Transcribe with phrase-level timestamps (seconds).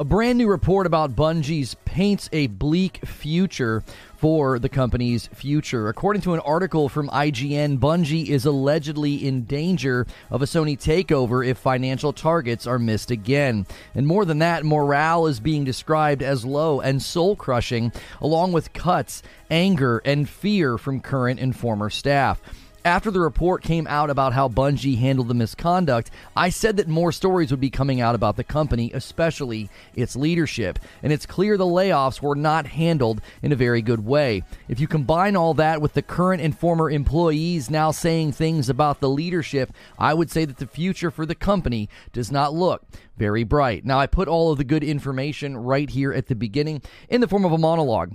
[0.00, 3.82] A brand new report about Bungie's paints a bleak future
[4.16, 5.90] for the company's future.
[5.90, 11.46] According to an article from IGN, Bungie is allegedly in danger of a Sony takeover
[11.46, 13.66] if financial targets are missed again.
[13.94, 17.92] And more than that, morale is being described as low and soul crushing,
[18.22, 22.40] along with cuts, anger, and fear from current and former staff.
[22.84, 27.12] After the report came out about how Bungie handled the misconduct, I said that more
[27.12, 30.78] stories would be coming out about the company, especially its leadership.
[31.02, 34.44] And it's clear the layoffs were not handled in a very good way.
[34.66, 39.00] If you combine all that with the current and former employees now saying things about
[39.00, 42.86] the leadership, I would say that the future for the company does not look
[43.18, 43.84] very bright.
[43.84, 47.28] Now, I put all of the good information right here at the beginning in the
[47.28, 48.14] form of a monologue.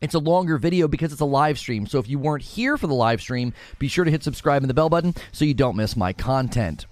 [0.00, 1.86] It's a longer video because it's a live stream.
[1.86, 4.70] So if you weren't here for the live stream, be sure to hit subscribe and
[4.70, 6.86] the bell button so you don't miss my content.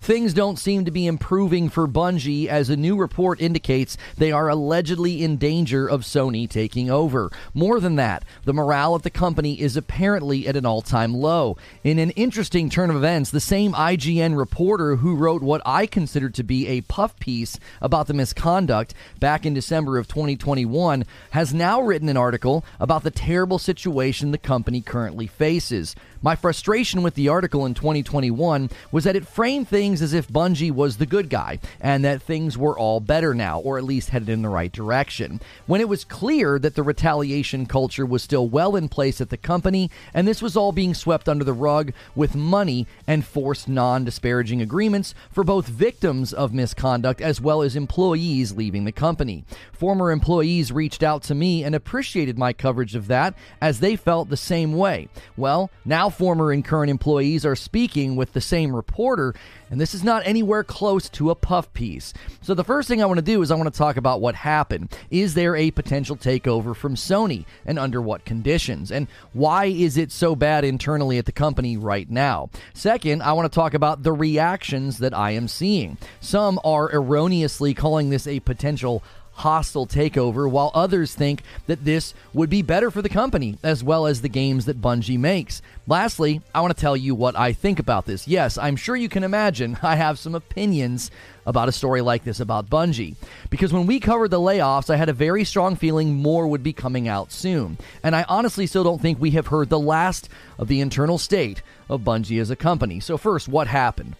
[0.00, 4.48] Things don't seem to be improving for Bungie as a new report indicates they are
[4.48, 7.30] allegedly in danger of Sony taking over.
[7.52, 11.58] More than that, the morale at the company is apparently at an all time low.
[11.84, 16.32] In an interesting turn of events, the same IGN reporter who wrote what I considered
[16.36, 21.82] to be a puff piece about the misconduct back in December of 2021 has now
[21.82, 25.94] written an article about the terrible situation the company currently faces.
[26.22, 30.70] My frustration with the article in 2021 was that it framed things as if Bungie
[30.70, 34.28] was the good guy and that things were all better now, or at least headed
[34.28, 35.40] in the right direction.
[35.66, 39.38] When it was clear that the retaliation culture was still well in place at the
[39.38, 44.04] company, and this was all being swept under the rug with money and forced non
[44.04, 49.42] disparaging agreements for both victims of misconduct as well as employees leaving the company.
[49.72, 54.28] Former employees reached out to me and appreciated my coverage of that as they felt
[54.28, 55.08] the same way.
[55.38, 59.34] Well, now former and current employees are speaking with the same reporter,
[59.70, 62.12] and this is not anywhere close to a puff piece.
[62.42, 64.34] So, the first thing I want to do is I want to talk about what
[64.34, 64.96] happened.
[65.10, 68.90] Is there a potential takeover from Sony, and under what conditions?
[68.90, 72.50] And why is it so bad internally at the company right now?
[72.74, 75.98] Second, I want to talk about the reactions that I am seeing.
[76.20, 82.50] Some are erroneously calling this a potential hostile takeover, while others think that this would
[82.50, 85.62] be better for the company as well as the games that Bungie makes.
[85.86, 88.28] Lastly, I want to tell you what I think about this.
[88.28, 91.10] Yes, I'm sure you can imagine I have some opinions
[91.46, 93.16] about a story like this about Bungie.
[93.48, 96.72] Because when we covered the layoffs, I had a very strong feeling more would be
[96.72, 97.78] coming out soon.
[98.02, 101.62] And I honestly still don't think we have heard the last of the internal state
[101.88, 103.00] of Bungie as a company.
[103.00, 104.16] So, first, what happened?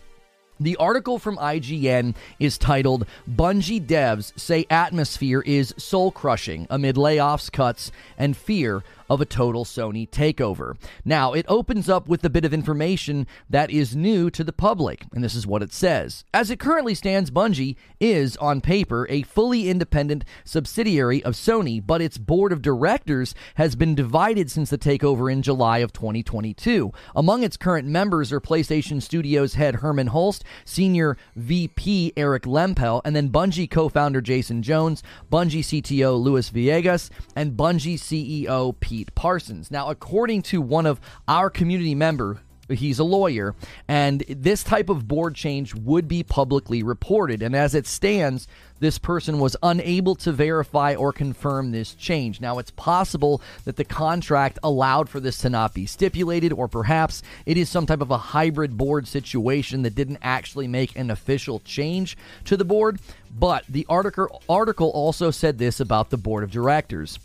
[0.62, 7.50] The article from IGN is titled Bungie Devs Say Atmosphere is Soul Crushing Amid Layoffs,
[7.50, 10.76] Cuts, and Fear of a total Sony takeover.
[11.04, 15.04] Now, it opens up with a bit of information that is new to the public,
[15.12, 16.24] and this is what it says.
[16.32, 22.00] As it currently stands, Bungie is, on paper, a fully independent subsidiary of Sony, but
[22.00, 26.92] its board of directors has been divided since the takeover in July of 2022.
[27.16, 33.16] Among its current members are PlayStation Studios head Hermen Hulst, senior VP Eric Lempel, and
[33.16, 38.99] then Bungie co founder Jason Jones, Bungie CTO Luis Villegas, and Bungie CEO Pete.
[39.14, 39.70] Parsons.
[39.70, 43.54] Now, according to one of our community member, he's a lawyer,
[43.88, 47.42] and this type of board change would be publicly reported.
[47.42, 48.46] And as it stands,
[48.78, 52.40] this person was unable to verify or confirm this change.
[52.40, 57.22] Now, it's possible that the contract allowed for this to not be stipulated, or perhaps
[57.44, 61.60] it is some type of a hybrid board situation that didn't actually make an official
[61.60, 63.00] change to the board.
[63.36, 67.18] But the article, article also said this about the board of directors.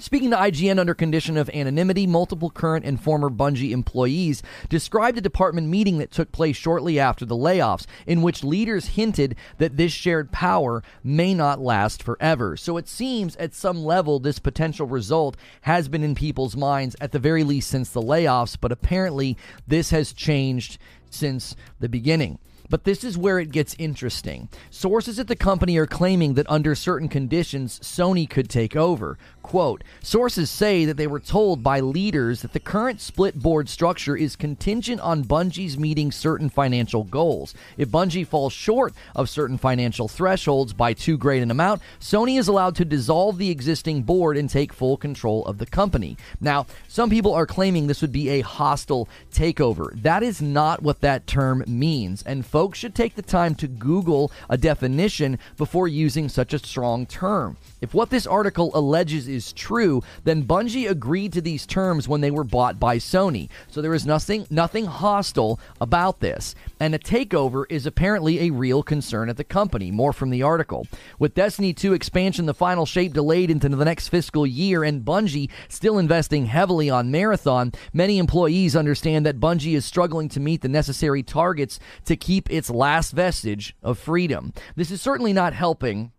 [0.00, 5.20] Speaking to IGN under condition of anonymity, multiple current and former Bungie employees described a
[5.20, 9.90] department meeting that took place shortly after the layoffs, in which leaders hinted that this
[9.90, 12.56] shared power may not last forever.
[12.56, 17.10] So it seems at some level this potential result has been in people's minds at
[17.10, 20.78] the very least since the layoffs, but apparently this has changed
[21.10, 22.38] since the beginning.
[22.70, 24.48] But this is where it gets interesting.
[24.70, 29.18] Sources at the company are claiming that under certain conditions, Sony could take over.
[29.42, 34.14] Quote Sources say that they were told by leaders that the current split board structure
[34.14, 37.54] is contingent on Bungie's meeting certain financial goals.
[37.78, 42.48] If Bungie falls short of certain financial thresholds by too great an amount, Sony is
[42.48, 46.18] allowed to dissolve the existing board and take full control of the company.
[46.42, 49.90] Now, some people are claiming this would be a hostile takeover.
[50.02, 52.22] That is not what that term means.
[52.24, 56.58] And folks, folks should take the time to Google a definition before using such a
[56.58, 57.56] strong term.
[57.80, 62.32] If what this article alleges is true, then Bungie agreed to these terms when they
[62.32, 63.48] were bought by Sony.
[63.70, 66.56] So there is nothing nothing hostile about this.
[66.80, 69.92] And a takeover is apparently a real concern at the company.
[69.92, 70.88] More from the article.
[71.20, 75.50] With Destiny 2 expansion the final shape delayed into the next fiscal year and Bungie
[75.68, 80.68] still investing heavily on Marathon, many employees understand that Bungie is struggling to meet the
[80.68, 84.52] necessary targets to keep its last vestige of freedom.
[84.76, 86.12] This is certainly not helping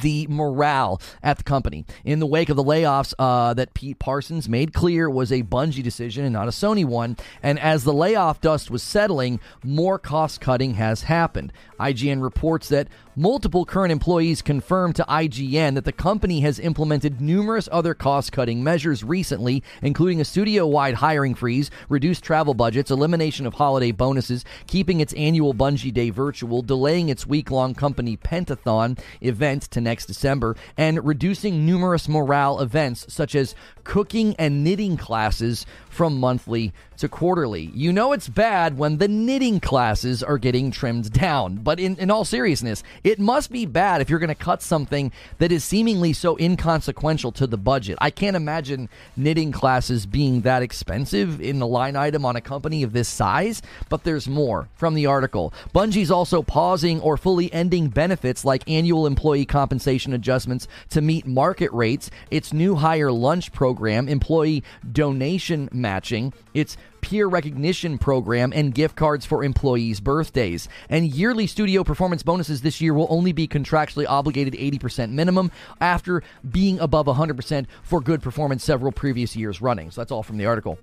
[0.00, 1.84] the morale at the company.
[2.04, 5.82] In the wake of the layoffs uh, that Pete Parsons made clear was a Bungie
[5.82, 10.40] decision and not a Sony one, and as the layoff dust was settling, more cost
[10.40, 11.52] cutting has happened.
[11.78, 17.68] IGN reports that multiple current employees confirmed to IGN that the company has implemented numerous
[17.72, 23.46] other cost cutting measures recently, including a studio wide hiring freeze, reduced travel budgets, elimination
[23.46, 28.98] of holiday bonuses, keeping its annual Bungie Day virtual, delaying its week long company Pentathon
[29.20, 33.54] event to next December, and reducing numerous morale events such as
[33.84, 37.70] cooking and knitting classes from monthly to quarterly.
[37.74, 41.56] You know it's bad when the knitting classes are getting trimmed down.
[41.56, 45.12] But in, in all seriousness, it must be bad if you're going to cut something
[45.38, 47.98] that is seemingly so inconsequential to the budget.
[48.00, 52.82] I can't imagine knitting classes being that expensive in the line item on a company
[52.82, 55.52] of this size, but there's more from the article.
[55.74, 61.72] Bungie's also pausing or fully ending benefits like annual employee compensation adjustments to meet market
[61.72, 66.76] rates, its new hire lunch program, employee donation matching, its
[67.06, 70.68] peer recognition program, and gift cards for employees' birthdays.
[70.88, 76.24] And yearly studio performance bonuses this year will only be contractually obligated 80% minimum after
[76.50, 79.92] being above 100% for good performance several previous years running.
[79.92, 80.80] So that's all from the article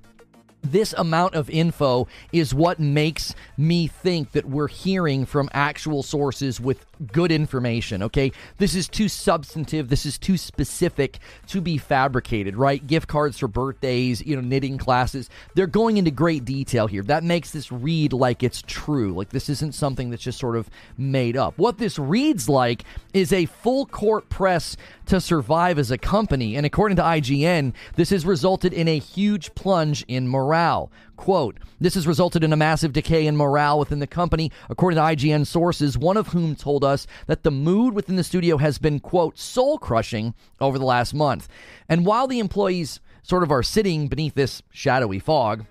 [0.64, 6.60] this amount of info is what makes me think that we're hearing from actual sources
[6.60, 8.32] with good information, okay?
[8.58, 12.86] This is too substantive, this is too specific to be fabricated, right?
[12.86, 15.30] Gift cards for birthdays, you know, knitting classes.
[15.56, 17.04] They're going into great detail here.
[17.04, 19.14] That makes this read like it's true.
[19.14, 21.58] Like this isn't something that's just sort of made up.
[21.58, 22.84] What this reads like
[23.14, 28.10] is a full court press to survive as a company, and according to IGN, this
[28.10, 30.92] has resulted in a huge plunge in morale.
[31.16, 35.04] Quote, this has resulted in a massive decay in morale within the company, according to
[35.04, 39.00] IGN sources, one of whom told us that the mood within the studio has been,
[39.00, 41.48] quote, soul crushing over the last month.
[41.88, 45.66] And while the employees sort of are sitting beneath this shadowy fog,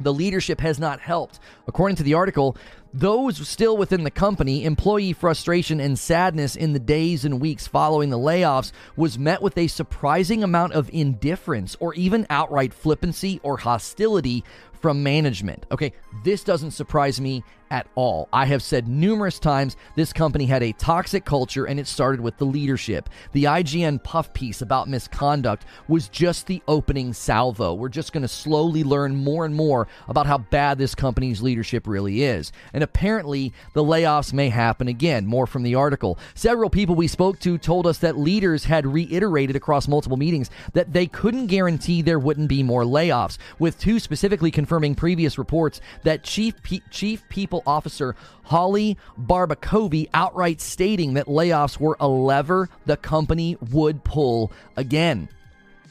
[0.00, 1.38] the leadership has not helped.
[1.66, 2.56] According to the article,
[2.92, 8.10] those still within the company, employee frustration and sadness in the days and weeks following
[8.10, 13.58] the layoffs was met with a surprising amount of indifference or even outright flippancy or
[13.58, 15.66] hostility from management.
[15.70, 15.92] Okay,
[16.24, 18.28] this doesn't surprise me at all.
[18.32, 22.36] I have said numerous times this company had a toxic culture and it started with
[22.38, 23.08] the leadership.
[23.32, 27.74] The IGN puff piece about misconduct was just the opening salvo.
[27.74, 31.86] We're just going to slowly learn more and more about how bad this company's leadership
[31.86, 32.52] really is.
[32.72, 35.26] And apparently, the layoffs may happen again.
[35.26, 36.18] More from the article.
[36.34, 40.92] Several people we spoke to told us that leaders had reiterated across multiple meetings that
[40.92, 46.22] they couldn't guarantee there wouldn't be more layoffs, with two specifically confirming previous reports that
[46.22, 52.96] chief pe- chief people officer Holly Barbacovi outright stating that layoffs were a lever the
[52.96, 55.28] company would pull again.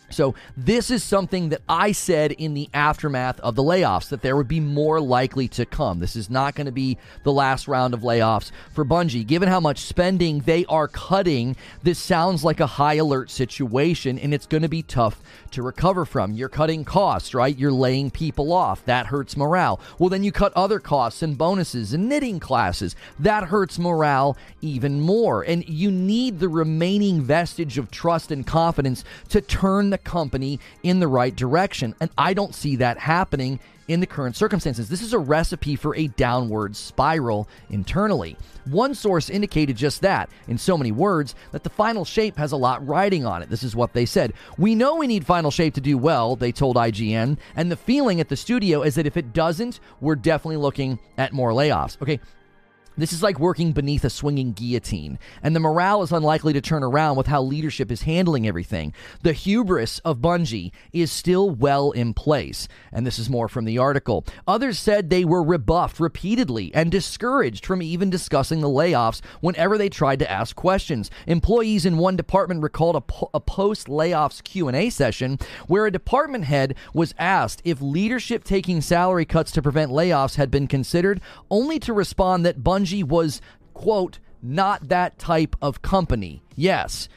[0.09, 4.35] So, this is something that I said in the aftermath of the layoffs that there
[4.35, 5.99] would be more likely to come.
[5.99, 9.25] This is not going to be the last round of layoffs for Bungie.
[9.25, 14.33] Given how much spending they are cutting, this sounds like a high alert situation and
[14.33, 15.21] it's going to be tough
[15.51, 16.33] to recover from.
[16.33, 17.57] You're cutting costs, right?
[17.57, 18.85] You're laying people off.
[18.85, 19.79] That hurts morale.
[19.97, 22.95] Well, then you cut other costs and bonuses and knitting classes.
[23.19, 25.43] That hurts morale even more.
[25.43, 30.99] And you need the remaining vestige of trust and confidence to turn the company in
[30.99, 31.95] the right direction.
[32.01, 34.89] And I don't see that happening in the current circumstances.
[34.89, 38.35] This is a recipe for a downward spiral internally.
[38.65, 42.57] One source indicated just that, in so many words, that the final shape has a
[42.57, 43.49] lot riding on it.
[43.49, 44.33] This is what they said.
[44.57, 48.19] We know we need final shape to do well, they told IGN, and the feeling
[48.19, 52.01] at the studio is that if it doesn't, we're definitely looking at more layoffs.
[52.01, 52.19] Okay,
[52.97, 56.81] This is like working beneath a swinging guillotine, and the morale is unlikely to turn
[56.81, 58.93] around with how leadership is handling everything.
[59.21, 63.77] The hubris of Bungie is still well in place, and this is more from the
[63.77, 64.23] article.
[64.47, 69.89] Others said they were rebuffed repeatedly and discouraged from even discussing the layoffs whenever they
[69.89, 71.11] tried to ask questions.
[71.27, 75.37] Employees in one department recalled a, po- a post layoffs Q&A session
[75.67, 80.49] where a department head was asked if leadership taking salary cuts to prevent layoffs had
[80.49, 81.19] been considered,
[81.51, 83.42] only to respond that Bungie Bungie was,
[83.74, 86.44] quote, not that type of company.
[86.56, 87.10] Yes,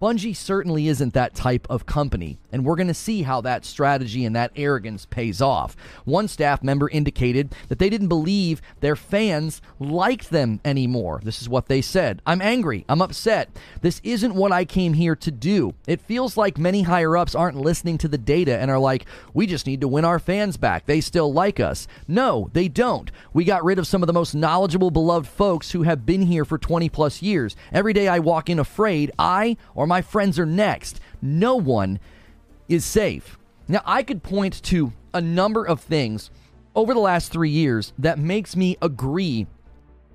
[0.00, 4.24] Bungie certainly isn't that type of company, and we're going to see how that strategy
[4.24, 5.76] and that arrogance pays off.
[6.04, 11.20] One staff member indicated that they didn't believe their fans liked them anymore.
[11.24, 12.84] This is what they said I'm angry.
[12.88, 13.50] I'm upset.
[13.80, 15.74] This isn't what I came here to do.
[15.86, 19.46] It feels like many higher ups aren't listening to the data and are like, we
[19.46, 20.86] just need to win our fans back.
[20.86, 21.88] They still like us.
[22.06, 23.10] No, they don't.
[23.32, 26.44] We got rid of some of the most knowledgeable, beloved folks who have been here
[26.44, 27.56] for 20 plus years.
[27.72, 31.00] Every day I walk in afraid I or my friends are next.
[31.20, 32.00] No one
[32.68, 33.38] is safe.
[33.68, 36.30] Now, I could point to a number of things
[36.74, 39.46] over the last three years that makes me agree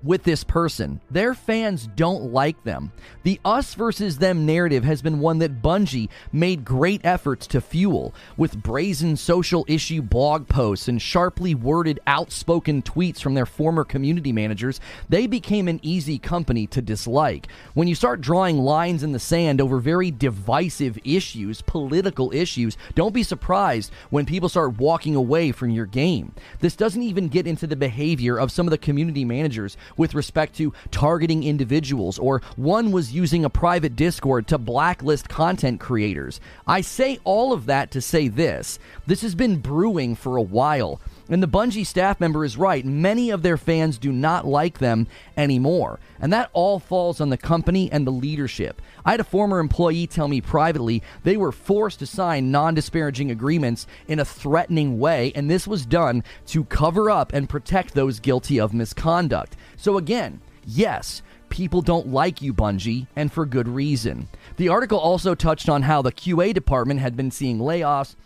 [0.02, 1.00] with this person.
[1.10, 2.92] Their fans don't like them.
[3.22, 8.14] The us versus them narrative has been one that Bungie made great efforts to fuel
[8.36, 14.32] with brazen social issue blog posts and sharply worded outspoken tweets from their former community
[14.32, 14.80] managers.
[15.08, 17.48] They became an easy company to dislike.
[17.74, 23.14] When you start drawing lines in the sand over very divisive issues, political issues, don't
[23.14, 26.32] be surprised when people start walking away from your game.
[26.60, 30.56] This doesn't even get into the behavior of some of the community managers with respect
[30.56, 36.40] to targeting individuals, or one was using a private Discord to blacklist content creators.
[36.66, 41.00] I say all of that to say this this has been brewing for a while.
[41.28, 42.84] And the Bungie staff member is right.
[42.84, 45.06] Many of their fans do not like them
[45.36, 46.00] anymore.
[46.20, 48.80] And that all falls on the company and the leadership.
[49.04, 53.30] I had a former employee tell me privately they were forced to sign non disparaging
[53.30, 58.20] agreements in a threatening way, and this was done to cover up and protect those
[58.20, 59.56] guilty of misconduct.
[59.76, 64.28] So, again, yes, people don't like you, Bungie, and for good reason.
[64.56, 68.16] The article also touched on how the QA department had been seeing layoffs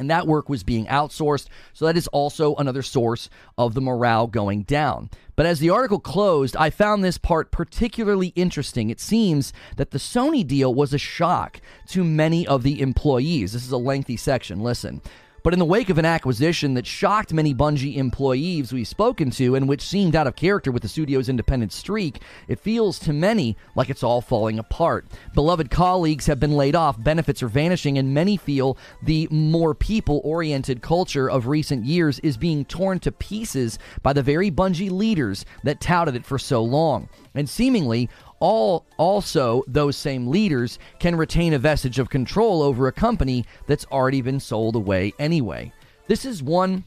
[0.00, 1.46] and that work was being outsourced.
[1.74, 3.28] So that is also another source
[3.58, 5.10] of the morale going down.
[5.36, 8.88] But as the article closed, I found this part particularly interesting.
[8.88, 13.52] It seems that the Sony deal was a shock to many of the employees.
[13.52, 14.60] This is a lengthy section.
[14.60, 15.02] Listen.
[15.42, 19.54] But in the wake of an acquisition that shocked many Bungie employees we've spoken to
[19.54, 23.56] and which seemed out of character with the studio's independent streak, it feels to many
[23.74, 25.06] like it's all falling apart.
[25.34, 30.20] Beloved colleagues have been laid off, benefits are vanishing, and many feel the more people
[30.24, 35.44] oriented culture of recent years is being torn to pieces by the very Bungie leaders
[35.64, 37.08] that touted it for so long.
[37.34, 38.08] And seemingly,
[38.40, 43.86] all also those same leaders can retain a vestige of control over a company that's
[43.86, 45.72] already been sold away anyway.
[46.08, 46.84] This is one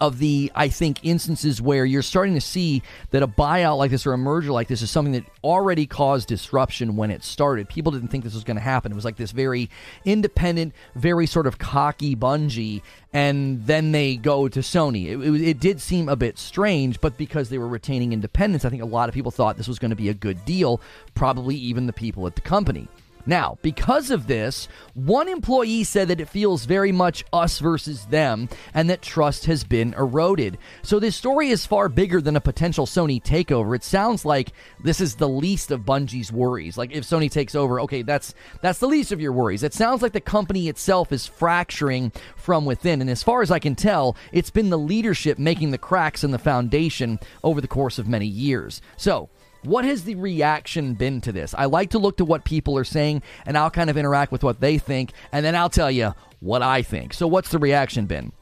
[0.00, 4.06] of the, I think, instances where you're starting to see that a buyout like this
[4.06, 7.68] or a merger like this is something that already caused disruption when it started.
[7.68, 8.92] People didn't think this was going to happen.
[8.92, 9.68] It was like this very
[10.04, 15.06] independent, very sort of cocky Bungie, and then they go to Sony.
[15.06, 18.70] It, it, it did seem a bit strange, but because they were retaining independence, I
[18.70, 20.80] think a lot of people thought this was going to be a good deal,
[21.14, 22.88] probably even the people at the company.
[23.26, 28.48] Now, because of this, one employee said that it feels very much us versus them
[28.74, 30.58] and that trust has been eroded.
[30.82, 33.76] So, this story is far bigger than a potential Sony takeover.
[33.76, 36.78] It sounds like this is the least of Bungie's worries.
[36.78, 39.62] Like if Sony takes over, okay, that's that's the least of your worries.
[39.62, 43.58] It sounds like the company itself is fracturing from within, and as far as I
[43.58, 47.98] can tell, it's been the leadership making the cracks in the foundation over the course
[47.98, 48.80] of many years.
[48.96, 49.28] So,
[49.62, 51.54] what has the reaction been to this?
[51.56, 54.42] I like to look to what people are saying and I'll kind of interact with
[54.42, 57.12] what they think and then I'll tell you what I think.
[57.12, 58.32] So, what's the reaction been?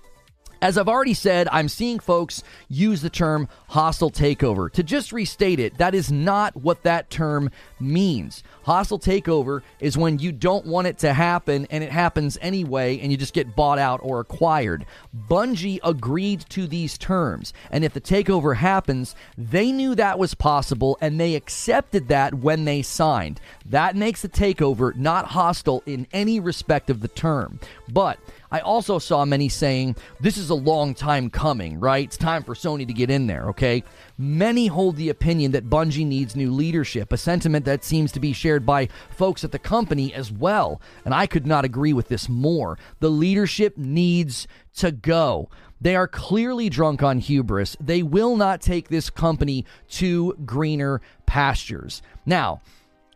[0.61, 4.71] As I've already said, I'm seeing folks use the term hostile takeover.
[4.73, 8.43] To just restate it, that is not what that term means.
[8.65, 13.13] Hostile takeover is when you don't want it to happen and it happens anyway and
[13.13, 14.85] you just get bought out or acquired.
[15.29, 20.99] Bungie agreed to these terms, and if the takeover happens, they knew that was possible
[21.01, 23.41] and they accepted that when they signed.
[23.65, 27.61] That makes the takeover not hostile in any respect of the term.
[27.89, 28.19] But
[28.51, 32.05] I also saw many saying, this is a long time coming, right?
[32.05, 33.85] It's time for Sony to get in there, okay?
[34.17, 38.33] Many hold the opinion that Bungie needs new leadership, a sentiment that seems to be
[38.33, 40.81] shared by folks at the company as well.
[41.05, 42.79] And I could not agree with this more.
[43.01, 45.51] The leadership needs to go.
[45.81, 47.77] They are clearly drunk on hubris.
[47.79, 52.03] They will not take this company to greener pastures.
[52.27, 52.61] Now,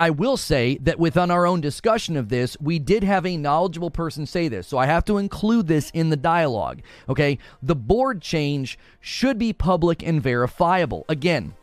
[0.03, 3.93] I will say that within our own discussion of this, we did have a knowledgeable
[3.93, 4.67] person say this.
[4.67, 6.83] So I have to include this in the dialogue.
[7.09, 7.39] Okay.
[7.63, 11.05] The board change should be public and verifiable.
[11.09, 11.55] Again,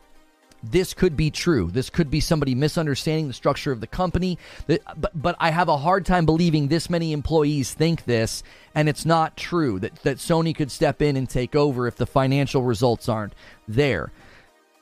[0.62, 1.70] this could be true.
[1.70, 4.38] This could be somebody misunderstanding the structure of the company.
[4.66, 4.80] But,
[5.14, 8.42] but I have a hard time believing this many employees think this,
[8.74, 12.06] and it's not true that, that Sony could step in and take over if the
[12.06, 13.34] financial results aren't
[13.68, 14.10] there.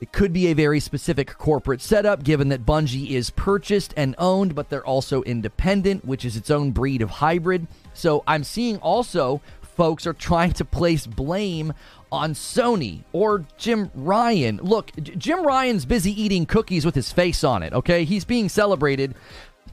[0.01, 4.55] It could be a very specific corporate setup, given that Bungie is purchased and owned,
[4.55, 7.67] but they're also independent, which is its own breed of hybrid.
[7.93, 11.73] So I'm seeing also folks are trying to place blame
[12.11, 14.57] on Sony or Jim Ryan.
[14.63, 18.03] Look, J- Jim Ryan's busy eating cookies with his face on it, okay?
[18.05, 19.15] He's being celebrated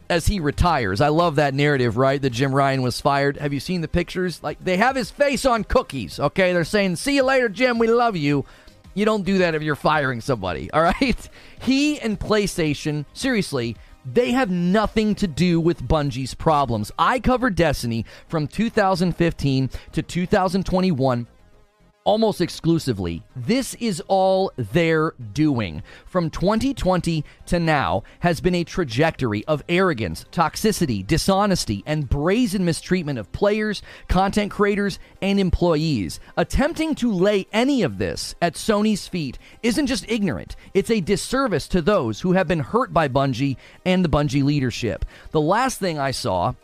[0.09, 1.01] as he retires.
[1.01, 2.21] I love that narrative, right?
[2.21, 3.37] That Jim Ryan was fired.
[3.39, 4.43] Have you seen the pictures?
[4.43, 6.53] Like, they have his face on cookies, okay?
[6.53, 8.45] They're saying, see you later, Jim, we love you.
[8.97, 11.29] You don't do that if you're firing somebody, all right?
[11.61, 13.77] He and PlayStation, seriously,
[14.11, 16.91] they have nothing to do with Bungie's problems.
[16.99, 21.27] I covered Destiny from 2015 to 2021
[22.07, 23.23] almost exclusively.
[23.35, 25.83] This is all they're doing.
[26.07, 33.19] From 2020 to now has been a trajectory of arrogance, toxicity, dishonesty, and brazen mistreatment
[33.19, 36.21] of players, content creators, and employees.
[36.37, 41.67] Attempting to lay any of this at Sony's feet isn't just ignorant, it's a disservice
[41.69, 45.05] to those who have been hurt by Bungie and the Bungie leadership.
[45.33, 46.55] The last thing I saw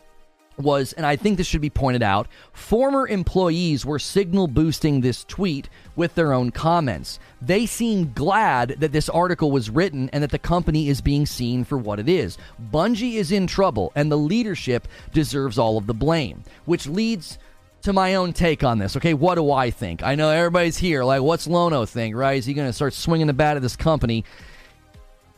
[0.57, 5.23] was, and I think this should be pointed out, former employees were signal boosting this
[5.23, 7.19] tweet with their own comments.
[7.41, 11.63] They seem glad that this article was written and that the company is being seen
[11.63, 12.37] for what it is.
[12.71, 17.37] Bungie is in trouble, and the leadership deserves all of the blame, which leads
[17.81, 18.95] to my own take on this.
[18.95, 20.03] Okay, what do I think?
[20.03, 22.37] I know everybody's here, like, what's Lono think, right?
[22.37, 24.23] Is he going to start swinging the bat at this company?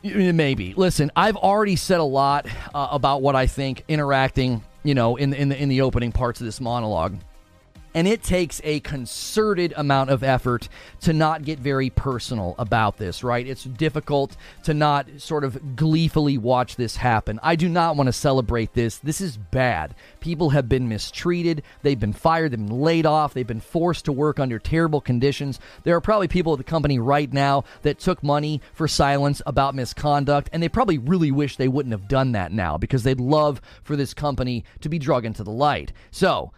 [0.02, 0.72] Maybe.
[0.76, 5.30] Listen, I've already said a lot uh, about what I think interacting you know, in
[5.30, 7.16] the, in the in the opening parts of this monologue.
[7.96, 10.68] And it takes a concerted amount of effort
[11.00, 13.46] to not get very personal about this, right?
[13.46, 17.40] It's difficult to not sort of gleefully watch this happen.
[17.42, 18.98] I do not want to celebrate this.
[18.98, 19.94] This is bad.
[20.20, 21.62] People have been mistreated.
[21.80, 22.52] They've been fired.
[22.52, 23.32] They've been laid off.
[23.32, 25.58] They've been forced to work under terrible conditions.
[25.84, 29.74] There are probably people at the company right now that took money for silence about
[29.74, 33.62] misconduct, and they probably really wish they wouldn't have done that now because they'd love
[33.82, 35.94] for this company to be drug into the light.
[36.10, 36.52] So,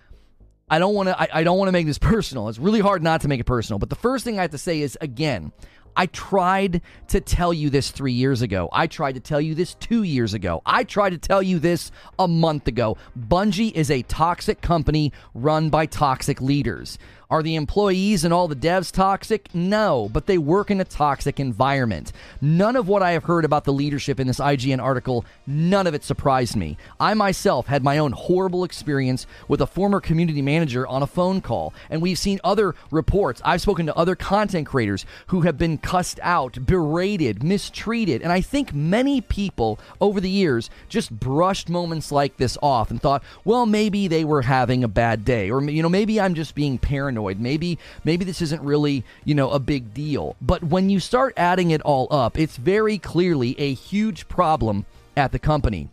[0.70, 1.20] I don't want to.
[1.20, 2.48] I, I don't want to make this personal.
[2.48, 3.78] It's really hard not to make it personal.
[3.78, 5.52] But the first thing I have to say is again,
[5.96, 8.68] I tried to tell you this three years ago.
[8.72, 10.62] I tried to tell you this two years ago.
[10.64, 12.96] I tried to tell you this a month ago.
[13.18, 16.98] Bungie is a toxic company run by toxic leaders.
[17.30, 19.54] Are the employees and all the devs toxic?
[19.54, 22.10] No, but they work in a toxic environment.
[22.40, 25.92] None of what I have heard about the leadership in this IGN article, none of
[25.92, 26.78] it surprised me.
[26.98, 31.42] I myself had my own horrible experience with a former community manager on a phone
[31.42, 33.42] call, and we've seen other reports.
[33.44, 38.40] I've spoken to other content creators who have been cussed out, berated, mistreated, and I
[38.40, 43.66] think many people over the years just brushed moments like this off and thought, well,
[43.66, 47.17] maybe they were having a bad day, or you know, maybe I'm just being paranoid
[47.22, 50.36] Maybe maybe this isn't really, you know, a big deal.
[50.40, 55.32] But when you start adding it all up, it's very clearly a huge problem at
[55.32, 55.88] the company.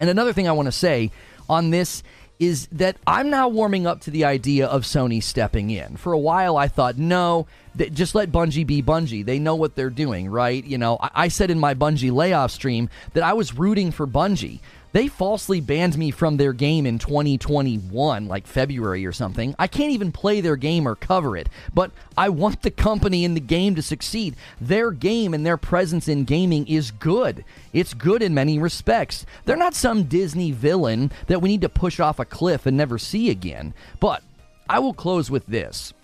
[0.00, 1.10] And another thing I want to say
[1.48, 2.02] on this
[2.38, 5.96] is that I'm now warming up to the idea of Sony stepping in.
[5.96, 7.46] For a while, I thought, no,
[7.76, 9.24] just let Bungie be Bungie.
[9.24, 10.64] They know what they're doing, right?
[10.64, 14.08] You know, I, I said in my Bungie layoff stream that I was rooting for
[14.08, 14.58] Bungie.
[14.92, 19.54] They falsely banned me from their game in 2021, like February or something.
[19.58, 23.34] I can't even play their game or cover it, but I want the company in
[23.34, 24.36] the game to succeed.
[24.60, 27.44] Their game and their presence in gaming is good.
[27.72, 29.24] It's good in many respects.
[29.46, 32.98] They're not some Disney villain that we need to push off a cliff and never
[32.98, 33.72] see again.
[33.98, 34.22] But
[34.68, 35.94] I will close with this.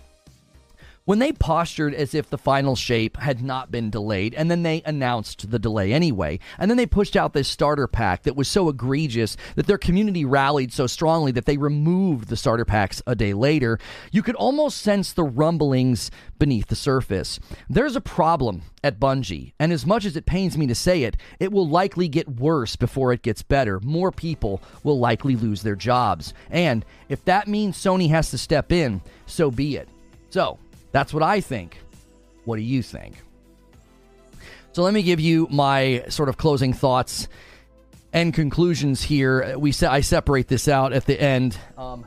[1.05, 4.81] When they postured as if the final shape had not been delayed, and then they
[4.85, 8.69] announced the delay anyway, and then they pushed out this starter pack that was so
[8.69, 13.33] egregious that their community rallied so strongly that they removed the starter packs a day
[13.33, 13.79] later,
[14.11, 17.39] you could almost sense the rumblings beneath the surface.
[17.69, 21.17] There's a problem at Bungie, and as much as it pains me to say it,
[21.39, 23.79] it will likely get worse before it gets better.
[23.81, 26.33] More people will likely lose their jobs.
[26.49, 29.89] And if that means Sony has to step in, so be it.
[30.29, 30.59] So,
[30.91, 31.79] that's what I think.
[32.45, 33.15] What do you think?
[34.71, 37.27] So let me give you my sort of closing thoughts
[38.13, 39.57] and conclusions here.
[39.57, 41.57] We I separate this out at the end.
[41.77, 42.05] Um,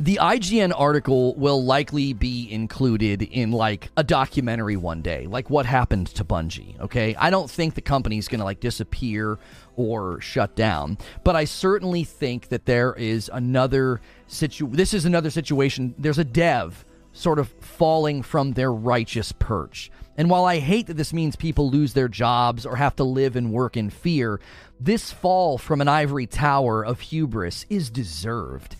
[0.00, 5.66] the IGN article will likely be included in like a documentary one day, like what
[5.66, 6.78] happened to Bungie.
[6.80, 9.38] Okay, I don't think the company's going to like disappear
[9.76, 14.68] or shut down, but I certainly think that there is another situ.
[14.68, 15.94] This is another situation.
[15.98, 19.90] There's a dev sort of falling from their righteous perch.
[20.16, 23.34] And while I hate that this means people lose their jobs or have to live
[23.34, 24.40] and work in fear,
[24.80, 28.76] this fall from an ivory tower of hubris is deserved.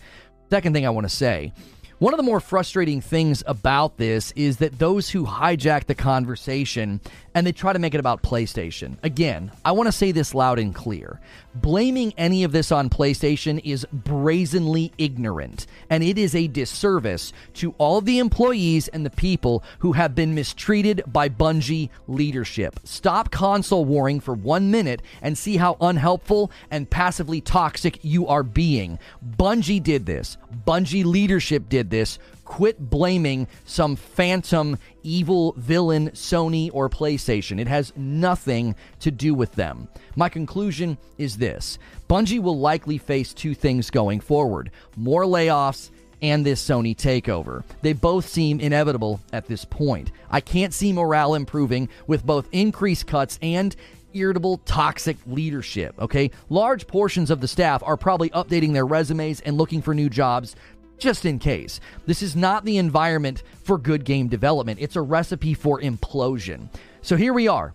[0.49, 1.53] Second thing I want to say
[1.99, 7.01] one of the more frustrating things about this is that those who hijack the conversation
[7.39, 8.97] and they try to make it about PlayStation.
[9.01, 11.21] Again, I want to say this loud and clear.
[11.55, 17.73] Blaming any of this on PlayStation is brazenly ignorant, and it is a disservice to
[17.77, 22.77] all the employees and the people who have been mistreated by Bungie leadership.
[22.83, 28.43] Stop console warring for one minute and see how unhelpful and passively toxic you are
[28.43, 28.99] being.
[29.37, 32.19] Bungie did this, Bungie leadership did this.
[32.49, 37.59] Quit blaming some phantom evil villain Sony or PlayStation.
[37.59, 39.87] It has nothing to do with them.
[40.15, 41.77] My conclusion is this
[42.09, 45.91] Bungie will likely face two things going forward more layoffs
[46.23, 47.63] and this Sony takeover.
[47.83, 50.11] They both seem inevitable at this point.
[50.31, 53.75] I can't see morale improving with both increased cuts and
[54.13, 55.93] irritable, toxic leadership.
[55.99, 60.09] Okay, large portions of the staff are probably updating their resumes and looking for new
[60.09, 60.55] jobs
[60.99, 61.79] just in case.
[62.05, 66.69] This is not the environment for good game development, it's a recipe for implosion.
[67.01, 67.73] So here we are.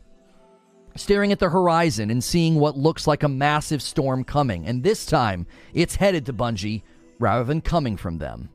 [0.97, 5.05] Staring at the horizon and seeing what looks like a massive storm coming, and this
[5.07, 6.83] time it's headed to Bungie
[7.19, 8.51] rather than coming from them.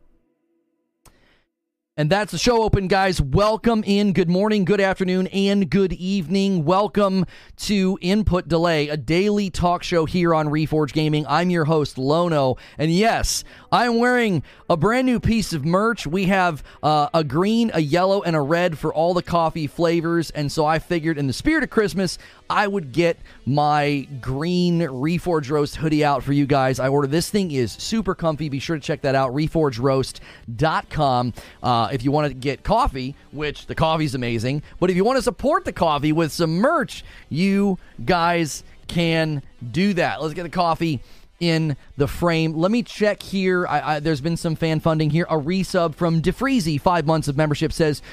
[2.00, 3.22] And that's the show open, guys.
[3.22, 4.14] Welcome in.
[4.14, 6.64] Good morning, good afternoon, and good evening.
[6.64, 7.26] Welcome
[7.64, 11.28] to Input Delay, a daily talk show here on Reforge Gaming.
[11.28, 12.56] I'm your host, Lono.
[12.78, 16.08] And yes, I'm wearing a brand new piece of merch.
[16.08, 20.30] We have uh, a green, a yellow, and a red for all the coffee flavors.
[20.30, 22.18] And so I figured, in the spirit of Christmas,
[22.50, 26.80] I would get my green Reforge Roast hoodie out for you guys.
[26.80, 28.48] I ordered this thing is super comfy.
[28.48, 31.34] Be sure to check that out, reforgeroast.com.
[31.64, 35.18] Uh, if you want to get coffee, which the coffee's amazing, but if you want
[35.18, 40.22] to support the coffee with some merch, you guys can do that.
[40.22, 41.02] Let's get the coffee
[41.40, 42.54] in the frame.
[42.54, 43.66] Let me check here.
[43.66, 45.26] I, I, there's been some fan funding here.
[45.28, 48.04] A resub from DeFreezy, five months of membership, says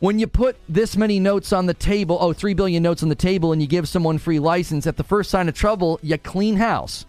[0.00, 3.14] when you put this many notes on the table, oh, 3 billion notes on the
[3.14, 6.56] table, and you give someone free license, at the first sign of trouble, you clean
[6.56, 7.06] house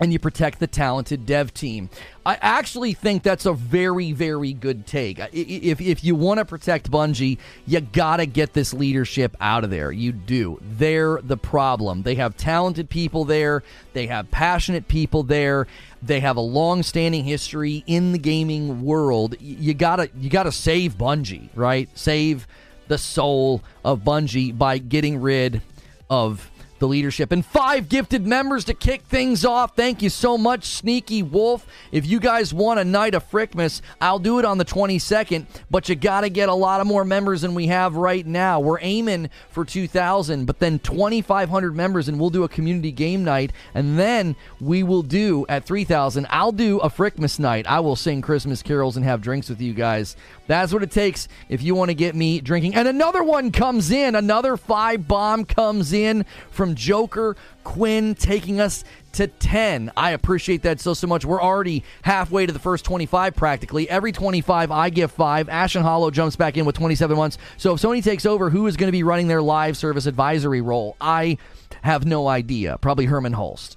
[0.00, 1.90] and you protect the talented dev team.
[2.24, 5.18] I actually think that's a very, very good take.
[5.32, 9.70] If, if you want to protect Bungie, you got to get this leadership out of
[9.70, 9.92] there.
[9.92, 10.58] You do.
[10.60, 12.02] They're the problem.
[12.02, 15.66] They have talented people there, they have passionate people there.
[16.02, 19.34] They have a long-standing history in the gaming world.
[19.40, 21.88] You gotta, you gotta save Bungie, right?
[21.98, 22.46] Save
[22.86, 25.62] the soul of Bungie by getting rid
[26.08, 27.32] of the leadership.
[27.32, 29.76] And five gifted members to kick things off.
[29.76, 31.66] Thank you so much, Sneaky Wolf.
[31.92, 35.88] If you guys want a night of Frickmas, I'll do it on the 22nd, but
[35.88, 38.60] you got to get a lot of more members than we have right now.
[38.60, 43.52] We're aiming for 2,000, but then 2,500 members, and we'll do a community game night.
[43.74, 47.66] And then we will do at 3,000, I'll do a Frickmas night.
[47.66, 50.16] I will sing Christmas carols and have drinks with you guys.
[50.46, 52.74] That's what it takes if you want to get me drinking.
[52.74, 58.84] And another one comes in, another five bomb comes in from Joker Quinn, taking us
[59.12, 59.92] to 10.
[59.96, 61.24] I appreciate that so, so much.
[61.24, 63.88] We're already halfway to the first 25 practically.
[63.88, 65.48] Every 25, I give five.
[65.48, 67.38] Ashen Hollow jumps back in with 27 months.
[67.56, 70.60] So if Sony takes over, who is going to be running their live service advisory
[70.60, 70.96] role?
[71.00, 71.38] I
[71.82, 72.78] have no idea.
[72.78, 73.75] Probably Hermen Hulst.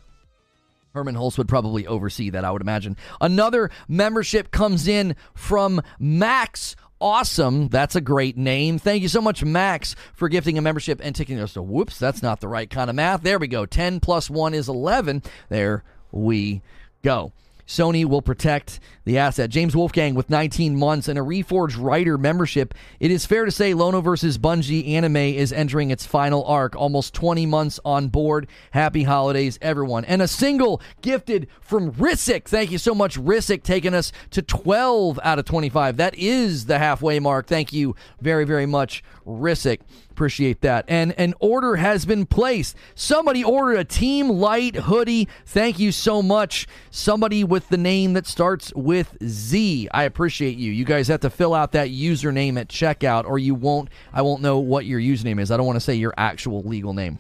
[0.94, 2.98] Hermen Hulst would probably oversee that, I would imagine.
[3.22, 7.70] Another membership comes in from Max Awesome.
[7.70, 8.78] That's a great name.
[8.78, 12.22] Thank you so much, Max, for gifting a membership and taking us to whoops, that's
[12.22, 13.22] not the right kind of math.
[13.22, 13.66] There we go.
[13.66, 15.24] 10 plus 1 is 11.
[15.48, 16.62] There we
[17.02, 17.32] go.
[17.70, 19.52] Sony will protect the asset.
[19.52, 22.74] James Wolfgang with 19 months and a Reforged writer membership.
[23.00, 26.76] It is fair to say Lono versus Bungie anime is entering its final arc.
[26.76, 28.48] Almost 20 months on board.
[28.72, 30.04] Happy holidays, everyone.
[30.06, 32.48] And a single gifted from Rissick.
[32.48, 35.98] Thank you so much, Rissick, taking us to 12 out of 25.
[35.98, 37.46] That is the halfway mark.
[37.46, 39.82] Thank you very, very much, Rissick.
[40.20, 40.84] Appreciate that.
[40.90, 42.76] And an order has been placed.
[42.94, 45.30] Somebody ordered a Team Light hoodie.
[45.46, 46.68] Thank you so much.
[46.92, 49.88] Somebody with the name that starts with Z.
[49.94, 50.74] I appreciate you.
[50.74, 54.42] You guys have to fill out that username at checkout or you won't I won't
[54.42, 55.52] know what your username is.
[55.52, 57.18] I don't want to say your actual legal name.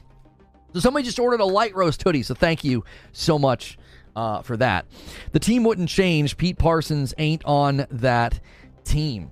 [0.73, 2.83] So somebody just ordered a light roast hoodie, so thank you
[3.13, 3.77] so much
[4.13, 4.87] uh, for that.
[5.31, 6.35] The team wouldn't change.
[6.35, 8.41] Pete Parsons ain't on that
[8.83, 9.31] team.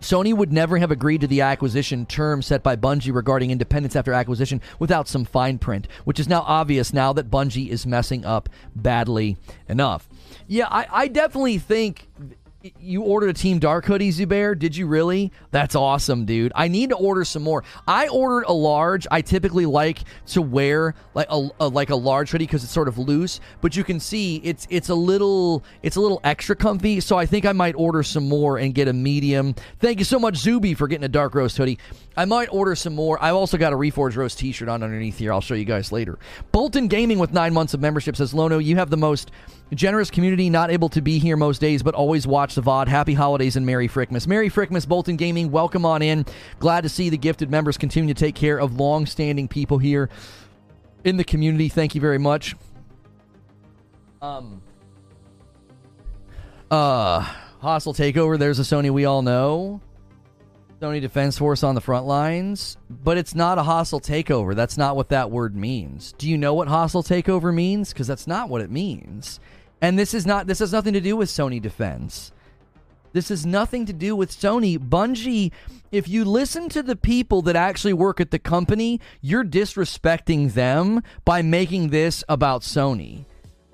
[0.00, 4.12] Sony would never have agreed to the acquisition terms set by Bungie regarding independence after
[4.12, 8.48] acquisition without some fine print, which is now obvious now that Bungie is messing up
[8.74, 9.36] badly
[9.68, 10.08] enough.
[10.46, 12.08] Yeah, I, I definitely think
[12.78, 14.58] you ordered a Team Dark hoodie, Zubair?
[14.58, 15.32] Did you really?
[15.50, 16.52] That's awesome, dude.
[16.54, 17.64] I need to order some more.
[17.86, 19.06] I ordered a large.
[19.10, 22.88] I typically like to wear like a, a like a large hoodie because it's sort
[22.88, 27.00] of loose, but you can see it's it's a little it's a little extra comfy.
[27.00, 29.54] So I think I might order some more and get a medium.
[29.78, 31.78] Thank you so much, Zuby, for getting a dark roast hoodie.
[32.16, 33.22] I might order some more.
[33.22, 35.32] I've also got a Reforged Roast T-shirt on underneath here.
[35.32, 36.18] I'll show you guys later.
[36.52, 39.30] Bolton Gaming with nine months of membership says, Lono, you have the most
[39.74, 40.50] generous community.
[40.50, 42.88] Not able to be here most days, but always watch the VOD.
[42.88, 44.26] Happy holidays and Merry Frickmas.
[44.26, 45.50] Merry Frickmas, Bolton Gaming.
[45.50, 46.26] Welcome on in.
[46.58, 50.10] Glad to see the gifted members continue to take care of long-standing people here
[51.04, 51.68] in the community.
[51.68, 52.56] Thank you very much.
[54.22, 54.62] Um.
[56.70, 57.20] Uh,
[57.60, 58.38] hostile takeover.
[58.38, 59.80] There's a Sony we all know.
[60.80, 64.54] Sony Defense Force on the front lines, but it's not a hostile takeover.
[64.54, 66.14] That's not what that word means.
[66.16, 67.92] Do you know what hostile takeover means?
[67.92, 69.40] Because that's not what it means.
[69.80, 70.46] And this is not.
[70.46, 72.32] This has nothing to do with Sony Defense.
[73.12, 74.78] This has nothing to do with Sony.
[74.78, 75.50] Bungie,
[75.90, 81.02] if you listen to the people that actually work at the company, you're disrespecting them
[81.24, 83.24] by making this about Sony.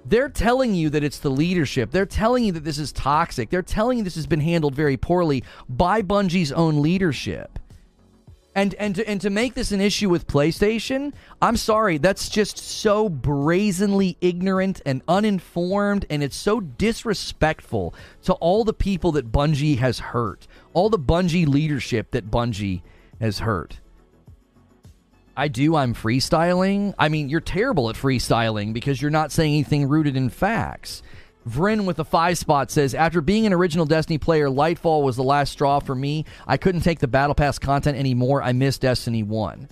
[0.07, 1.91] They're telling you that it's the leadership.
[1.91, 3.51] They're telling you that this is toxic.
[3.51, 7.59] They're telling you this has been handled very poorly by Bungie's own leadership.
[8.57, 12.57] And and to, and to make this an issue with PlayStation, I'm sorry, that's just
[12.57, 19.77] so brazenly ignorant and uninformed and it's so disrespectful to all the people that Bungie
[19.77, 20.47] has hurt.
[20.73, 22.81] All the Bungie leadership that Bungie
[23.21, 23.81] has hurt.
[25.37, 25.77] I do.
[25.77, 26.95] I'm freestyling.
[26.99, 31.03] I mean, you're terrible at freestyling because you're not saying anything rooted in facts.
[31.49, 35.23] Vrin with a five spot says, After being an original Destiny player, Lightfall was the
[35.23, 36.25] last straw for me.
[36.47, 38.43] I couldn't take the Battle Pass content anymore.
[38.43, 39.69] I miss Destiny 1.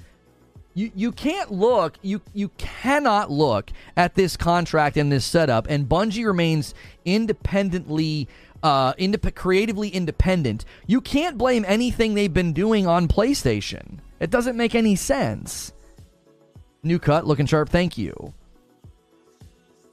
[0.76, 5.88] You, you can't look, you, you cannot look at this contract and this setup, and
[5.88, 8.28] Bungie remains independently
[8.64, 13.98] uh, indep- creatively independent, you can't blame anything they've been doing on PlayStation.
[14.18, 15.72] It doesn't make any sense.
[16.82, 17.68] New cut, looking sharp.
[17.68, 18.32] Thank you.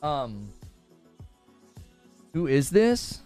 [0.01, 0.51] Um,
[2.33, 3.19] who is this?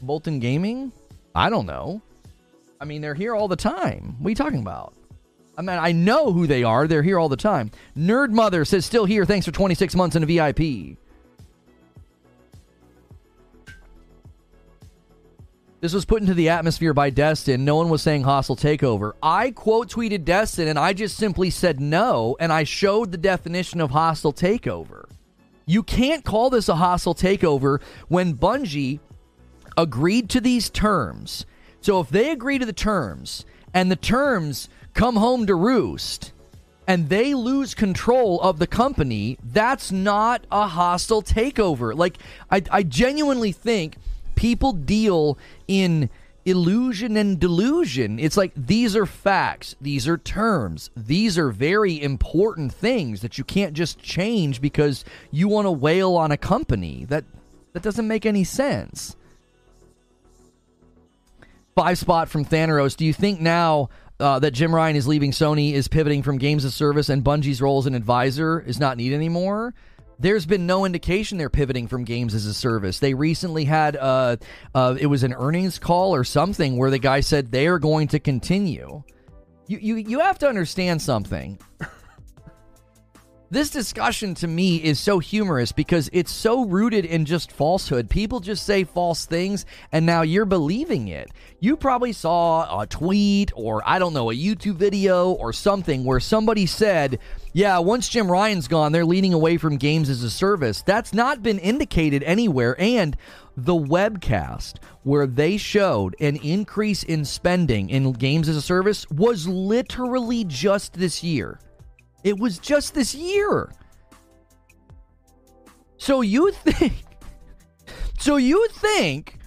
[0.00, 0.92] Bolton Gaming?
[1.34, 2.02] I don't know.
[2.80, 4.16] I mean, they're here all the time.
[4.18, 4.94] What are you talking about?
[5.56, 6.86] I mean, I know who they are.
[6.86, 7.70] They're here all the time.
[7.96, 9.24] Nerd Mother says, still here.
[9.24, 10.96] Thanks for 26 months in a VIP.
[15.80, 17.64] This was put into the atmosphere by Destin.
[17.64, 19.14] No one was saying hostile takeover.
[19.20, 23.80] I quote tweeted Destin and I just simply said no, and I showed the definition
[23.80, 25.06] of hostile takeover.
[25.72, 29.00] You can't call this a hostile takeover when Bungie
[29.74, 31.46] agreed to these terms.
[31.80, 36.34] So if they agree to the terms and the terms come home to roost
[36.86, 41.96] and they lose control of the company, that's not a hostile takeover.
[41.96, 42.18] Like,
[42.50, 43.96] I, I genuinely think
[44.34, 46.10] people deal in
[46.44, 48.18] illusion and delusion.
[48.18, 53.44] It's like these are facts, these are terms, these are very important things that you
[53.44, 57.04] can't just change because you want to wail on a company.
[57.08, 57.24] That
[57.72, 59.16] that doesn't make any sense.
[61.74, 62.96] Five spot from Thaneros.
[62.96, 63.88] Do you think now
[64.20, 67.62] uh, that Jim Ryan is leaving Sony is pivoting from games of service and Bungie's
[67.62, 69.74] role as an advisor is not needed anymore?
[70.22, 73.00] There's been no indication they're pivoting from games as a service.
[73.00, 74.36] They recently had uh,
[74.74, 78.08] uh, it was an earnings call or something where the guy said they are going
[78.08, 79.02] to continue.
[79.66, 81.58] You you you have to understand something.
[83.52, 88.08] This discussion to me is so humorous because it's so rooted in just falsehood.
[88.08, 91.30] People just say false things and now you're believing it.
[91.60, 96.18] You probably saw a tweet or I don't know, a YouTube video or something where
[96.18, 97.18] somebody said,
[97.52, 100.80] yeah, once Jim Ryan's gone, they're leaning away from games as a service.
[100.80, 102.74] That's not been indicated anywhere.
[102.78, 103.18] And
[103.54, 109.46] the webcast where they showed an increase in spending in games as a service was
[109.46, 111.60] literally just this year.
[112.24, 113.72] It was just this year.
[115.96, 117.04] So you think
[118.18, 119.38] So you think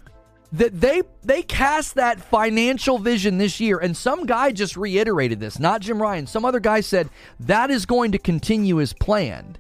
[0.52, 5.60] that they they cast that financial vision this year and some guy just reiterated this,
[5.60, 6.28] not Jim Ryan.
[6.28, 7.10] Some other guy said
[7.42, 9.60] that is going to continue as planned.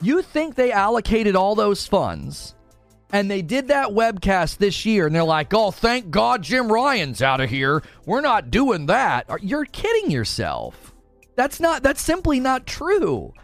[0.00, 2.54] You think they allocated all those funds
[3.12, 7.22] and they did that webcast this year and they're like, "Oh, thank God Jim Ryan's
[7.22, 7.82] out of here.
[8.06, 10.91] We're not doing that." You're kidding yourself.
[11.42, 13.34] That's not that's simply not true.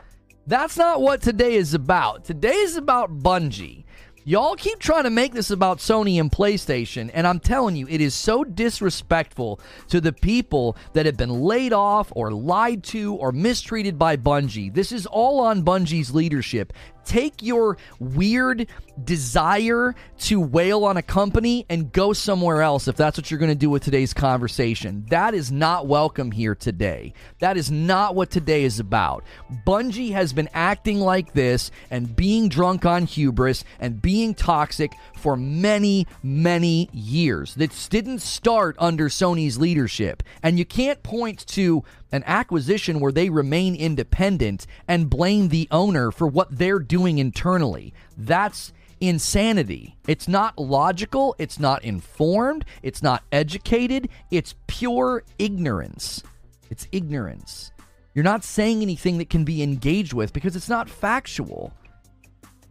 [0.46, 2.24] That's not what today is about.
[2.24, 3.82] Today is about Bungie.
[4.24, 8.00] Y'all keep trying to make this about Sony and PlayStation, and I'm telling you, it
[8.00, 9.58] is so disrespectful
[9.88, 14.72] to the people that have been laid off or lied to or mistreated by Bungie.
[14.72, 16.72] This is all on Bungie's leadership
[17.08, 18.68] take your weird
[19.02, 23.50] desire to wail on a company and go somewhere else if that's what you're going
[23.50, 25.06] to do with today's conversation.
[25.08, 27.14] That is not welcome here today.
[27.38, 29.24] That is not what today is about.
[29.66, 35.36] Bungie has been acting like this and being drunk on hubris and being toxic for
[35.36, 37.54] many, many years.
[37.56, 40.22] that didn't start under Sony's leadership.
[40.42, 46.10] And you can't point to an acquisition where they remain independent and blame the owner
[46.10, 47.92] for what they're doing internally.
[48.16, 49.96] That's insanity.
[50.06, 56.22] It's not logical, it's not informed, it's not educated, it's pure ignorance.
[56.70, 57.72] It's ignorance.
[58.14, 61.72] You're not saying anything that can be engaged with because it's not factual.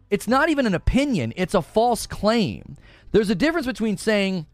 [0.09, 2.77] It's not even an opinion, it's a false claim.
[3.11, 4.45] There's a difference between saying,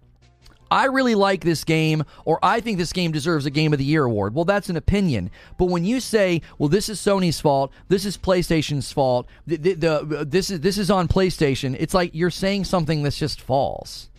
[0.73, 3.85] I really like this game, or I think this game deserves a Game of the
[3.85, 4.33] Year award.
[4.33, 5.29] Well, that's an opinion.
[5.59, 9.75] But when you say, "Well, this is Sony's fault, this is PlayStation's fault, the, the,
[9.75, 14.09] the, this is this is on PlayStation," it's like you're saying something that's just false.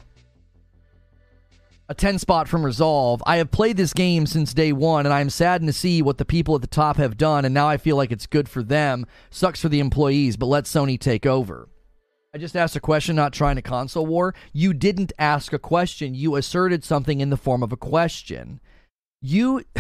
[1.87, 3.23] A 10 spot from Resolve.
[3.27, 6.17] I have played this game since day one, and I am saddened to see what
[6.17, 8.63] the people at the top have done, and now I feel like it's good for
[8.63, 9.07] them.
[9.29, 11.69] Sucks for the employees, but let Sony take over.
[12.35, 14.35] I just asked a question, not trying to console war.
[14.55, 16.15] You didn't ask a question.
[16.15, 18.61] You asserted something in the form of a question.
[19.21, 19.63] You.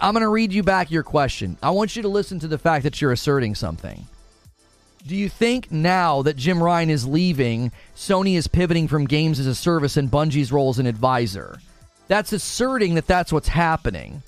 [0.00, 1.58] I'm going to read you back your question.
[1.64, 4.06] I want you to listen to the fact that you're asserting something.
[5.06, 9.46] Do you think now that Jim Ryan is leaving, Sony is pivoting from games as
[9.46, 11.58] a service and Bungie's role as an advisor?
[12.08, 14.22] That's asserting that that's what's happening.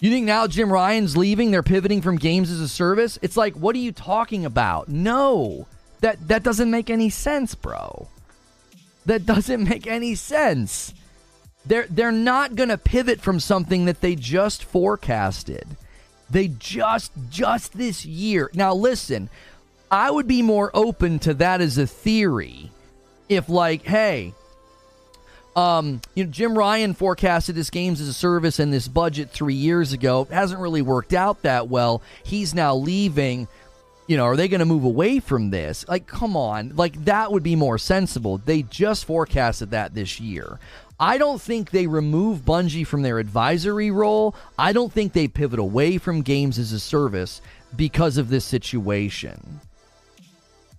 [0.00, 3.18] You think now Jim Ryan's leaving, they're pivoting from games as a service?
[3.22, 4.88] It's like, what are you talking about?
[4.88, 5.66] No.
[6.00, 8.08] That that doesn't make any sense, bro.
[9.06, 10.94] That doesn't make any sense.
[11.66, 15.66] They're they're not going to pivot from something that they just forecasted.
[16.30, 18.50] They just just this year.
[18.54, 19.28] Now listen,
[19.90, 22.70] I would be more open to that as a theory
[23.28, 24.34] if like, hey,
[25.56, 29.54] um, you know, Jim Ryan forecasted this games as a service and this budget three
[29.54, 30.26] years ago.
[30.30, 32.02] It hasn't really worked out that well.
[32.22, 33.48] He's now leaving
[34.08, 35.86] you know, are they going to move away from this?
[35.86, 36.74] Like, come on.
[36.74, 38.38] Like, that would be more sensible.
[38.38, 40.58] They just forecasted that this year.
[40.98, 44.34] I don't think they remove Bungie from their advisory role.
[44.58, 47.42] I don't think they pivot away from games as a service
[47.76, 49.60] because of this situation.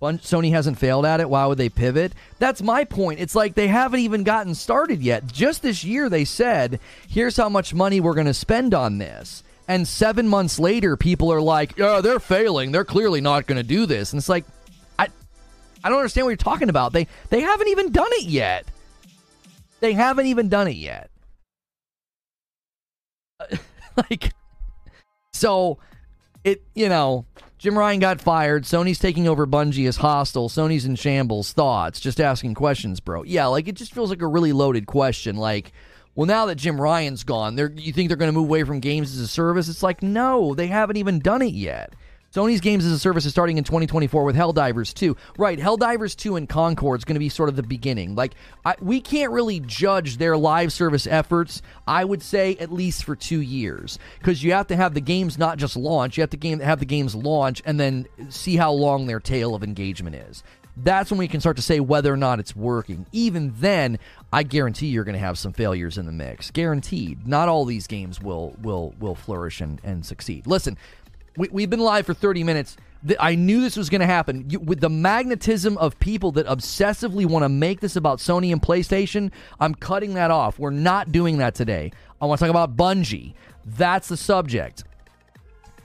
[0.00, 1.28] Sony hasn't failed at it.
[1.28, 2.12] Why would they pivot?
[2.38, 3.20] That's my point.
[3.20, 5.26] It's like they haven't even gotten started yet.
[5.26, 9.42] Just this year, they said, here's how much money we're going to spend on this.
[9.68, 12.72] And seven months later, people are like, "Yeah, they're failing.
[12.72, 14.44] They're clearly not going to do this." And it's like,
[14.98, 15.06] I,
[15.84, 16.92] I don't understand what you're talking about.
[16.92, 18.66] They they haven't even done it yet.
[19.78, 21.08] They haven't even done it yet.
[23.96, 24.32] like,
[25.32, 25.78] so
[26.42, 27.26] it you know
[27.60, 28.64] Jim Ryan got fired.
[28.64, 30.48] Sony's taking over Bungie as hostile.
[30.48, 31.52] Sony's in shambles.
[31.52, 32.00] Thoughts?
[32.00, 33.22] Just asking questions, bro.
[33.22, 35.36] Yeah, like it just feels like a really loaded question.
[35.36, 35.72] Like,
[36.14, 39.12] well, now that Jim Ryan's gone, you think they're going to move away from games
[39.12, 39.68] as a service?
[39.68, 41.92] It's like, no, they haven't even done it yet.
[42.32, 45.16] Sony's games as a service is starting in 2024 with Helldivers 2.
[45.36, 48.14] Right, Helldivers 2 and Concord is going to be sort of the beginning.
[48.14, 53.02] Like, I, we can't really judge their live service efforts, I would say, at least
[53.02, 53.98] for two years.
[54.20, 56.78] Because you have to have the games not just launch, you have to game, have
[56.78, 60.44] the games launch and then see how long their tail of engagement is
[60.76, 63.06] that's when we can start to say whether or not it's working.
[63.12, 63.98] Even then,
[64.32, 66.50] I guarantee you're going to have some failures in the mix.
[66.50, 67.26] Guaranteed.
[67.26, 70.46] Not all these games will will will flourish and, and succeed.
[70.46, 70.78] Listen,
[71.36, 72.76] We, we've been live for 30 minutes.
[73.18, 74.44] I knew this was going to happen.
[74.50, 78.60] You, with the magnetism of people that obsessively want to make this about Sony and
[78.60, 80.58] PlayStation, I'm cutting that off.
[80.58, 81.92] We're not doing that today.
[82.20, 83.34] I want to talk about Bungie.
[83.64, 84.84] That's the subject.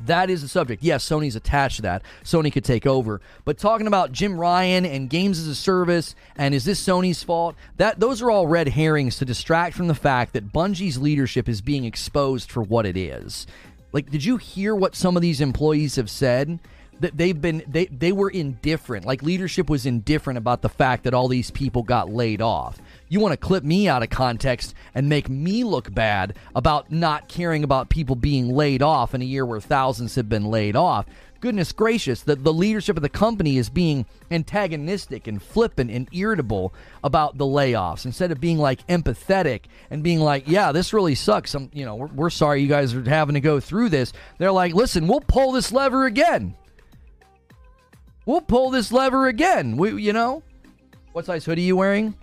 [0.05, 0.84] That is the subject.
[0.84, 2.03] Yes, Sony's attached to that.
[2.23, 3.21] Sony could take over.
[3.45, 7.55] But talking about Jim Ryan and games as a service and is this Sony's fault?
[7.77, 11.62] That those are all red herrings to distract from the fact that Bungie's leadership is
[11.62, 13.47] being exposed for what it is.
[13.95, 16.60] Like did you hear what some of these employees have said?
[16.99, 19.05] That they've been they they were indifferent.
[19.05, 22.77] Like leadership was indifferent about the fact that all these people got laid off.
[23.08, 27.29] You want to clip me out of context and make me look bad about not
[27.29, 31.05] caring about people being laid off in a year where thousands have been laid off.
[31.45, 36.73] Goodness gracious, the, the leadership of the company is being antagonistic and flippant and irritable
[37.03, 41.53] about the layoffs instead of being like empathetic and being like, yeah, this really sucks.
[41.53, 44.12] I'm, you know, we're, we're sorry you guys are having to go through this.
[44.39, 46.55] They're like, listen, we'll pull this lever again.
[48.25, 49.77] We'll pull this lever again.
[49.77, 50.41] We, you know,
[51.12, 52.15] what size hoodie are you wearing?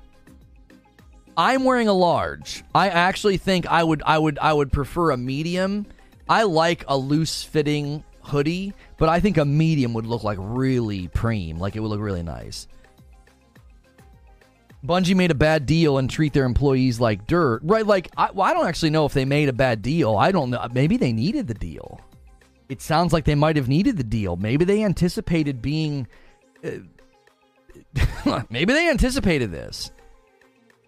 [1.36, 2.64] I'm wearing a large.
[2.74, 5.86] I actually think I would I would I would prefer a medium.
[6.28, 8.72] I like a loose fitting hoodie,
[9.02, 12.22] but I think a medium would look like really preem, like it would look really
[12.22, 12.68] nice.
[14.86, 17.84] Bungie made a bad deal and treat their employees like dirt, right?
[17.84, 20.14] Like I, well, I don't actually know if they made a bad deal.
[20.14, 20.64] I don't know.
[20.72, 22.00] Maybe they needed the deal.
[22.68, 24.36] It sounds like they might have needed the deal.
[24.36, 26.06] Maybe they anticipated being.
[26.64, 29.90] Uh, maybe they anticipated this.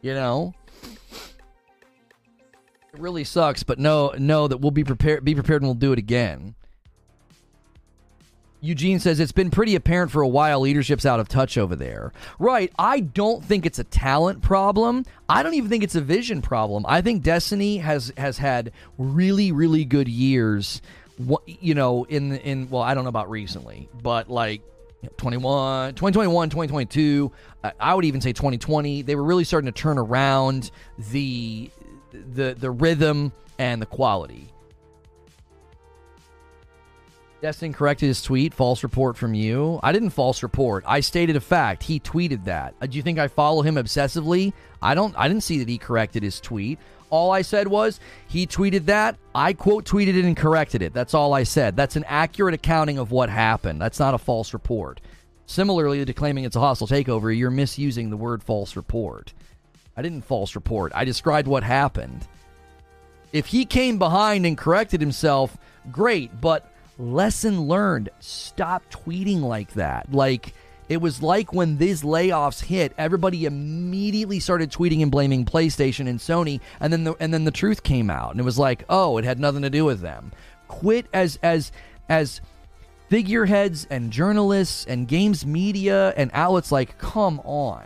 [0.02, 0.54] You know,
[0.84, 5.24] it really sucks, but no, know that we'll be prepared.
[5.24, 6.54] Be prepared, and we'll do it again.
[8.64, 12.12] Eugene says it's been pretty apparent for a while leadership's out of touch over there.
[12.38, 12.72] Right.
[12.78, 15.04] I don't think it's a talent problem.
[15.28, 16.84] I don't even think it's a vision problem.
[16.88, 20.80] I think Destiny has has had really really good years
[21.46, 24.62] you know in in well, I don't know about recently, but like
[25.18, 27.32] 21, 2021, 2022.
[27.78, 29.02] I would even say 2020.
[29.02, 30.70] They were really starting to turn around
[31.10, 31.70] the
[32.12, 34.53] the the rhythm and the quality.
[37.44, 38.54] Destin corrected his tweet.
[38.54, 39.78] False report from you.
[39.82, 40.82] I didn't false report.
[40.86, 41.82] I stated a fact.
[41.82, 42.74] He tweeted that.
[42.80, 44.54] Uh, do you think I follow him obsessively?
[44.80, 45.14] I don't.
[45.14, 46.78] I didn't see that he corrected his tweet.
[47.10, 49.18] All I said was he tweeted that.
[49.34, 50.94] I quote tweeted it and corrected it.
[50.94, 51.76] That's all I said.
[51.76, 53.78] That's an accurate accounting of what happened.
[53.78, 55.02] That's not a false report.
[55.44, 59.34] Similarly to claiming it's a hostile takeover, you're misusing the word false report.
[59.98, 60.92] I didn't false report.
[60.94, 62.26] I described what happened.
[63.34, 65.58] If he came behind and corrected himself,
[65.92, 68.10] great, but lesson learned.
[68.20, 70.12] Stop tweeting like that.
[70.12, 70.54] Like
[70.88, 76.18] it was like when these layoffs hit, everybody immediately started tweeting and blaming PlayStation and
[76.18, 79.16] Sony, and then the and then the truth came out, and it was like, oh,
[79.18, 80.32] it had nothing to do with them.
[80.68, 81.72] Quit as as
[82.08, 82.40] as
[83.08, 87.84] figureheads and journalists and games media and outlets like, come on.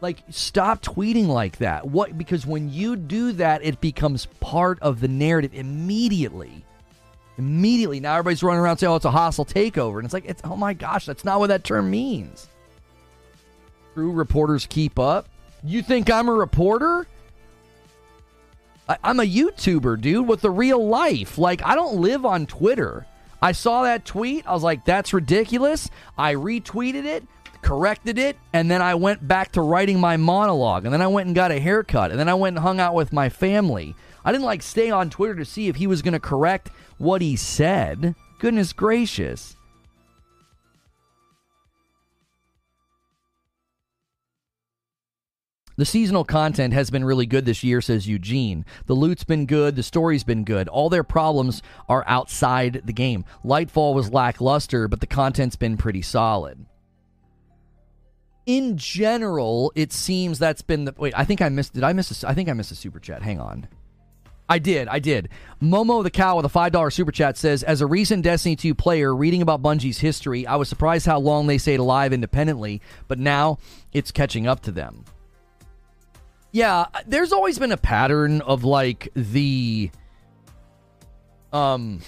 [0.00, 1.86] Like stop tweeting like that.
[1.86, 6.64] What because when you do that, it becomes part of the narrative immediately.
[7.36, 10.42] Immediately, now everybody's running around saying, "Oh, it's a hostile takeover," and it's like, "It's
[10.44, 12.48] oh my gosh, that's not what that term means."
[13.94, 15.28] True reporters keep up.
[15.62, 17.06] You think I'm a reporter?
[18.88, 21.38] I, I'm a YouTuber, dude, with the real life.
[21.38, 23.06] Like, I don't live on Twitter.
[23.40, 24.46] I saw that tweet.
[24.46, 25.90] I was like, that's ridiculous.
[26.18, 27.24] I retweeted it,
[27.62, 30.84] corrected it, and then I went back to writing my monologue.
[30.84, 32.10] And then I went and got a haircut.
[32.10, 33.94] And then I went and hung out with my family.
[34.24, 37.20] I didn't like stay on Twitter to see if he was going to correct what
[37.20, 38.14] he said.
[38.38, 39.56] Goodness gracious.
[45.76, 48.64] The seasonal content has been really good this year, says Eugene.
[48.86, 50.68] The loot's been good, the story's been good.
[50.68, 53.24] All their problems are outside the game.
[53.44, 56.64] Lightfall was lackluster, but the content's been pretty solid.
[58.46, 61.14] In general, it seems that's been the wait.
[61.16, 61.72] I think I missed.
[61.72, 62.22] Did I miss?
[62.22, 63.22] A, I think I missed a super chat.
[63.22, 63.66] Hang on.
[64.48, 65.30] I did, I did.
[65.62, 68.74] Momo the cow with a five dollar super chat says, as a recent Destiny 2
[68.74, 73.18] player reading about Bungie's history, I was surprised how long they stayed alive independently, but
[73.18, 73.58] now
[73.92, 75.04] it's catching up to them.
[76.52, 79.90] Yeah, there's always been a pattern of like the
[81.52, 82.00] um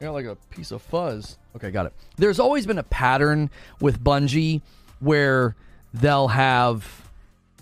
[0.00, 1.38] I got like a piece of fuzz.
[1.56, 1.92] Okay, got it.
[2.16, 3.50] There's always been a pattern
[3.80, 4.62] with Bungie
[5.00, 5.56] where
[5.92, 7.10] they'll have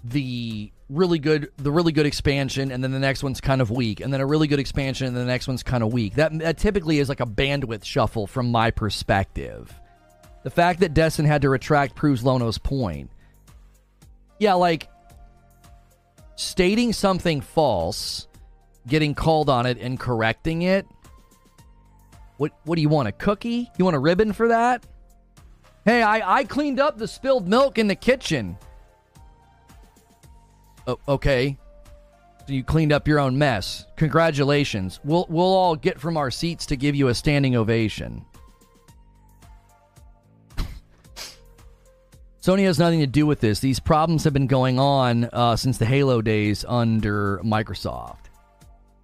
[0.04, 4.01] the really good the really good expansion and then the next one's kind of weak
[4.01, 6.57] and then a really good expansion and the next one's kind of weak that, that
[6.59, 9.72] typically is like a bandwidth shuffle from my perspective
[10.45, 13.11] the fact that Destin had to retract proves Lono's point
[14.39, 14.89] yeah like
[16.36, 18.26] stating something false
[18.86, 20.86] getting called on it and correcting it
[22.39, 23.09] What what do you want?
[23.09, 23.70] A cookie?
[23.76, 24.86] You want a ribbon for that?
[25.84, 28.57] Hey, I, I cleaned up the spilled milk in the kitchen.
[30.89, 31.57] Oh, okay.
[32.47, 33.84] So you cleaned up your own mess.
[33.97, 35.01] Congratulations.
[35.05, 38.24] We'll we'll all get from our seats to give you a standing ovation.
[42.43, 43.61] Sony has nothing to do with this.
[43.61, 48.16] These problems have been going on uh, since the Halo days under Microsoft.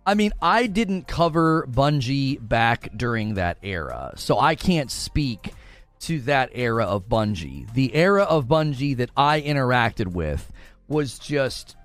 [0.06, 5.52] I mean, I didn't cover Bungie back during that era, so I can't speak
[6.00, 7.70] to that era of Bungie.
[7.74, 10.50] The era of Bungie that I interacted with
[10.88, 11.76] was just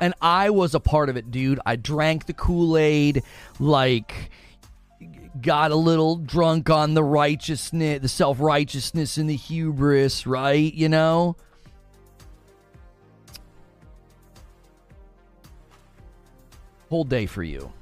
[0.00, 1.60] and I was a part of it, dude.
[1.64, 3.22] I drank the Kool-Aid
[3.58, 4.30] like
[5.40, 10.72] got a little drunk on the righteousness, the self-righteousness and the hubris, right?
[10.72, 11.36] You know?
[16.90, 17.72] Whole day for you.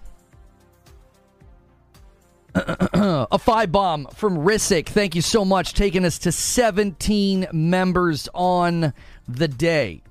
[2.55, 4.89] a five bomb from Rissick.
[4.89, 5.75] Thank you so much.
[5.75, 8.95] Taking us to 17 members on
[9.29, 10.03] the day.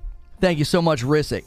[0.44, 1.46] Thank you so much, Rissick.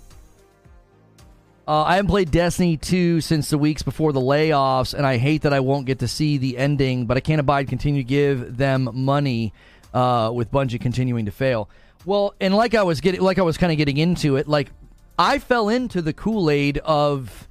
[1.68, 5.44] Uh, I haven't played Destiny 2 since the weeks before the layoffs, and I hate
[5.44, 8.58] that I won't get to see the ending, but I can't abide continue to give
[8.58, 9.54] them money
[9.94, 11.70] uh, with Bungie continuing to fail.
[12.08, 14.72] Well, and like I was getting, like I was kind of getting into it, like
[15.20, 17.48] I fell into the Kool Aid of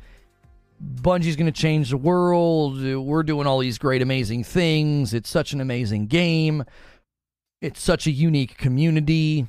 [0.83, 2.83] Bungie's going to change the world.
[2.83, 5.15] We're doing all these great, amazing things.
[5.15, 6.65] It's such an amazing game.
[7.61, 9.47] It's such a unique community.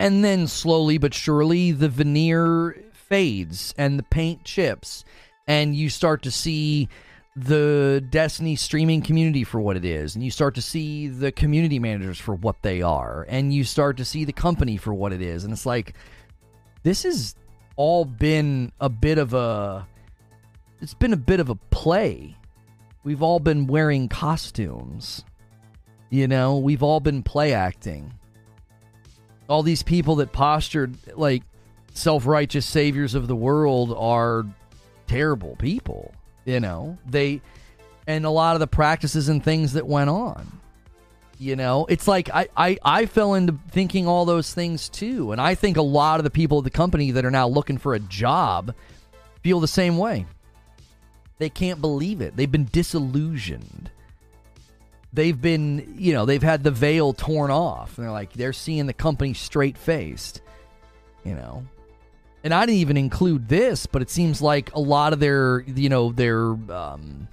[0.00, 5.04] And then slowly but surely, the veneer fades and the paint chips,
[5.46, 6.88] and you start to see
[7.36, 11.78] the Destiny streaming community for what it is, and you start to see the community
[11.78, 15.20] managers for what they are, and you start to see the company for what it
[15.20, 15.44] is.
[15.44, 15.94] And it's like,
[16.82, 17.34] this has
[17.76, 19.86] all been a bit of a.
[20.80, 22.38] It's been a bit of a play.
[23.04, 25.26] We've all been wearing costumes.
[26.08, 28.14] You know, we've all been play acting.
[29.50, 31.42] All these people that postured like
[31.92, 34.46] self righteous saviors of the world are
[35.06, 36.14] terrible people.
[36.44, 37.42] You know, they,
[38.06, 40.60] and a lot of the practices and things that went on.
[41.38, 45.32] You know, it's like I, I, I fell into thinking all those things too.
[45.32, 47.78] And I think a lot of the people at the company that are now looking
[47.78, 48.74] for a job
[49.42, 50.26] feel the same way.
[51.38, 52.36] They can't believe it.
[52.36, 53.90] They've been disillusioned.
[55.12, 57.98] They've been, you know, they've had the veil torn off.
[57.98, 60.40] And they're like, they're seeing the company straight faced,
[61.24, 61.64] you know
[62.42, 65.88] and I didn't even include this, but it seems like a lot of their, you
[65.88, 67.28] know, their um,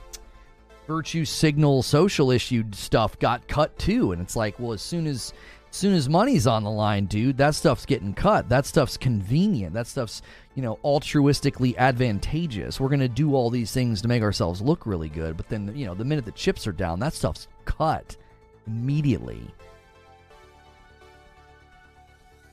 [0.86, 4.12] virtue signal social issue stuff got cut too.
[4.12, 5.34] And it's like, well, as soon as, as
[5.78, 8.50] soon as money's on the line, dude, that stuff's getting cut.
[8.50, 9.74] That stuff's convenient.
[9.74, 10.22] That stuff's,
[10.56, 12.80] you know, altruistically advantageous.
[12.80, 15.86] We're gonna do all these things to make ourselves look really good, but then, you
[15.86, 18.18] know, the minute the chips are down, that stuff's cut
[18.66, 19.42] immediately.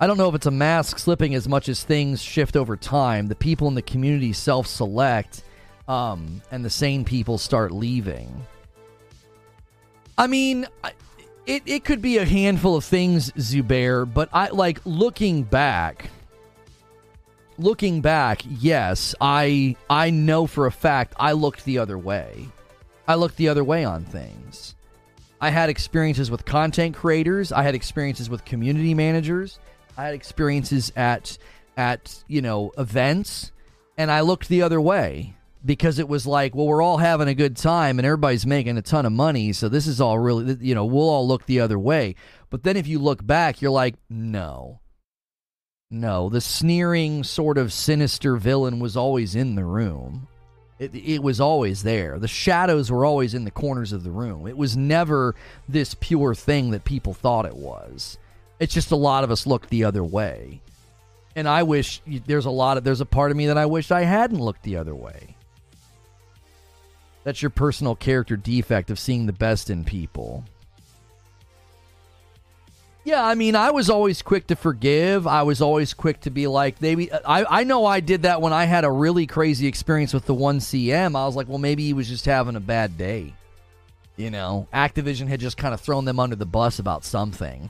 [0.00, 3.28] I don't know if it's a mask slipping as much as things shift over time.
[3.28, 5.42] The people in the community self select,
[5.88, 8.44] um, and the sane people start leaving.
[10.18, 10.66] I mean,
[11.46, 16.10] it, it could be a handful of things, Zubair, but I like looking back.
[17.56, 22.48] Looking back, yes, I I know for a fact I looked the other way.
[23.06, 24.74] I looked the other way on things.
[25.40, 29.60] I had experiences with content creators, I had experiences with community managers,
[29.96, 31.38] I had experiences at
[31.76, 33.52] at you know events,
[33.96, 35.33] and I looked the other way
[35.64, 38.82] because it was like, well, we're all having a good time and everybody's making a
[38.82, 41.78] ton of money, so this is all really, you know, we'll all look the other
[41.78, 42.14] way.
[42.50, 44.80] But then if you look back, you're like, no.
[45.90, 50.28] No, the sneering, sort of sinister villain was always in the room.
[50.78, 52.18] It, it, was always there.
[52.18, 54.48] The shadows were always in the corners of the room.
[54.48, 55.36] It was never
[55.68, 58.18] this pure thing that people thought it was.
[58.58, 60.62] It's just a lot of us looked the other way.
[61.36, 63.90] And I wish there's a lot of there's a part of me that I wish
[63.90, 65.33] I hadn't looked the other way.
[67.24, 70.44] That's your personal character defect of seeing the best in people.
[73.02, 75.26] Yeah, I mean, I was always quick to forgive.
[75.26, 78.54] I was always quick to be like, maybe I, I know I did that when
[78.54, 81.16] I had a really crazy experience with the 1CM.
[81.16, 83.34] I was like, well, maybe he was just having a bad day.
[84.16, 87.68] You know, Activision had just kind of thrown them under the bus about something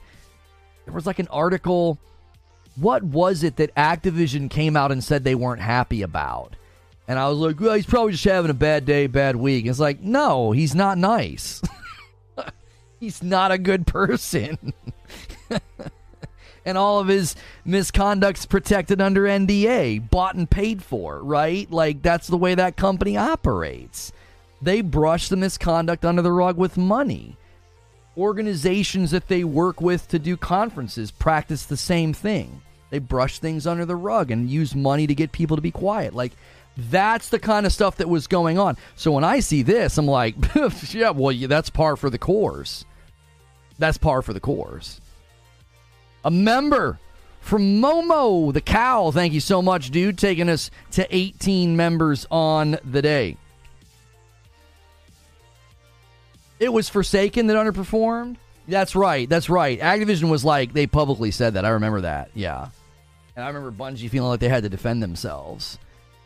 [0.84, 1.98] there was like an article.
[2.76, 6.57] What was it that Activision came out and said they weren't happy about?
[7.07, 9.66] And I was like, well, he's probably just having a bad day, bad week.
[9.66, 11.61] it's like, no, he's not nice.
[13.00, 14.72] he's not a good person.
[16.64, 21.70] and all of his misconduct's protected under NDA, bought and paid for, right?
[21.70, 24.12] Like that's the way that company operates.
[24.62, 27.36] They brush the misconduct under the rug with money.
[28.16, 32.62] Organizations that they work with to do conferences practice the same thing.
[32.88, 36.14] They brush things under the rug and use money to get people to be quiet.
[36.14, 36.32] Like,
[36.77, 38.77] that's the kind of stuff that was going on.
[38.97, 40.35] So when I see this, I'm like,
[40.91, 42.85] yeah, well, yeah, that's par for the course.
[43.79, 45.01] That's par for the course.
[46.25, 46.99] A member
[47.41, 49.11] from Momo the cow.
[49.11, 53.37] Thank you so much, dude, taking us to 18 members on the day.
[56.59, 58.37] It was Forsaken that underperformed.
[58.66, 59.29] That's right.
[59.29, 59.79] That's right.
[59.79, 61.64] Activision was like they publicly said that.
[61.64, 62.31] I remember that.
[62.35, 62.68] Yeah.
[63.37, 65.79] And I remember Bungie feeling like they had to defend themselves.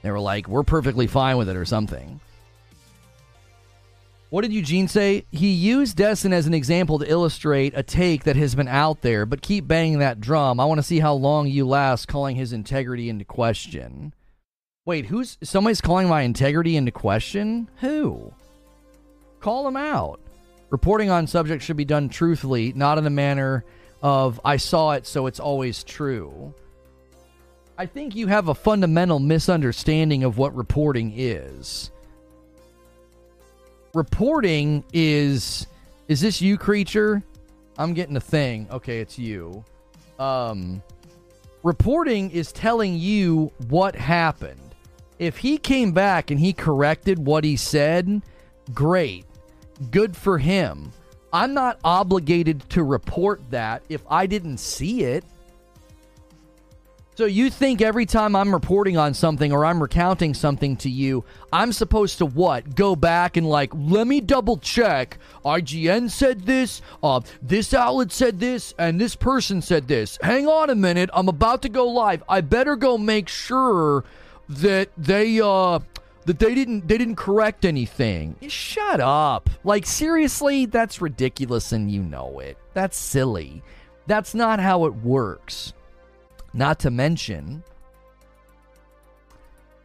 [0.02, 2.20] They were like, "We're perfectly fine with it" or something.
[4.30, 5.24] What did Eugene say?
[5.30, 9.24] He used Destin as an example to illustrate a take that has been out there,
[9.24, 10.60] but keep banging that drum.
[10.60, 14.12] I want to see how long you last calling his integrity into question.
[14.84, 17.70] Wait, who's somebody's calling my integrity into question?
[17.80, 18.32] Who?
[19.40, 20.20] Call him out.
[20.68, 23.64] Reporting on subjects should be done truthfully, not in the manner
[24.02, 26.52] of I saw it, so it's always true.
[27.80, 31.92] I think you have a fundamental misunderstanding of what reporting is.
[33.94, 35.68] Reporting is
[36.08, 37.22] is this you creature?
[37.78, 38.66] I'm getting a thing.
[38.72, 39.64] Okay, it's you.
[40.18, 40.82] Um
[41.62, 44.74] reporting is telling you what happened.
[45.20, 48.22] If he came back and he corrected what he said,
[48.74, 49.24] great
[49.92, 50.90] good for him.
[51.32, 55.24] I'm not obligated to report that if I didn't see it.
[57.18, 61.24] So you think every time I'm reporting on something or I'm recounting something to you,
[61.52, 62.76] I'm supposed to what?
[62.76, 65.18] Go back and like, let me double check.
[65.44, 70.16] IGN said this, uh, this outlet said this, and this person said this.
[70.22, 72.22] Hang on a minute, I'm about to go live.
[72.28, 74.04] I better go make sure
[74.48, 75.80] that they uh
[76.24, 78.36] that they didn't they didn't correct anything.
[78.46, 79.50] Shut up.
[79.64, 82.58] Like seriously, that's ridiculous and you know it.
[82.74, 83.64] That's silly.
[84.06, 85.72] That's not how it works.
[86.52, 87.62] Not to mention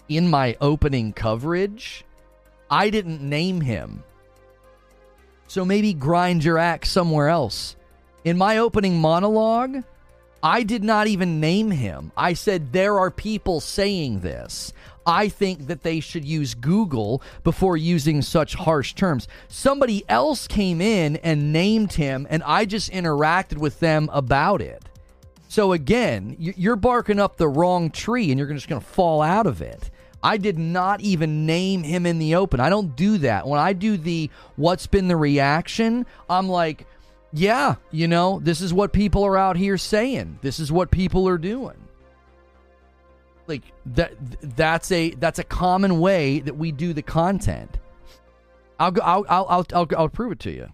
[0.09, 2.05] in my opening coverage,
[2.69, 4.03] I didn't name him.
[5.47, 7.75] So maybe grind your axe somewhere else.
[8.23, 9.83] In my opening monologue,
[10.41, 12.11] I did not even name him.
[12.17, 14.73] I said there are people saying this.
[15.05, 19.27] I think that they should use Google before using such harsh terms.
[19.47, 24.83] Somebody else came in and named him, and I just interacted with them about it.
[25.53, 29.45] So again, you're barking up the wrong tree and you're just going to fall out
[29.45, 29.91] of it.
[30.23, 32.59] I did not even name him in the open.
[32.59, 33.45] I don't do that.
[33.45, 36.87] When I do the what's been the reaction, I'm like,
[37.33, 40.39] yeah, you know, this is what people are out here saying.
[40.41, 41.77] This is what people are doing
[43.45, 44.13] like that
[44.55, 47.77] that's a that's a common way that we do the content
[48.79, 50.69] i'll go i'll i'll i'll, I'll, I'll prove it to you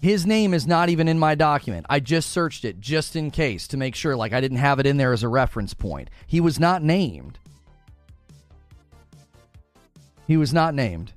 [0.00, 3.68] his name is not even in my document i just searched it just in case
[3.68, 6.40] to make sure like i didn't have it in there as a reference point he
[6.40, 7.38] was not named
[10.26, 11.12] he was not named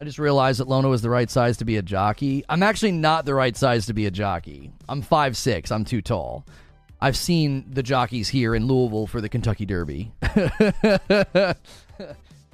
[0.00, 2.44] I just realized that Lono is the right size to be a jockey.
[2.48, 4.70] I'm actually not the right size to be a jockey.
[4.88, 5.72] I'm five six.
[5.72, 6.46] I'm too tall.
[7.00, 10.12] I've seen the jockeys here in Louisville for the Kentucky Derby.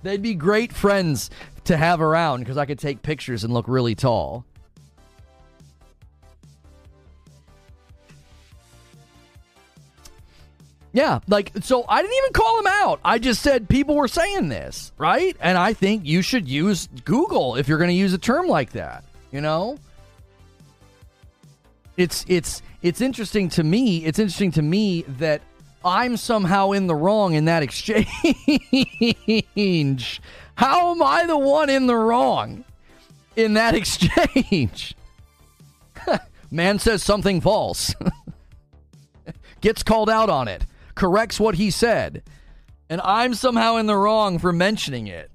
[0.04, 1.30] They'd be great friends
[1.64, 4.44] to have around because I could take pictures and look really tall.
[10.92, 13.00] Yeah, like so I didn't even call him out.
[13.02, 15.34] I just said people were saying this, right?
[15.40, 18.72] And I think you should use Google if you're going to use a term like
[18.72, 19.78] that, you know?
[21.96, 24.04] It's it's it's interesting to me.
[24.04, 25.40] It's interesting to me that
[25.84, 28.08] I'm somehow in the wrong in that exchange.
[30.56, 32.64] How am I the one in the wrong
[33.36, 34.94] in that exchange?
[36.50, 37.94] Man says something false.
[39.60, 40.64] Gets called out on it
[40.94, 42.22] corrects what he said,
[42.88, 45.30] and I'm somehow in the wrong for mentioning it.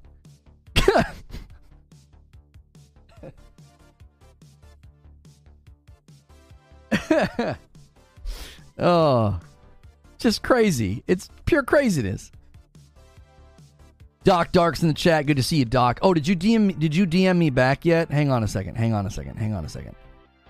[8.79, 9.39] oh,
[10.19, 11.03] just crazy.
[11.07, 12.31] It's pure craziness.
[14.23, 15.25] Doc Dark's in the chat.
[15.25, 15.99] Good to see you, Doc.
[16.01, 16.77] Oh, did you DM?
[16.77, 18.11] Did you DM me back yet?
[18.11, 18.75] Hang on a second.
[18.75, 19.37] Hang on a second.
[19.37, 19.95] Hang on a second.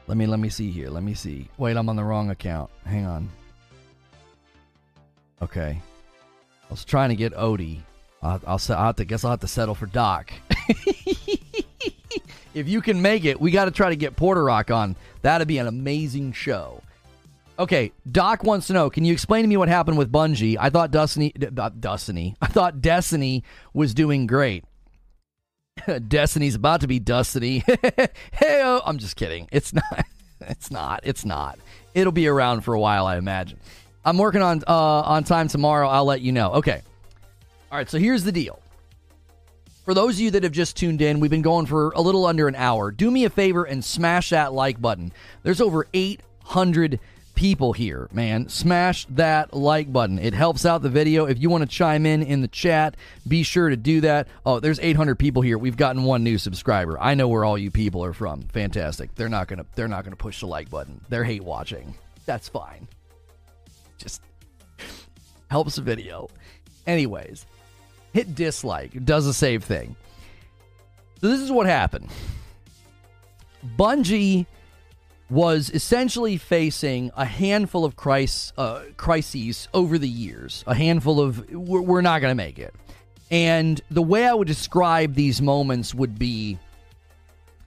[0.07, 0.89] Let me let me see here.
[0.89, 1.47] Let me see.
[1.57, 2.72] Wait, I'm on the wrong account.
[2.86, 3.30] Hang on.
[5.41, 5.80] Okay.
[5.80, 7.80] I was trying to get Odie.
[8.22, 10.34] I'll, I'll, I'll have to guess I'll have to settle for Doc.
[12.53, 14.95] if you can make it, we got to try to get Porter Rock on.
[15.22, 16.82] That'd be an amazing show.
[17.60, 18.89] Okay, Doc wants to know.
[18.89, 20.55] Can you explain to me what happened with Bungie?
[20.57, 22.36] I thought Destiny, Destiny.
[22.41, 23.43] I thought Destiny
[23.74, 24.64] was doing great.
[26.07, 27.66] Destiny's about to be Destiny.
[28.32, 29.49] hey, I'm just kidding.
[29.51, 30.05] It's not.
[30.39, 31.01] It's not.
[31.03, 31.60] It's not.
[31.93, 33.60] It'll be around for a while, I imagine.
[34.05, 35.89] I'm working on uh, on time tomorrow.
[35.89, 36.53] I'll let you know.
[36.53, 36.82] Okay.
[37.72, 37.89] All right.
[37.89, 38.62] So here's the deal.
[39.84, 42.26] For those of you that have just tuned in, we've been going for a little
[42.26, 42.91] under an hour.
[42.91, 45.12] Do me a favor and smash that like button.
[45.43, 46.99] There's over 800
[47.39, 48.49] people here, man.
[48.49, 50.19] Smash that like button.
[50.19, 51.25] It helps out the video.
[51.25, 54.27] If you want to chime in in the chat, be sure to do that.
[54.45, 55.57] Oh, there's 800 people here.
[55.57, 56.99] We've gotten one new subscriber.
[56.99, 58.41] I know where all you people are from.
[58.49, 59.15] Fantastic.
[59.15, 60.99] They're not going to they're not going to push the like button.
[61.07, 61.95] They're hate watching.
[62.25, 62.89] That's fine.
[63.97, 64.21] Just
[65.49, 66.27] helps the video.
[66.85, 67.45] Anyways,
[68.11, 69.05] hit dislike.
[69.05, 69.95] Does the same thing.
[71.21, 72.09] So this is what happened.
[73.77, 74.45] Bungie
[75.30, 80.63] was essentially facing a handful of crisis, uh, crises over the years.
[80.65, 82.73] A handful of, we're, we're not going to make it.
[83.30, 86.57] And the way I would describe these moments would be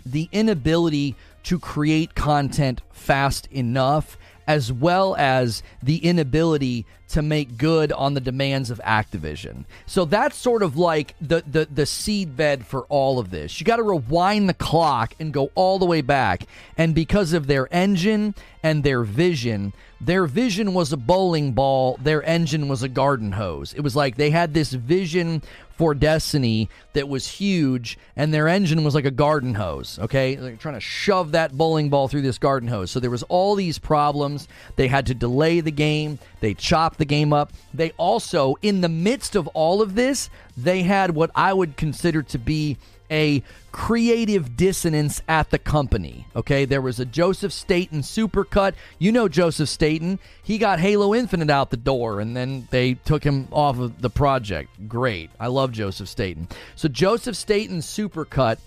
[0.05, 7.93] the inability to create content fast enough, as well as the inability to make good
[7.93, 9.65] on the demands of Activision.
[9.85, 13.61] So that's sort of like the the, the seed bed for all of this.
[13.61, 16.47] You got to rewind the clock and go all the way back.
[16.79, 22.23] And because of their engine and their vision, their vision was a bowling ball, their
[22.23, 23.75] engine was a garden hose.
[23.75, 25.43] It was like they had this vision
[25.83, 29.99] for Destiny that was huge, and their engine was like a garden hose.
[29.99, 32.93] Okay, they're trying to shove that bowling ball through this garden hose.
[32.93, 34.47] So there was all these problems.
[34.77, 36.21] They had to delay the game.
[36.39, 37.53] They chopped the game up.
[37.75, 42.23] They also, in the midst of all of this, they had what I would consider
[42.23, 42.77] to be
[43.13, 46.27] a creative dissonance at the company.
[46.35, 48.75] Okay, there was a Joseph Staten supercut.
[48.99, 50.19] You know Joseph Staten.
[50.43, 54.11] He got Halo Infinite out the door and then they took him off of the
[54.11, 54.89] project.
[54.89, 55.31] Great.
[55.39, 56.49] I love Joseph Staten.
[56.75, 58.59] So Joseph Staten's supercut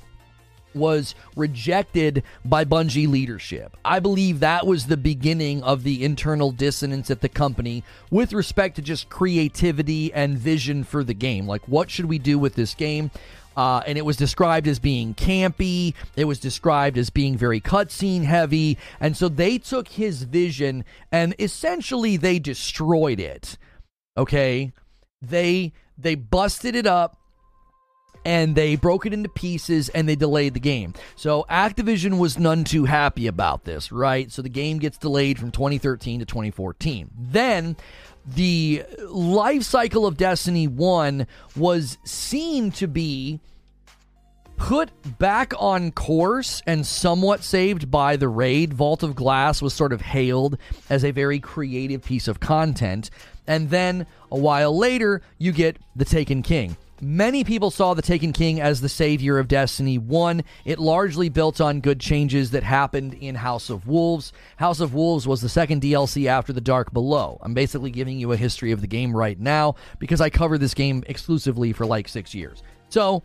[0.75, 3.77] was rejected by Bungie leadership.
[3.83, 8.75] I believe that was the beginning of the internal dissonance at the company with respect
[8.75, 11.47] to just creativity and vision for the game.
[11.47, 13.09] Like, what should we do with this game?
[13.55, 15.93] Uh, and it was described as being campy.
[16.15, 18.77] It was described as being very cutscene heavy.
[18.99, 23.57] And so they took his vision and essentially they destroyed it.
[24.17, 24.73] Okay?
[25.21, 27.17] They they busted it up
[28.25, 30.93] and they broke it into pieces and they delayed the game.
[31.15, 34.31] So Activision was none too happy about this, right?
[34.31, 37.11] So the game gets delayed from 2013 to 2014.
[37.17, 37.77] Then
[38.27, 43.39] the life cycle of Destiny 1 was seen to be
[44.57, 48.73] put back on course and somewhat saved by the raid.
[48.73, 50.57] Vault of Glass was sort of hailed
[50.89, 53.09] as a very creative piece of content.
[53.47, 56.77] And then a while later, you get The Taken King.
[57.01, 60.41] Many people saw The Taken King as the savior of Destiny 1.
[60.63, 64.31] It largely built on good changes that happened in House of Wolves.
[64.55, 67.37] House of Wolves was the second DLC after The Dark Below.
[67.41, 70.73] I'm basically giving you a history of the game right now because I covered this
[70.73, 72.63] game exclusively for like six years.
[72.87, 73.23] So,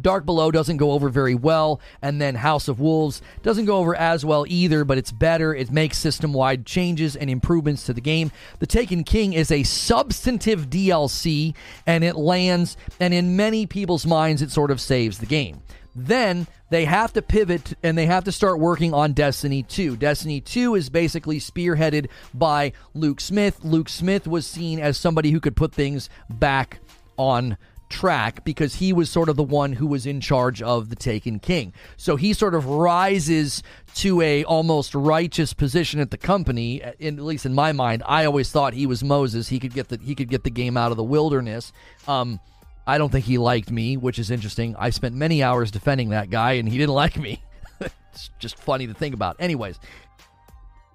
[0.00, 3.94] Dark Below doesn't go over very well, and then House of Wolves doesn't go over
[3.94, 5.54] as well either, but it's better.
[5.54, 8.30] It makes system wide changes and improvements to the game.
[8.58, 11.54] The Taken King is a substantive DLC,
[11.86, 15.62] and it lands, and in many people's minds, it sort of saves the game.
[15.94, 19.96] Then they have to pivot and they have to start working on Destiny 2.
[19.96, 23.64] Destiny 2 is basically spearheaded by Luke Smith.
[23.64, 26.78] Luke Smith was seen as somebody who could put things back
[27.16, 27.56] on
[27.88, 31.38] track because he was sort of the one who was in charge of the Taken
[31.38, 31.72] King.
[31.96, 33.62] So he sort of rises
[33.96, 36.82] to a almost righteous position at the company.
[36.98, 39.48] In, at least in my mind, I always thought he was Moses.
[39.48, 41.72] He could get the he could get the game out of the wilderness.
[42.06, 42.40] Um,
[42.86, 44.74] I don't think he liked me, which is interesting.
[44.78, 47.42] I spent many hours defending that guy, and he didn't like me.
[47.80, 49.36] it's just funny to think about.
[49.38, 49.78] Anyways,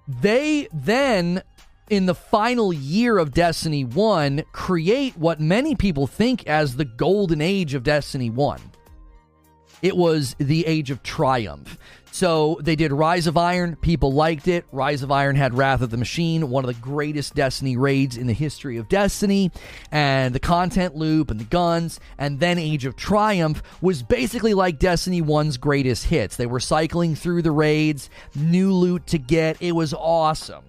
[0.08, 1.42] they then
[1.90, 7.40] in the final year of Destiny 1 create what many people think as the golden
[7.40, 8.60] age of Destiny 1.
[9.82, 11.76] It was the age of triumph.
[12.10, 13.76] So they did Rise of Iron.
[13.76, 14.64] People liked it.
[14.72, 18.28] Rise of Iron had Wrath of the Machine, one of the greatest Destiny raids in
[18.28, 19.50] the history of Destiny,
[19.90, 22.00] and the content loop and the guns.
[22.16, 26.36] And then Age of Triumph was basically like Destiny 1's greatest hits.
[26.36, 29.60] They were cycling through the raids, new loot to get.
[29.60, 30.64] It was awesome.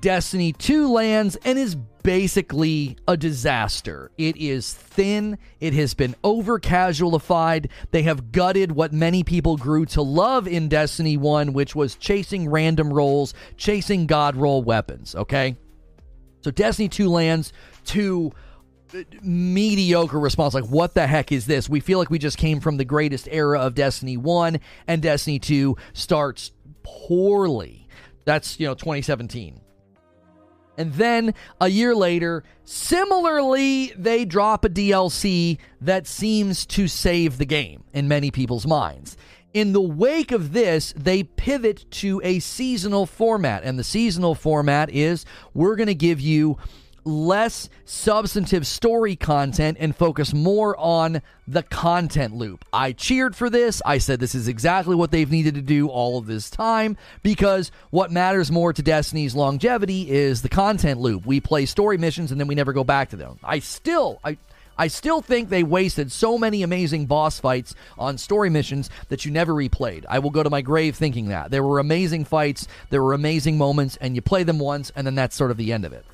[0.00, 4.10] Destiny 2 lands and is basically a disaster.
[4.16, 7.70] It is thin, it has been over casualified.
[7.90, 12.48] They have gutted what many people grew to love in Destiny 1, which was chasing
[12.48, 15.56] random rolls, chasing god roll weapons, okay?
[16.40, 17.52] So Destiny 2 lands
[17.86, 18.32] to
[19.22, 22.76] mediocre response like what the heck is this we feel like we just came from
[22.76, 27.88] the greatest era of destiny 1 and destiny 2 starts poorly
[28.26, 29.61] that's you know 2017
[30.76, 37.44] and then a year later, similarly, they drop a DLC that seems to save the
[37.44, 39.16] game in many people's minds.
[39.52, 43.64] In the wake of this, they pivot to a seasonal format.
[43.64, 46.56] And the seasonal format is we're going to give you
[47.04, 52.64] less substantive story content and focus more on the content loop.
[52.72, 53.82] I cheered for this.
[53.84, 57.70] I said this is exactly what they've needed to do all of this time because
[57.90, 61.26] what matters more to Destiny's longevity is the content loop.
[61.26, 63.38] We play story missions and then we never go back to them.
[63.42, 64.38] I still I
[64.78, 69.30] I still think they wasted so many amazing boss fights on story missions that you
[69.30, 70.04] never replayed.
[70.08, 71.50] I will go to my grave thinking that.
[71.50, 75.14] There were amazing fights, there were amazing moments, and you play them once, and then
[75.14, 76.06] that's sort of the end of it.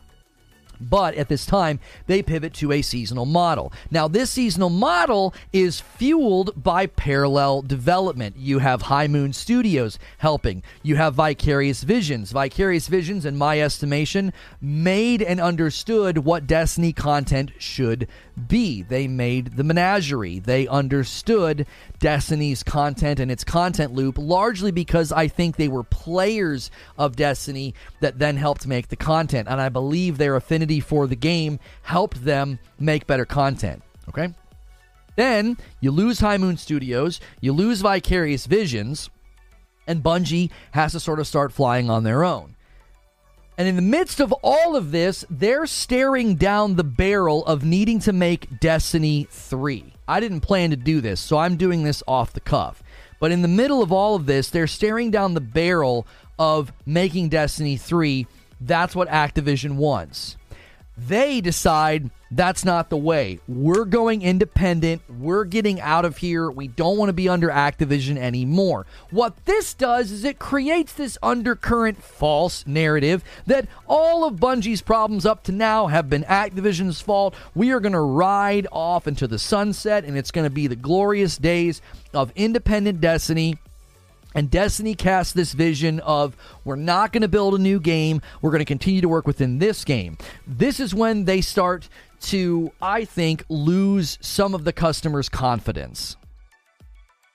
[0.81, 3.73] But at this time, they pivot to a seasonal model.
[3.91, 8.37] Now, this seasonal model is fueled by parallel development.
[8.37, 12.33] You have High Moon Studios helping, you have Vicarious Visions.
[12.33, 18.07] Vicarious Visions, in my estimation, made and understood what Destiny content should
[18.47, 18.83] be.
[18.83, 21.67] They made the menagerie, they understood
[21.99, 27.75] Destiny's content and its content loop, largely because I think they were players of Destiny
[28.01, 29.49] that then helped make the content.
[29.49, 33.83] And I believe their affinity for the game helped them make better content.
[34.09, 34.33] Okay?
[35.17, 39.11] Then you lose High Moon Studios, you lose Vicarious Visions,
[39.87, 42.55] and Bungie has to sort of start flying on their own.
[43.59, 47.99] And in the midst of all of this, they're staring down the barrel of needing
[48.01, 49.93] to make Destiny 3.
[50.07, 52.85] I didn't plan to do this, so I'm doing this off the cuff.
[53.19, 56.07] But in the middle of all of this, they're staring down the barrel
[56.39, 58.29] of making Destiny 3.
[58.61, 60.38] That's what Activision wants.
[61.07, 63.39] They decide that's not the way.
[63.47, 65.03] We're going independent.
[65.09, 66.51] We're getting out of here.
[66.51, 68.85] We don't want to be under Activision anymore.
[69.11, 75.25] What this does is it creates this undercurrent false narrative that all of Bungie's problems
[75.25, 77.35] up to now have been Activision's fault.
[77.55, 80.77] We are going to ride off into the sunset and it's going to be the
[80.77, 81.81] glorious days
[82.13, 83.57] of independent Destiny
[84.35, 88.51] and Destiny casts this vision of we're not going to build a new game, we're
[88.51, 90.19] going to continue to work within this game.
[90.47, 91.89] This is when they start
[92.21, 96.17] to, I think, lose some of the customer's confidence.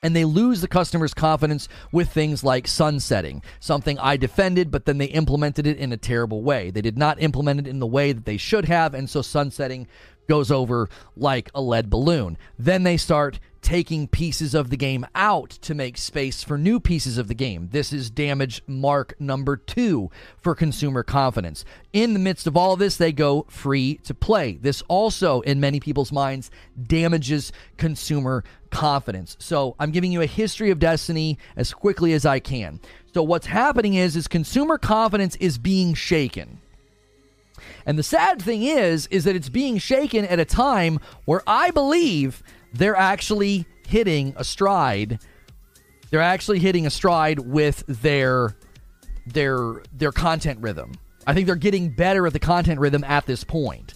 [0.04, 4.98] And they lose the customer's confidence with things like sunsetting, something I defended, but then
[4.98, 6.72] they implemented it in a terrible way.
[6.72, 9.88] They did not implement it in the way that they should have, and so sunsetting
[10.28, 12.38] goes over like a lead balloon.
[12.60, 17.18] Then they start taking pieces of the game out to make space for new pieces
[17.18, 17.70] of the game.
[17.72, 21.66] This is damage mark number two for consumer confidence.
[21.94, 24.58] In the midst of all of this, they go free to play.
[24.62, 26.52] This also, in many people's minds,
[26.86, 29.38] damages consumer confidence.
[29.40, 32.80] So I'm giving you a history of Destiny as quickly as I can.
[33.14, 36.60] So what's happening is, is consumer confidence is being shaken.
[37.86, 41.72] And the sad thing is, is that it's being shaken at a time where I
[41.72, 42.44] believe
[42.74, 45.20] they're actually hitting a stride.
[46.10, 48.56] They're actually hitting a stride with their
[49.26, 50.94] their their content rhythm.
[51.26, 53.94] I think they're getting better at the content rhythm at this point.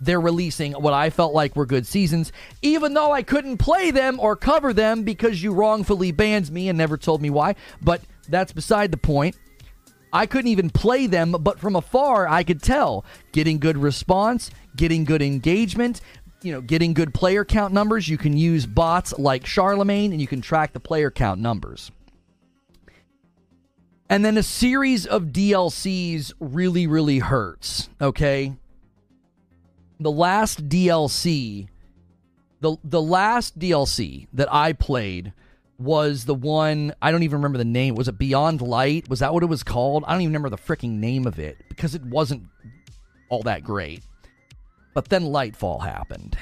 [0.00, 4.18] They're releasing what I felt like were good seasons, even though I couldn't play them
[4.18, 7.56] or cover them because you wrongfully banned me and never told me why.
[7.82, 9.36] But that's beside the point.
[10.12, 15.04] I couldn't even play them, but from afar, I could tell getting good response, getting
[15.04, 16.00] good engagement,
[16.42, 18.08] you know, getting good player count numbers.
[18.08, 21.90] You can use bots like Charlemagne and you can track the player count numbers.
[24.08, 28.54] And then a series of DLCs really, really hurts, okay?
[30.00, 31.68] The last DLC,
[32.60, 35.32] the, the last DLC that I played
[35.78, 37.94] was the one I don't even remember the name.
[37.94, 39.08] Was it Beyond Light?
[39.08, 40.04] Was that what it was called?
[40.06, 42.44] I don't even remember the freaking name of it because it wasn't
[43.28, 44.02] all that great.
[44.94, 46.36] But then Lightfall happened.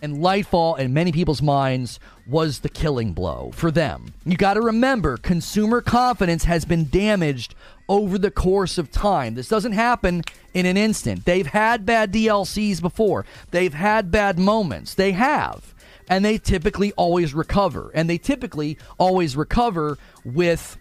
[0.00, 4.12] And Lightfall, in many people's minds, was the killing blow for them.
[4.24, 7.54] You got to remember, consumer confidence has been damaged
[7.88, 9.34] over the course of time.
[9.34, 10.22] This doesn't happen
[10.54, 11.24] in an instant.
[11.24, 14.94] They've had bad DLCs before, they've had bad moments.
[14.94, 15.72] They have
[16.08, 17.90] and they typically always recover.
[17.94, 20.76] And they typically always recover with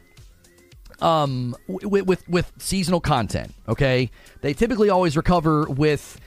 [1.00, 3.54] um, with, with with seasonal content.
[3.68, 6.20] Okay, they typically always recover with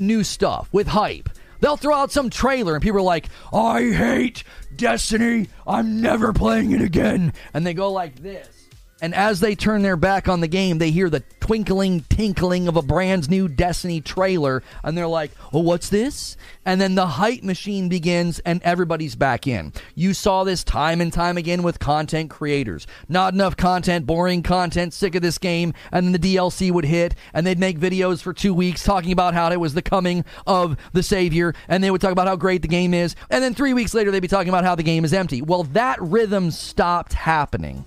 [0.00, 1.28] new stuff, with hype.
[1.60, 4.44] They'll throw out some trailer and people are like, "I hate
[4.74, 5.48] Destiny.
[5.66, 8.57] I'm never playing it again," and they go like this.
[9.00, 12.76] And as they turn their back on the game, they hear the twinkling, tinkling of
[12.76, 16.36] a brand new Destiny trailer, and they're like, "Oh, what's this?"
[16.66, 19.72] And then the hype machine begins, and everybody's back in.
[19.94, 22.86] You saw this time and time again with content creators.
[23.08, 27.14] Not enough content, boring content, sick of this game, and then the DLC would hit,
[27.32, 30.76] and they'd make videos for two weeks talking about how it was the coming of
[30.92, 33.74] the Savior, and they would talk about how great the game is, and then three
[33.74, 35.40] weeks later they'd be talking about how the game is empty.
[35.40, 37.84] Well, that rhythm stopped happening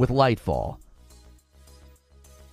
[0.00, 0.78] with Lightfall.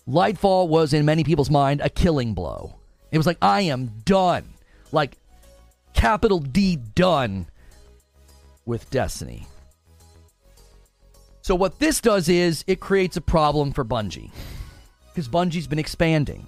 [0.06, 2.76] Lightfall was, in many people's mind, a killing blow.
[3.10, 4.54] It was like, I am done.
[4.92, 5.18] Like,
[5.94, 7.48] capital D done
[8.66, 9.48] with Destiny.
[11.42, 14.30] So, what this does is it creates a problem for Bungie.
[15.08, 16.46] Because Bungie's been expanding.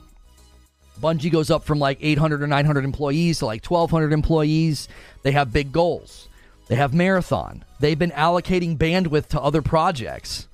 [1.00, 4.89] Bungie goes up from like 800 or 900 employees to like 1,200 employees.
[5.24, 6.28] They have big goals.
[6.68, 7.64] They have Marathon.
[7.80, 10.49] They've been allocating bandwidth to other projects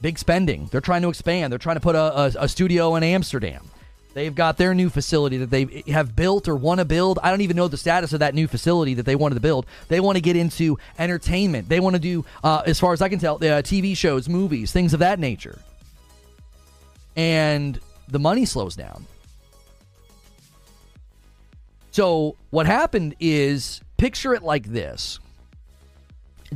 [0.00, 0.66] big spending.
[0.70, 1.52] They're trying to expand.
[1.52, 3.68] They're trying to put a, a, a, studio in Amsterdam.
[4.14, 7.18] They've got their new facility that they have built or want to build.
[7.22, 9.66] I don't even know the status of that new facility that they wanted to build.
[9.88, 11.68] They want to get into entertainment.
[11.68, 14.72] They want to do, uh, as far as I can tell, uh, TV shows, movies,
[14.72, 15.58] things of that nature.
[17.16, 17.78] And
[18.08, 19.06] the money slows down.
[21.90, 25.18] So what happened is picture it like this.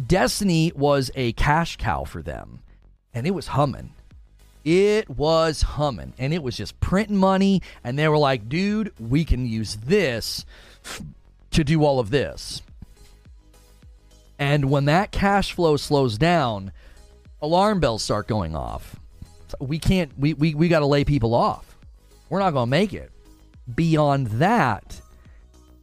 [0.07, 2.61] Destiny was a cash cow for them
[3.15, 3.93] and it was humming.
[4.65, 7.63] It was humming and it was just printing money.
[7.83, 10.45] And they were like, dude, we can use this
[11.51, 12.63] to do all of this.
[14.39, 16.73] And when that cash flow slows down,
[17.41, 18.97] alarm bells start going off.
[19.61, 21.77] We can't, we, we, we got to lay people off.
[22.29, 23.11] We're not going to make it.
[23.73, 25.01] Beyond that,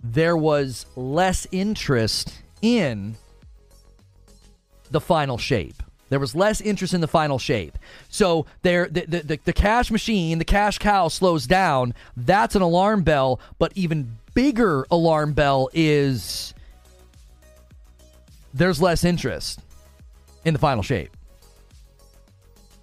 [0.04, 3.16] there was less interest in
[4.90, 5.79] the final shape.
[6.10, 7.78] There was less interest in the final shape.
[8.10, 11.94] So there, the, the, the, the, cash machine, the cash cow slows down.
[12.18, 13.40] That's an alarm bell.
[13.60, 16.54] But even bigger alarm bell is
[18.54, 19.60] there's less interest
[20.46, 21.16] in the final shape.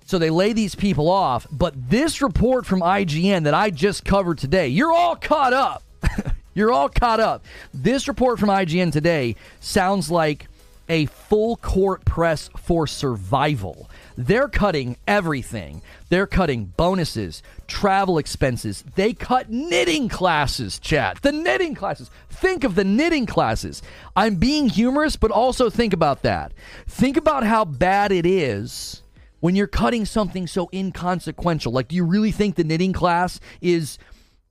[0.07, 1.47] So they lay these people off.
[1.51, 5.83] But this report from IGN that I just covered today, you're all caught up.
[6.55, 7.45] you're all caught up.
[7.75, 10.47] This report from IGN today sounds like
[10.89, 13.91] a full court press for survival.
[14.17, 15.83] They're cutting everything.
[16.09, 18.85] They're cutting bonuses, travel expenses.
[18.95, 21.23] They cut knitting classes, chat.
[21.23, 22.11] The knitting classes.
[22.31, 23.83] Think of the knitting classes.
[24.15, 26.53] I'm being humorous, but also think about that.
[26.87, 29.03] Think about how bad it is
[29.41, 31.73] when you're cutting something so inconsequential.
[31.73, 33.99] Like, do you really think the knitting class is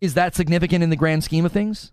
[0.01, 1.91] is that significant in the grand scheme of things?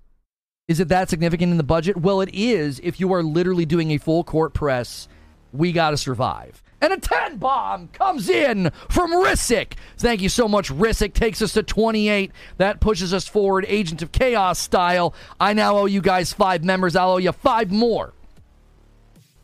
[0.69, 1.97] Is it that significant in the budget?
[1.97, 5.09] Well, it is if you are literally doing a full court press.
[5.53, 6.63] We got to survive.
[6.81, 9.75] And a 10 bomb comes in from Rissick.
[9.99, 11.15] Thank you so much, Rissick.
[11.15, 12.33] Takes us to 28.
[12.57, 15.15] That pushes us forward, Agent of Chaos style.
[15.39, 16.97] I now owe you guys five members.
[16.97, 18.15] I'll owe you five more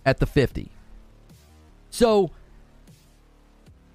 [0.04, 0.70] at the 50.
[1.90, 2.30] So,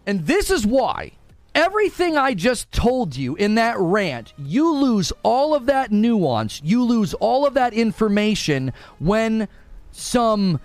[0.06, 1.14] and this is why
[1.56, 6.84] Everything I just told you in that rant, you lose all of that nuance, you
[6.84, 9.48] lose all of that information when
[9.92, 10.60] some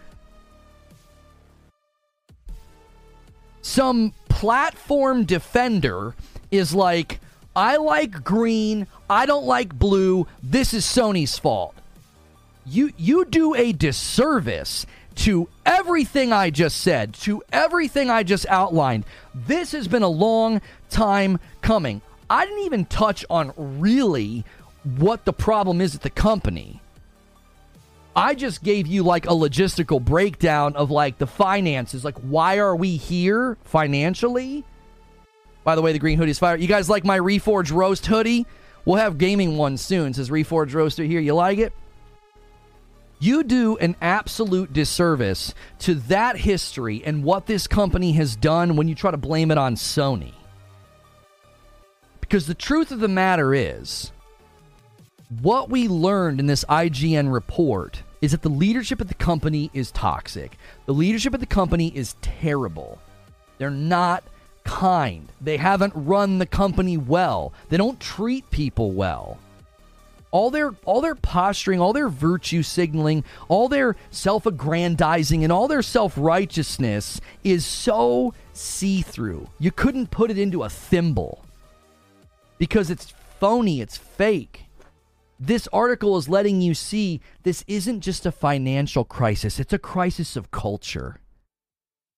[3.60, 6.14] some platform defender
[6.50, 7.20] is like,
[7.54, 11.74] I like green, I don't like blue, this is Sony's fault.
[12.64, 14.86] You you do a disservice
[15.18, 19.04] to everything I just said, to everything I just outlined.
[19.34, 20.60] This has been a long
[20.90, 22.00] time coming.
[22.30, 24.44] I didn't even touch on really
[24.84, 26.80] what the problem is at the company.
[28.14, 32.04] I just gave you like a logistical breakdown of like the finances.
[32.04, 34.64] Like, why are we here financially?
[35.64, 36.56] By the way, the green hoodie is fire.
[36.56, 38.46] You guys like my Reforge Roast hoodie?
[38.84, 40.10] We'll have gaming one soon.
[40.10, 41.20] It says Reforge Roaster here.
[41.20, 41.72] You like it?
[43.20, 48.86] You do an absolute disservice to that history and what this company has done when
[48.86, 50.34] you try to blame it on Sony.
[52.20, 54.12] Because the truth of the matter is,
[55.40, 59.90] what we learned in this IGN report is that the leadership at the company is
[59.90, 60.56] toxic.
[60.86, 63.00] The leadership at the company is terrible.
[63.58, 64.22] They're not
[64.64, 65.30] kind.
[65.40, 67.52] They haven't run the company well.
[67.68, 69.38] They don't treat people well.
[70.30, 75.82] All their all their posturing, all their virtue signaling, all their self-aggrandizing and all their
[75.82, 79.48] self-righteousness is so see-through.
[79.58, 81.44] You couldn't put it into a thimble
[82.58, 84.64] because it's phony, it's fake.
[85.40, 90.36] This article is letting you see this isn't just a financial crisis, it's a crisis
[90.36, 91.20] of culture.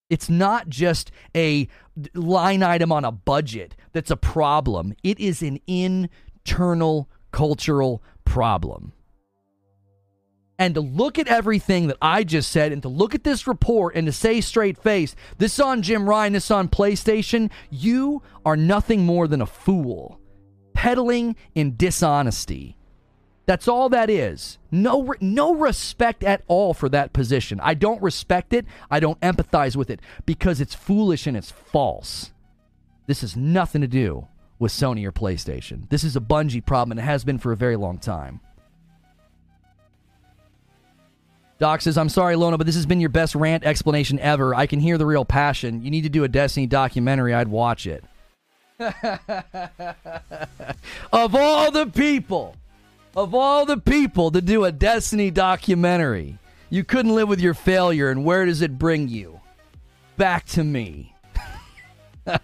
[0.09, 1.69] It's not just a
[2.15, 4.95] line item on a budget that's a problem.
[5.05, 8.93] It is an internal cultural problem.
[10.59, 13.97] And to look at everything that I just said and to look at this report
[13.97, 19.07] and to say straight face, this on Jim Ryan, this on PlayStation, you are nothing
[19.07, 20.21] more than a fool,
[20.75, 22.77] peddling in dishonesty.
[23.47, 24.59] That's all that is.
[24.71, 27.59] No, no respect at all for that position.
[27.61, 28.67] I don't respect it.
[28.91, 32.33] I don't empathize with it because it's foolish and it's false.
[33.07, 34.29] This has nothing to do
[34.61, 35.89] with Sony or PlayStation.
[35.89, 38.41] This is a Bungie problem, and it has been for a very long time.
[41.59, 44.55] Doc says, I'm sorry, Lono, but this has been your best rant explanation ever.
[44.55, 45.83] I can hear the real passion.
[45.83, 47.35] You need to do a Destiny documentary.
[47.35, 48.05] I'd watch it.
[51.13, 52.57] of all the people,
[53.15, 56.39] of all the people to do a Destiny documentary,
[56.71, 59.41] you couldn't live with your failure, and where does it bring you?
[60.17, 61.15] Back to me.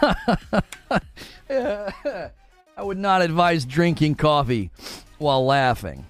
[1.50, 4.70] I would not advise drinking coffee
[5.18, 6.06] while laughing.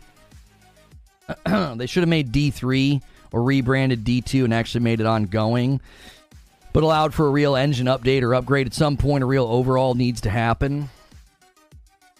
[1.46, 5.80] they should have made D3 or rebranded D2 and actually made it ongoing,
[6.72, 9.22] but allowed for a real engine update or upgrade at some point.
[9.22, 10.88] A real overall needs to happen.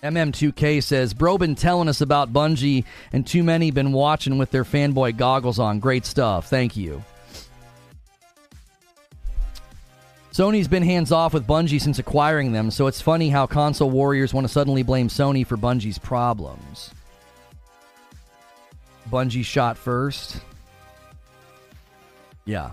[0.02, 4.64] MM2K says, Bro been telling us about Bungie, and too many been watching with their
[4.64, 5.80] fanboy goggles on.
[5.80, 6.48] Great stuff.
[6.48, 7.02] Thank you.
[10.38, 14.32] Sony's been hands off with Bungie since acquiring them, so it's funny how console warriors
[14.32, 16.94] want to suddenly blame Sony for Bungie's problems.
[19.10, 20.40] Bungie shot first.
[22.44, 22.70] Yeah.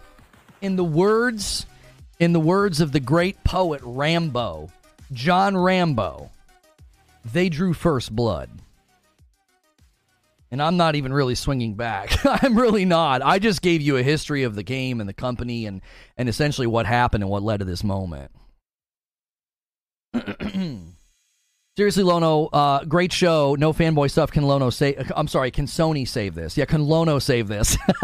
[0.61, 1.65] In the words
[2.19, 4.69] in the words of the great poet Rambo,
[5.11, 6.29] John Rambo,
[7.33, 8.51] they drew first blood.
[10.51, 12.17] And I'm not even really swinging back.
[12.43, 13.21] I'm really not.
[13.21, 15.81] I just gave you a history of the game and the company and,
[16.17, 18.31] and essentially what happened and what led to this moment.
[21.77, 23.55] Seriously, Lono, uh, great show.
[23.59, 24.31] No fanboy stuff.
[24.31, 24.95] Can Lono say?
[25.13, 25.51] I'm sorry.
[25.51, 26.55] Can Sony save this?
[26.55, 27.77] Yeah, can Lono save this?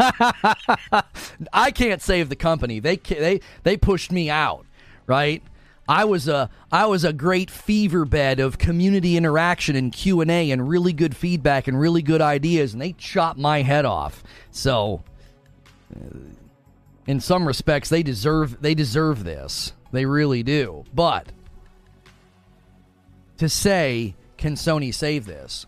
[1.54, 2.80] I can't save the company.
[2.80, 4.66] They they they pushed me out,
[5.06, 5.42] right?
[5.88, 10.30] I was a I was a great fever bed of community interaction and Q and
[10.30, 14.22] A and really good feedback and really good ideas, and they chopped my head off.
[14.50, 15.02] So,
[15.94, 16.18] uh,
[17.06, 19.72] in some respects, they deserve they deserve this.
[19.90, 20.84] They really do.
[20.94, 21.32] But
[23.38, 25.66] to say, can Sony save this?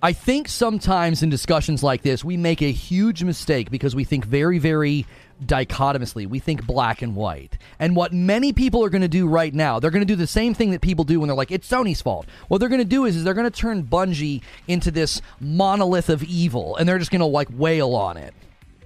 [0.00, 4.24] I think sometimes in discussions like this, we make a huge mistake because we think
[4.24, 5.06] very, very
[5.44, 6.24] dichotomously.
[6.24, 7.58] We think black and white.
[7.80, 10.26] And what many people are going to do right now, they're going to do the
[10.26, 12.26] same thing that people do when they're like, it's Sony's fault.
[12.46, 16.10] What they're going to do is, is they're going to turn Bungie into this monolith
[16.10, 18.34] of evil, and they're just going to like wail on it,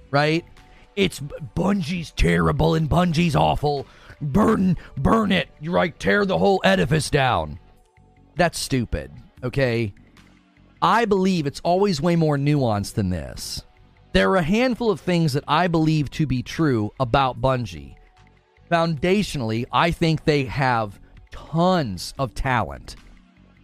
[0.09, 0.43] right?
[0.95, 3.85] It's Bungie's terrible and Bungie's awful.
[4.19, 5.49] Burn, burn it.
[5.61, 5.97] You're right.
[5.99, 7.59] Tear the whole edifice down.
[8.35, 9.11] That's stupid.
[9.43, 9.93] Okay.
[10.83, 13.63] I believe it's always way more nuanced than this.
[14.11, 17.95] There are a handful of things that I believe to be true about Bungie.
[18.69, 20.99] Foundationally, I think they have
[21.31, 22.97] tons of talent.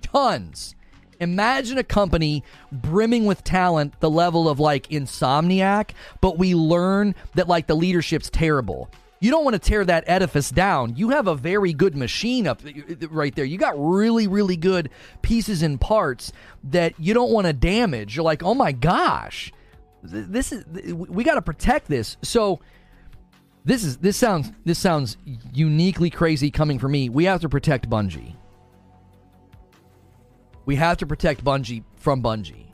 [0.02, 0.76] Tons.
[1.20, 2.42] Imagine a company
[2.72, 5.92] brimming with talent, the level of like Insomniac,
[6.22, 8.90] but we learn that like the leadership's terrible.
[9.22, 10.96] You don't want to tear that edifice down.
[10.96, 12.62] You have a very good machine up
[13.10, 13.46] right there.
[13.46, 14.90] You got really, really good
[15.22, 16.32] pieces and parts
[16.66, 18.16] that you don't want to damage.
[18.16, 19.52] You're like, oh my gosh,
[20.04, 22.16] this is we got to protect this.
[22.22, 22.62] So
[23.66, 25.18] this is this sounds this sounds
[25.54, 27.10] uniquely crazy coming from me.
[27.10, 28.36] We have to protect Bungie.
[30.66, 32.68] We have to protect Bungie from Bungie.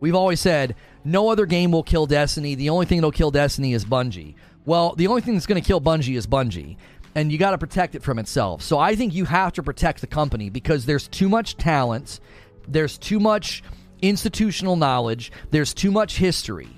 [0.00, 0.74] We've always said
[1.04, 2.54] no other game will kill Destiny.
[2.54, 4.34] The only thing that'll kill Destiny is Bungie.
[4.70, 6.76] Well, the only thing that's going to kill Bungie is Bungie.
[7.16, 8.62] And you got to protect it from itself.
[8.62, 12.20] So I think you have to protect the company because there's too much talent.
[12.68, 13.64] There's too much
[14.00, 16.68] institutional knowledge, there's too much history.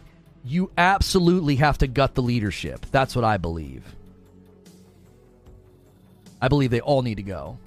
[0.42, 2.86] You absolutely have to gut the leadership.
[2.90, 3.84] That's what I believe.
[6.40, 7.58] I believe they all need to go.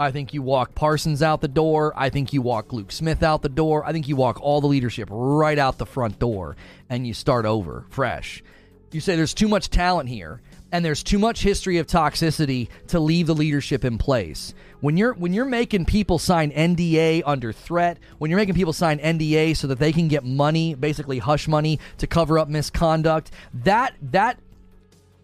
[0.00, 1.92] I think you walk Parsons out the door.
[1.94, 3.86] I think you walk Luke Smith out the door.
[3.86, 6.56] I think you walk all the leadership right out the front door
[6.90, 8.42] and you start over fresh.
[8.90, 10.40] You say there's too much talent here,
[10.72, 14.54] and there's too much history of toxicity to leave the leadership in place.
[14.80, 18.98] When you're when you're making people sign NDA under threat, when you're making people sign
[18.98, 23.94] NDA so that they can get money, basically hush money to cover up misconduct, that
[24.00, 24.38] that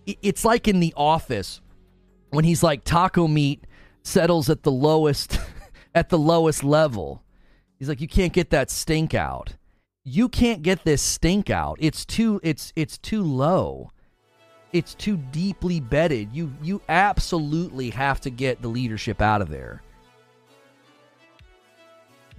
[0.06, 1.60] it's like in the office
[2.30, 3.64] when he's like taco meat
[4.02, 5.38] settles at the lowest
[5.94, 7.22] at the lowest level.
[7.78, 9.54] He's like you can't get that stink out.
[10.04, 11.78] You can't get this stink out.
[11.80, 13.90] It's too it's it's too low
[14.74, 16.30] it's too deeply bedded.
[16.32, 19.82] You you absolutely have to get the leadership out of there.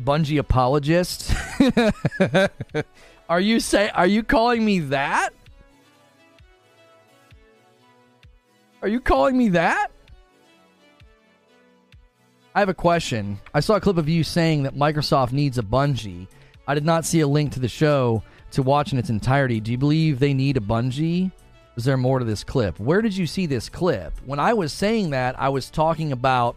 [0.03, 1.34] Bungie apologist?
[3.30, 5.30] are you say are you calling me that?
[8.82, 9.88] Are you calling me that?
[12.53, 13.39] I have a question.
[13.53, 16.27] I saw a clip of you saying that Microsoft needs a Bungie.
[16.67, 19.59] I did not see a link to the show to watch in its entirety.
[19.59, 21.31] Do you believe they need a Bungie?
[21.75, 22.79] Is there more to this clip?
[22.79, 24.13] Where did you see this clip?
[24.25, 26.55] When I was saying that, I was talking about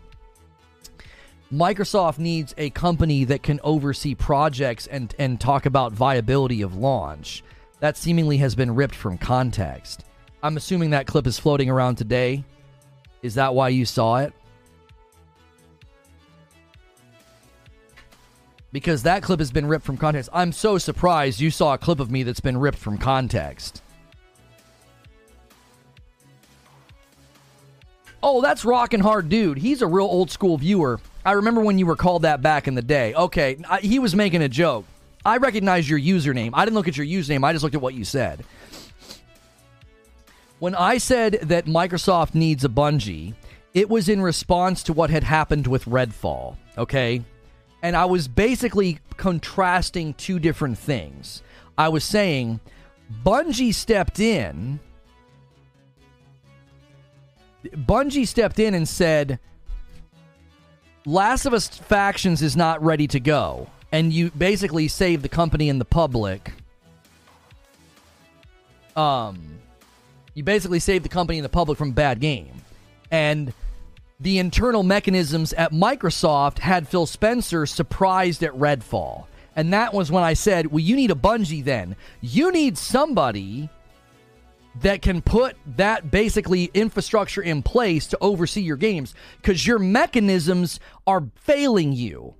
[1.53, 7.43] Microsoft needs a company that can oversee projects and, and talk about viability of launch.
[7.81, 10.05] That seemingly has been ripped from context.
[10.43, 12.45] I'm assuming that clip is floating around today.
[13.23, 14.33] Is that why you saw it?
[18.79, 20.31] Because that clip has been ripped from context.
[20.33, 23.83] I'm so surprised you saw a clip of me that's been ripped from context.
[28.23, 29.59] Oh, that's rockin' hard dude.
[29.59, 31.01] He's a real old school viewer.
[31.27, 33.15] I remember when you were called that back in the day.
[33.15, 34.85] Okay, I, he was making a joke.
[35.27, 36.51] I recognize your username.
[36.55, 37.45] I didn't look at your username.
[37.45, 38.45] I just looked at what you said.
[40.61, 43.35] When I said that Microsoft needs a Bungie,
[43.75, 47.25] it was in response to what had happened with Redfall, okay?
[47.83, 51.43] And I was basically contrasting two different things.
[51.77, 52.61] I was saying
[53.25, 54.81] Bungie stepped in
[57.65, 59.39] Bungie stepped in and said,
[61.05, 63.69] Last of Us Factions is not ready to go.
[63.91, 66.53] And you basically save the company and the public.
[68.95, 69.59] Um,
[70.35, 72.63] you basically save the company and the public from bad game.
[73.11, 73.55] And
[74.21, 79.27] the internal mechanisms at Microsoft had Phil Spencer surprised at Redfall.
[79.55, 81.95] And that was when I said, well, you need a Bungie then.
[82.21, 83.69] You need somebody
[84.81, 90.81] that can put that basically infrastructure in place to oversee your games because your mechanisms
[91.07, 92.35] are failing you.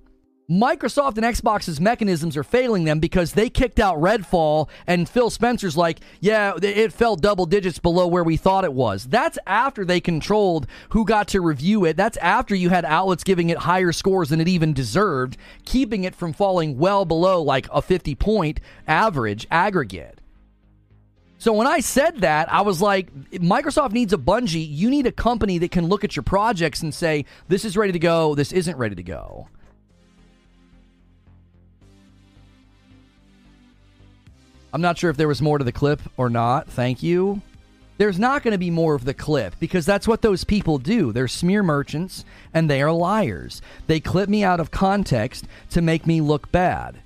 [0.49, 5.77] Microsoft and Xbox's mechanisms are failing them because they kicked out Redfall, and Phil Spencer's
[5.77, 9.05] like, yeah, it fell double digits below where we thought it was.
[9.05, 11.97] That's after they controlled who got to review it.
[11.97, 16.15] That's after you had outlets giving it higher scores than it even deserved, keeping it
[16.15, 20.19] from falling well below like a 50 point average aggregate.
[21.37, 24.67] So when I said that, I was like, Microsoft needs a Bungie.
[24.67, 27.93] You need a company that can look at your projects and say, this is ready
[27.93, 29.47] to go, this isn't ready to go.
[34.73, 36.67] I'm not sure if there was more to the clip or not.
[36.67, 37.41] Thank you.
[37.97, 41.11] There's not going to be more of the clip because that's what those people do.
[41.11, 42.23] They're smear merchants
[42.53, 43.61] and they are liars.
[43.87, 46.99] They clip me out of context to make me look bad.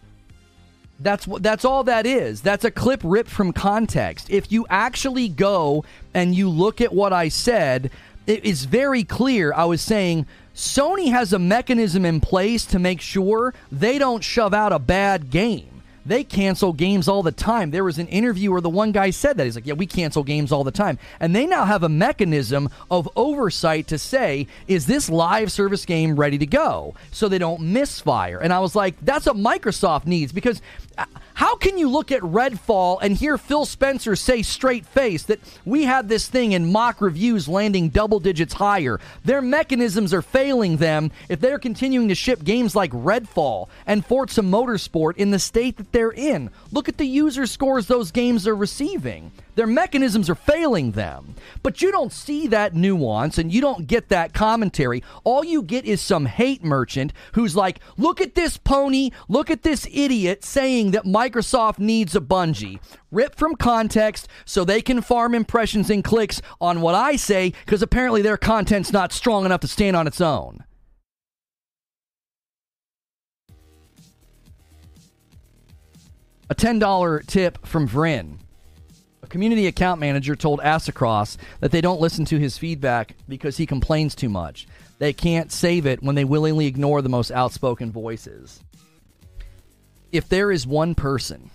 [1.00, 2.42] That's what that's all that is.
[2.42, 4.30] That's a clip ripped from context.
[4.30, 5.84] If you actually go
[6.14, 7.90] and you look at what I said,
[8.28, 9.52] it is very clear.
[9.52, 14.54] I was saying Sony has a mechanism in place to make sure they don't shove
[14.54, 15.73] out a bad game
[16.06, 17.72] they cancel games all the time.
[17.72, 19.46] There was an interview where the one guy said that.
[19.46, 21.00] He's like, Yeah, we cancel games all the time.
[21.20, 26.16] And they now have a mechanism of oversight to say, Is this live service game
[26.16, 26.96] ready to go?
[27.12, 28.40] So they don't misfire.
[28.40, 30.62] And I was like, That's what Microsoft needs because
[31.36, 35.84] how can you look at Redfall and hear Phil Spencer say straight face that we
[35.84, 39.00] had this thing in mock reviews landing double digits higher?
[39.26, 44.42] Their mechanisms are failing them if they're continuing to ship games like Redfall and Forza
[44.42, 46.50] Motorsport in the state that they're in.
[46.72, 49.32] Look at the user scores those games are receiving.
[49.56, 51.36] Their mechanisms are failing them.
[51.62, 55.04] But you don't see that nuance and you don't get that commentary.
[55.24, 59.64] All you get is some hate merchant who's like, look at this pony, look at
[59.64, 62.80] this idiot saying that Microsoft needs a Bungie.
[63.12, 67.82] Rip from context so they can farm impressions and clicks on what I say because
[67.82, 70.64] apparently their content's not strong enough to stand on its own.
[76.50, 78.38] A $10 tip from Vrin.
[79.34, 84.14] Community account manager told Aztecross that they don't listen to his feedback because he complains
[84.14, 84.68] too much.
[85.00, 88.64] They can't save it when they willingly ignore the most outspoken voices.
[90.12, 91.50] If there is one person,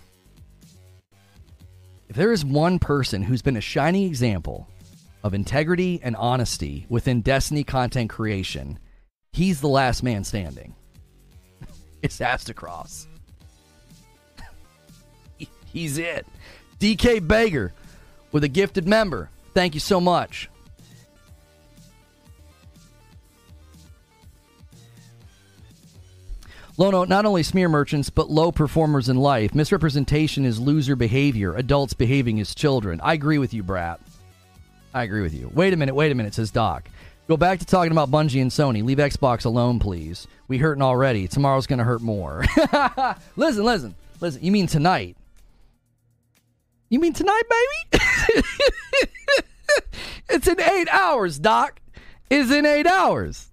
[2.09, 4.67] if there is one person who's been a shining example
[5.23, 8.81] of integrity and honesty within Destiny content creation,
[9.33, 10.75] he's the last man standing.
[12.03, 13.07] it's Aztecross.
[15.73, 16.27] he's it.
[16.81, 17.73] DK Bager
[18.33, 19.31] with a gifted member.
[19.55, 20.49] Thank you so much.
[26.77, 29.53] Lono, not only smear merchants, but low performers in life.
[29.53, 33.01] Misrepresentation is loser behavior, adults behaving as children.
[33.03, 34.01] I agree with you, Brat.
[34.95, 35.51] I agree with you.
[35.53, 36.89] Wait a minute, wait a minute, says Doc.
[37.27, 38.85] Go back to talking about Bungie and Sony.
[38.85, 40.29] Leave Xbox alone, please.
[40.47, 41.27] We hurting already.
[41.27, 42.45] Tomorrow's to hurt more.
[43.37, 44.43] listen, listen, listen.
[44.43, 45.18] You mean tonight?
[46.89, 48.05] You mean tonight, baby?
[50.31, 51.81] it's in eight hours, Doc.
[52.31, 53.49] Is in eight hours.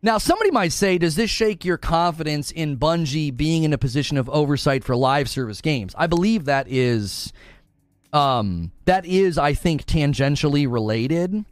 [0.00, 4.16] Now, somebody might say, does this shake your confidence in Bungie being in a position
[4.16, 5.92] of oversight for live service games?
[5.98, 7.32] I believe that is,
[8.12, 11.44] um, that is, I think, tangentially related.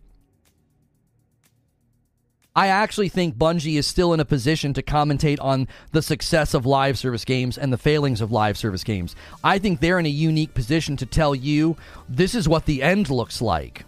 [2.56, 6.64] I actually think Bungie is still in a position to commentate on the success of
[6.64, 9.14] live service games and the failings of live service games.
[9.44, 11.76] I think they're in a unique position to tell you
[12.08, 13.84] this is what the end looks like.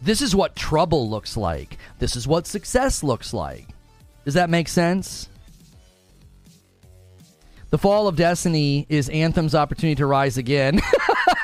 [0.00, 1.78] This is what trouble looks like.
[1.98, 3.66] This is what success looks like.
[4.24, 5.28] Does that make sense?
[7.70, 10.80] The fall of Destiny is Anthem's opportunity to rise again.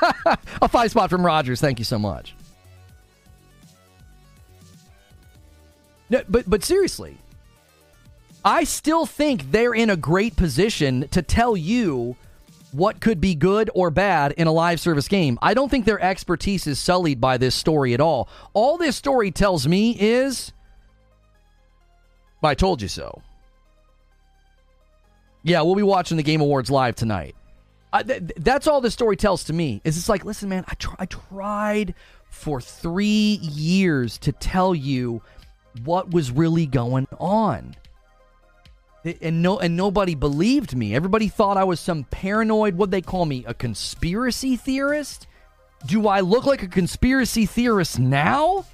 [0.63, 1.61] a five spot from Rogers.
[1.61, 2.37] Thank you so much.
[6.09, 7.19] No, but but seriously,
[8.45, 12.17] I still think they're in a great position to tell you
[12.73, 15.39] what could be good or bad in a live service game.
[15.41, 18.29] I don't think their expertise is sullied by this story at all.
[18.53, 20.53] All this story tells me is
[22.43, 23.23] I told you so.
[25.43, 27.35] Yeah, we'll be watching the Game Awards live tonight.
[28.07, 29.81] th- that's all this story tells to me.
[29.85, 31.95] Is it's like, listen, man, I, tr- I tried
[32.29, 35.23] for three years to tell you
[35.85, 37.75] what was really going on.
[39.21, 40.95] And no, and nobody believed me.
[40.95, 42.75] Everybody thought I was some paranoid.
[42.75, 45.27] What they call me, a conspiracy theorist?
[45.87, 48.65] Do I look like a conspiracy theorist now?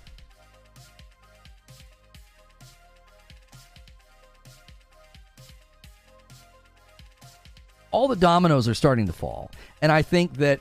[7.92, 9.50] all the dominoes are starting to fall.
[9.80, 10.60] And I think that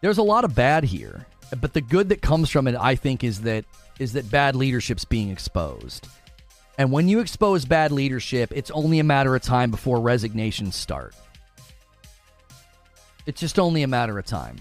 [0.00, 1.26] there's a lot of bad here,
[1.60, 3.64] but the good that comes from it, I think, is that
[3.98, 6.06] is that bad leadership's being exposed.
[6.78, 11.14] And when you expose bad leadership, it's only a matter of time before resignations start.
[13.24, 14.56] It's just only a matter of time.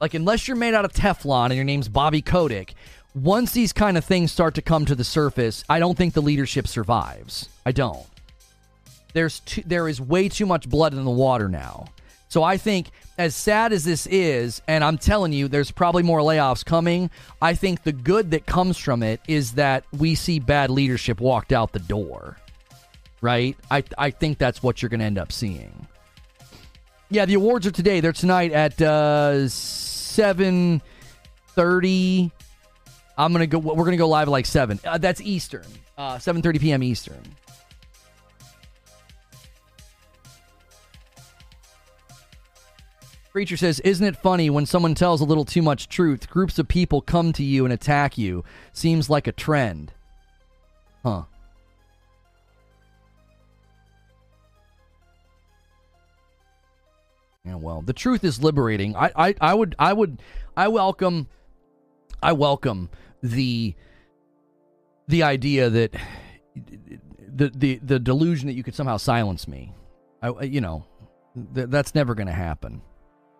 [0.00, 2.74] Like, unless you're made out of Teflon and your name's Bobby Kotick,
[3.14, 6.22] once these kind of things start to come to the surface, I don't think the
[6.22, 7.48] leadership survives.
[7.66, 8.06] I don't.
[9.12, 11.86] There's too, there is way too much blood in the water now.
[12.30, 16.20] So I think, as sad as this is, and I'm telling you, there's probably more
[16.20, 17.10] layoffs coming.
[17.42, 21.52] I think the good that comes from it is that we see bad leadership walked
[21.52, 22.36] out the door.
[23.20, 23.56] Right?
[23.68, 25.88] I I think that's what you're going to end up seeing.
[27.10, 27.98] Yeah, the awards are today.
[27.98, 30.80] They're tonight at uh, seven
[31.48, 32.30] thirty.
[33.18, 33.58] I'm gonna go.
[33.58, 34.78] We're gonna go live at like seven.
[34.84, 35.66] Uh, that's Eastern.
[35.98, 36.84] Uh, seven thirty p.m.
[36.84, 37.20] Eastern.
[43.32, 46.28] Preacher says, Isn't it funny when someone tells a little too much truth?
[46.28, 48.44] Groups of people come to you and attack you.
[48.72, 49.92] Seems like a trend.
[51.04, 51.24] Huh.
[57.44, 58.96] Yeah, well, the truth is liberating.
[58.96, 60.20] I, I, I would, I would,
[60.56, 61.28] I welcome,
[62.22, 62.90] I welcome
[63.22, 63.74] the,
[65.08, 65.94] the idea that
[67.16, 69.72] the, the, the delusion that you could somehow silence me.
[70.20, 70.84] I, you know,
[71.54, 72.82] th- that's never going to happen.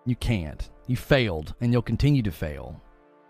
[0.06, 0.68] You can't.
[0.86, 2.81] You failed, and you'll continue to fail.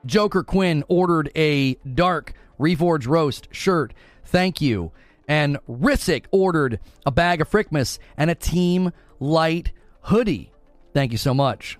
[0.06, 3.92] Joker Quinn ordered a dark Reforge Roast shirt.
[4.24, 4.92] Thank you.
[5.28, 9.72] And Rissick ordered a bag of Frickmas and a Team Light
[10.02, 10.52] hoodie.
[10.94, 11.78] Thank you so much.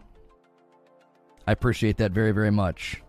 [1.47, 3.03] I appreciate that very, very much.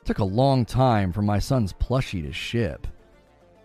[0.00, 2.86] It took a long time for my son's plushie to ship.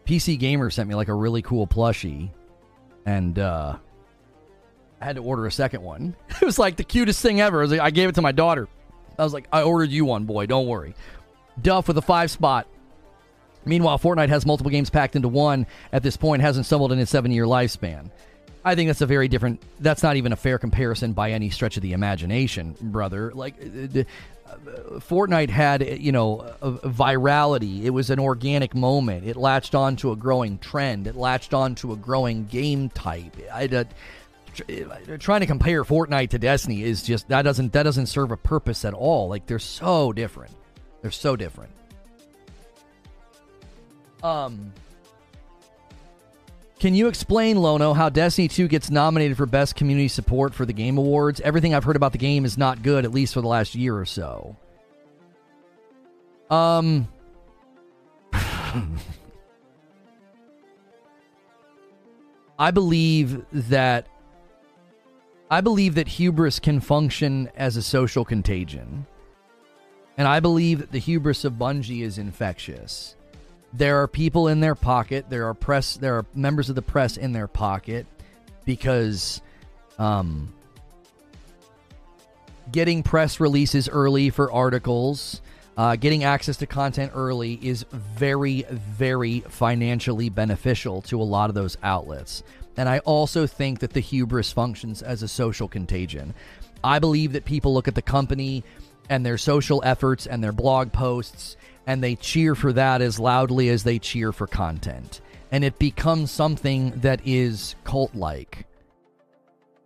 [0.06, 2.32] PC Gamer sent me like a really cool plushie.
[3.06, 3.78] And uh
[5.02, 6.16] I had to order a second one.
[6.42, 7.62] It was like the cutest thing ever.
[7.62, 8.68] I, like, I gave it to my daughter.
[9.20, 10.48] I was like, I ordered you one, boy.
[10.48, 10.96] Don't worry.
[11.62, 12.68] Duff with a five spot.
[13.66, 17.12] Meanwhile, Fortnite has multiple games packed into one at this point, hasn't stumbled in its
[17.12, 18.10] seven year lifespan.
[18.64, 19.62] I think that's a very different.
[19.80, 23.32] That's not even a fair comparison by any stretch of the imagination, brother.
[23.34, 24.04] Like, uh, uh,
[24.50, 27.84] uh Fortnite had, uh, you know, virality.
[27.84, 29.28] It was an organic moment.
[29.28, 31.08] It latched on to a growing trend.
[31.08, 33.36] It latched on to a growing game type.
[33.52, 33.68] I,
[35.20, 38.86] trying to compare Fortnite to Destiny is just that doesn't that doesn't serve a purpose
[38.86, 39.28] at all.
[39.30, 40.54] Like they're so different.
[41.02, 41.72] They're so different.
[44.24, 44.74] Um
[46.80, 50.74] Can you explain Lono how Destiny 2 gets nominated for best community support for the
[50.74, 51.42] Game Awards?
[51.42, 53.98] Everything I've heard about the game is not good at least for the last year
[53.98, 54.56] or so.
[56.50, 57.08] Um
[62.60, 64.08] I believe that
[65.52, 69.06] I believe that hubris can function as a social contagion.
[70.18, 73.18] And I believe that the hubris of Bungie is infectious.
[73.74, 77.18] There are people in their pocket, there are press there are members of the press
[77.18, 78.06] in their pocket
[78.64, 79.42] because
[80.00, 80.54] um
[82.72, 85.42] getting press releases early for articles
[85.78, 91.56] uh, getting access to content early is very, very financially beneficial to a lot of
[91.56, 92.44] those outlets.
[92.78, 96.34] And I also think that the hubris functions as a social contagion.
[96.84, 98.64] I believe that people look at the company
[99.10, 103.70] and their social efforts and their blog posts and they cheer for that as loudly
[103.70, 105.22] as they cheer for content.
[105.52, 108.66] And it becomes something that is cult like.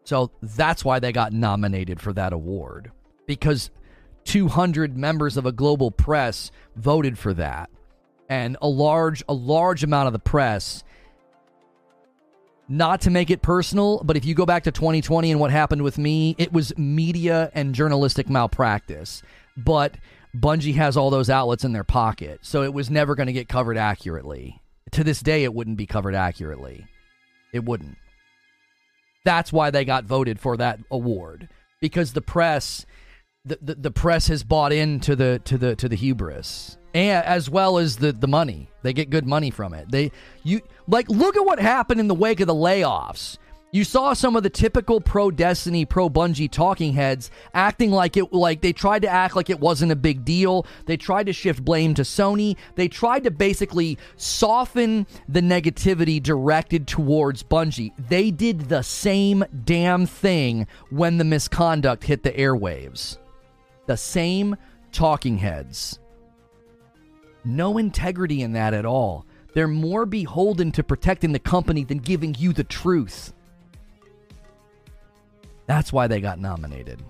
[0.03, 2.91] So that's why they got nominated for that award.
[3.25, 3.71] Because
[4.25, 7.69] 200 members of a global press voted for that
[8.29, 10.83] and a large a large amount of the press
[12.67, 15.81] not to make it personal but if you go back to 2020 and what happened
[15.81, 19.21] with me it was media and journalistic malpractice.
[19.57, 19.95] But
[20.35, 23.47] Bungie has all those outlets in their pocket so it was never going to get
[23.47, 24.61] covered accurately.
[24.91, 26.85] To this day it wouldn't be covered accurately.
[27.53, 27.97] It wouldn't.
[29.23, 31.49] That's why they got voted for that award
[31.81, 32.85] because the press
[33.45, 37.49] the, the, the press has bought into the to the to the hubris and as
[37.49, 38.69] well as the the money.
[38.81, 39.91] They get good money from it.
[39.91, 40.11] They
[40.43, 43.37] you like look at what happened in the wake of the layoffs.
[43.75, 48.31] You saw some of the typical pro destiny pro bungie talking heads acting like it
[48.31, 50.65] like they tried to act like it wasn't a big deal.
[50.85, 52.55] They tried to shift blame to sony.
[52.75, 57.91] They tried to basically soften the negativity directed towards bungie.
[58.07, 63.17] They did the same damn thing when the misconduct hit the airwaves.
[63.87, 64.55] The same
[64.93, 65.99] talking heads.
[67.43, 69.25] No integrity in that at all.
[69.55, 73.33] They're more beholden to protecting the company than giving you the truth.
[75.65, 77.01] That's why they got nominated.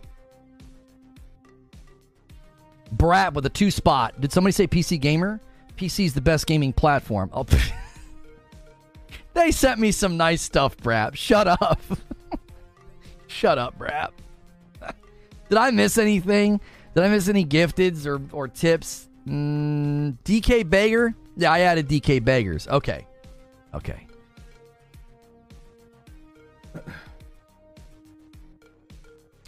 [2.92, 4.22] Brat with a two spot.
[4.22, 5.42] Did somebody say PC Gamer?
[5.76, 7.32] PC is the best gaming platform.
[7.34, 7.48] Oh,
[9.34, 11.16] they sent me some nice stuff, Brap.
[11.16, 11.82] Shut up.
[13.28, 14.12] Shut up, Brap.
[15.50, 16.62] Did I miss anything?
[16.94, 19.10] Did I miss any gifteds or, or tips?
[19.28, 21.16] Mm, DK Bager?
[21.38, 22.68] Yeah, I added DK Beggars.
[22.68, 23.06] Okay.
[23.74, 24.08] Okay.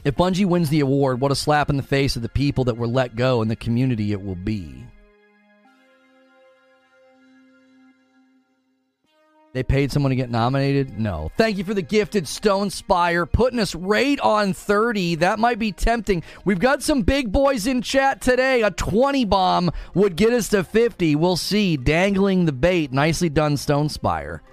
[0.04, 2.78] If Bungie wins the award, what a slap in the face of the people that
[2.78, 4.86] were let go and the community it will be.
[9.58, 11.00] They paid someone to get nominated?
[11.00, 11.32] No.
[11.36, 15.16] Thank you for the gifted Stone Spire, putting us right on 30.
[15.16, 16.22] That might be tempting.
[16.46, 18.62] We've got some big boys in chat today.
[18.62, 21.16] A 20 bomb would get us to 50.
[21.16, 21.76] We'll see.
[21.76, 22.92] Dangling the bait.
[22.92, 24.44] Nicely done, Stone Spire.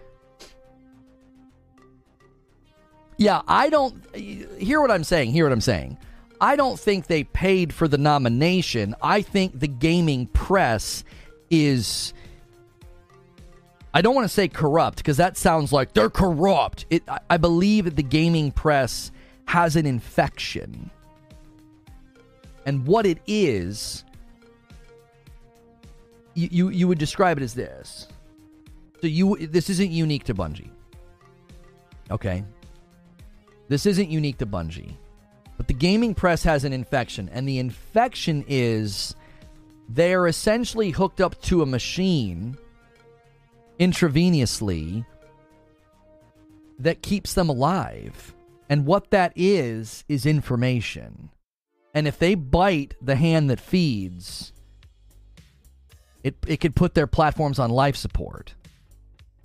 [3.18, 4.02] Yeah, I don't.
[4.16, 5.32] Hear what I'm saying.
[5.32, 5.98] Hear what I'm saying.
[6.40, 8.94] I don't think they paid for the nomination.
[9.02, 11.04] I think the gaming press
[11.50, 12.13] is
[13.94, 16.84] I don't want to say corrupt because that sounds like they're corrupt.
[16.90, 19.12] It, I, I believe that the gaming press
[19.46, 20.90] has an infection.
[22.66, 24.04] And what it is,
[26.34, 28.08] you, you, you would describe it as this.
[29.00, 30.70] So you this isn't unique to Bungie.
[32.10, 32.42] Okay?
[33.68, 34.96] This isn't unique to Bungie.
[35.56, 39.14] But the gaming press has an infection, and the infection is
[39.88, 42.56] they are essentially hooked up to a machine
[43.78, 45.04] intravenously
[46.78, 48.34] that keeps them alive.
[48.68, 51.30] And what that is, is information.
[51.92, 54.52] And if they bite the hand that feeds,
[56.22, 58.54] it, it could put their platforms on life support.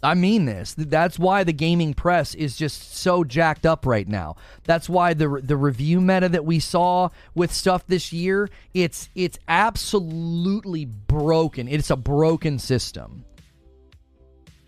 [0.02, 0.74] I mean this.
[0.78, 4.38] That's why the gaming press is just so jacked up right now.
[4.64, 9.38] That's why the the review meta that we saw with stuff this year, it's it's
[9.50, 11.68] absolutely broken.
[11.68, 13.26] It's a broken system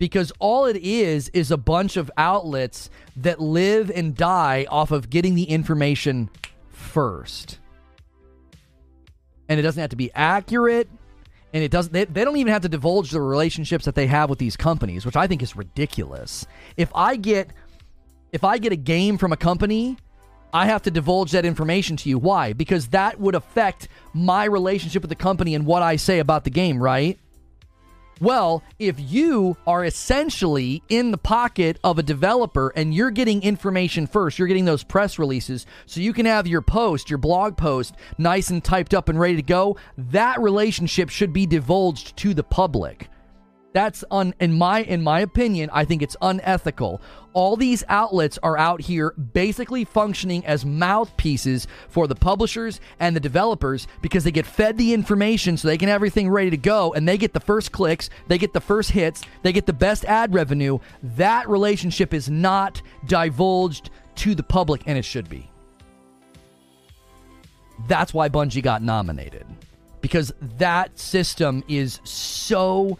[0.02, 5.10] because all it is is a bunch of outlets that live and die off of
[5.10, 6.28] getting the information
[6.70, 7.60] first.
[9.48, 10.88] And it doesn't have to be accurate
[11.54, 14.28] and it doesn't they, they don't even have to divulge the relationships that they have
[14.28, 16.48] with these companies, which I think is ridiculous.
[16.76, 17.50] If I get
[18.32, 19.96] If I get a game from a company,
[20.52, 22.18] I have to divulge that information to you.
[22.18, 22.54] Why?
[22.54, 26.50] Because that would affect my relationship with the company and what I say about the
[26.50, 27.20] game, right?
[28.22, 34.06] Well, if you are essentially in the pocket of a developer and you're getting information
[34.06, 37.96] first, you're getting those press releases so you can have your post, your blog post,
[38.18, 42.44] nice and typed up and ready to go, that relationship should be divulged to the
[42.44, 43.08] public.
[43.72, 47.00] That's un in my in my opinion, I think it's unethical.
[47.32, 53.20] All these outlets are out here basically functioning as mouthpieces for the publishers and the
[53.20, 56.92] developers because they get fed the information so they can have everything ready to go
[56.92, 60.04] and they get the first clicks, they get the first hits, they get the best
[60.04, 60.78] ad revenue.
[61.02, 65.50] That relationship is not divulged to the public and it should be.
[67.88, 69.46] That's why Bungie got nominated.
[70.02, 72.98] Because that system is so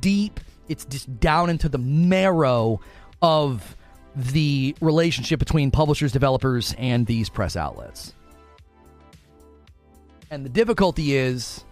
[0.00, 0.40] deep.
[0.68, 2.80] It's just down into the marrow
[3.20, 3.76] of
[4.16, 8.14] the relationship between publishers, developers, and these press outlets.
[10.30, 11.64] And the difficulty is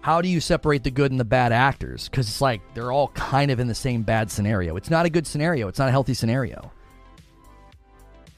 [0.00, 2.08] how do you separate the good and the bad actors?
[2.08, 4.76] Because it's like they're all kind of in the same bad scenario.
[4.76, 6.72] It's not a good scenario, it's not a healthy scenario.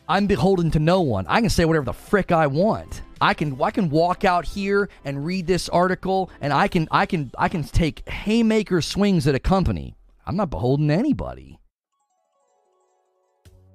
[0.08, 1.26] I'm beholden to no one.
[1.28, 3.02] I can say whatever the frick I want.
[3.20, 7.06] I can I can walk out here and read this article and I can I
[7.06, 9.94] can I can take haymaker swings at a company.
[10.26, 11.58] I'm not beholden to anybody.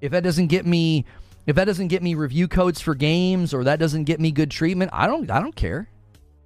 [0.01, 1.05] If that doesn't get me
[1.45, 4.49] if that doesn't get me review codes for games or that doesn't get me good
[4.49, 5.89] treatment, I don't I don't care.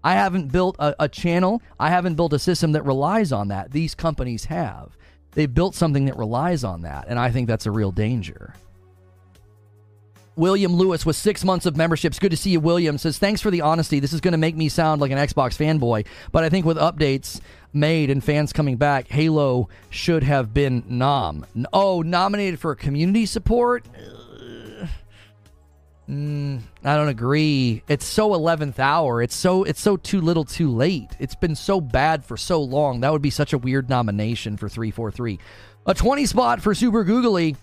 [0.04, 1.62] I haven't built a, a channel.
[1.80, 3.72] I haven't built a system that relies on that.
[3.72, 4.98] These companies have.
[5.32, 8.54] They've built something that relies on that, and I think that's a real danger.
[10.40, 12.18] William Lewis with six months of memberships.
[12.18, 12.98] Good to see you, William.
[12.98, 14.00] Says, thanks for the honesty.
[14.00, 16.78] This is going to make me sound like an Xbox fanboy, but I think with
[16.78, 17.42] updates
[17.74, 21.46] made and fans coming back, Halo should have been nom.
[21.74, 23.86] Oh, nominated for community support?
[26.10, 27.84] Mm, I don't agree.
[27.88, 29.22] It's so 11th hour.
[29.22, 31.12] It's so it's so too little too late.
[31.20, 33.02] It's been so bad for so long.
[33.02, 35.38] That would be such a weird nomination for 343.
[35.86, 37.56] A 20 spot for Super Googly.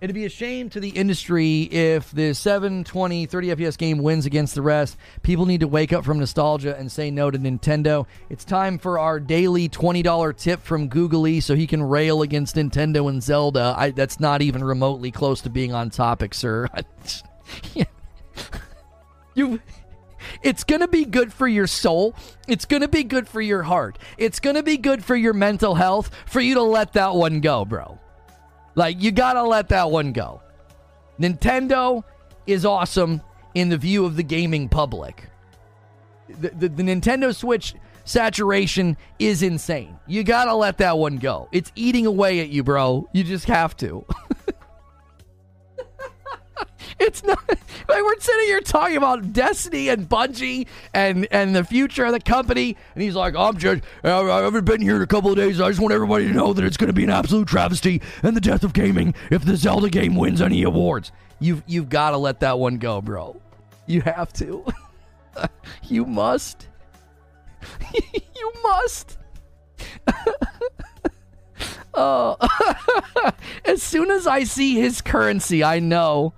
[0.00, 4.54] It'd be a shame to the industry if the 720 30 FPS game wins against
[4.54, 4.98] the rest.
[5.22, 8.04] People need to wake up from nostalgia and say no to Nintendo.
[8.28, 13.08] It's time for our daily $20 tip from Googly so he can rail against Nintendo
[13.08, 13.74] and Zelda.
[13.78, 16.68] I, that's not even remotely close to being on topic, sir.
[19.34, 19.60] you
[20.42, 22.14] it's going to be good for your soul.
[22.48, 23.98] It's going to be good for your heart.
[24.18, 27.40] It's going to be good for your mental health for you to let that one
[27.40, 27.98] go, bro.
[28.74, 30.42] Like, you gotta let that one go.
[31.20, 32.02] Nintendo
[32.46, 33.22] is awesome
[33.54, 35.28] in the view of the gaming public.
[36.28, 37.74] The, the, the, Nintendo Switch
[38.04, 39.98] saturation is insane.
[40.06, 41.48] You gotta let that one go.
[41.52, 43.08] It's eating away at you, bro.
[43.12, 44.04] You just have to.
[46.98, 47.58] it's not like
[47.88, 52.76] we're sitting here talking about Destiny and Bungie and and the future of the company,
[52.94, 55.60] and he's like, "I'm just I haven't been here in a couple of days.
[55.60, 58.36] I just want everybody to know that it's going to be an absolute travesty and
[58.36, 62.16] the death of gaming if the Zelda game wins any awards." You've you've got to
[62.16, 63.40] let that one go, bro.
[63.86, 64.64] You have to.
[65.82, 66.68] you must.
[67.94, 69.18] you must.
[71.94, 72.36] oh,
[73.64, 76.34] as soon as I see his currency, I know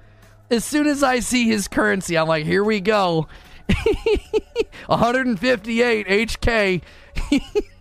[0.51, 3.29] as soon as I see his currency, I'm like, here we go.
[4.87, 6.83] 158 HK.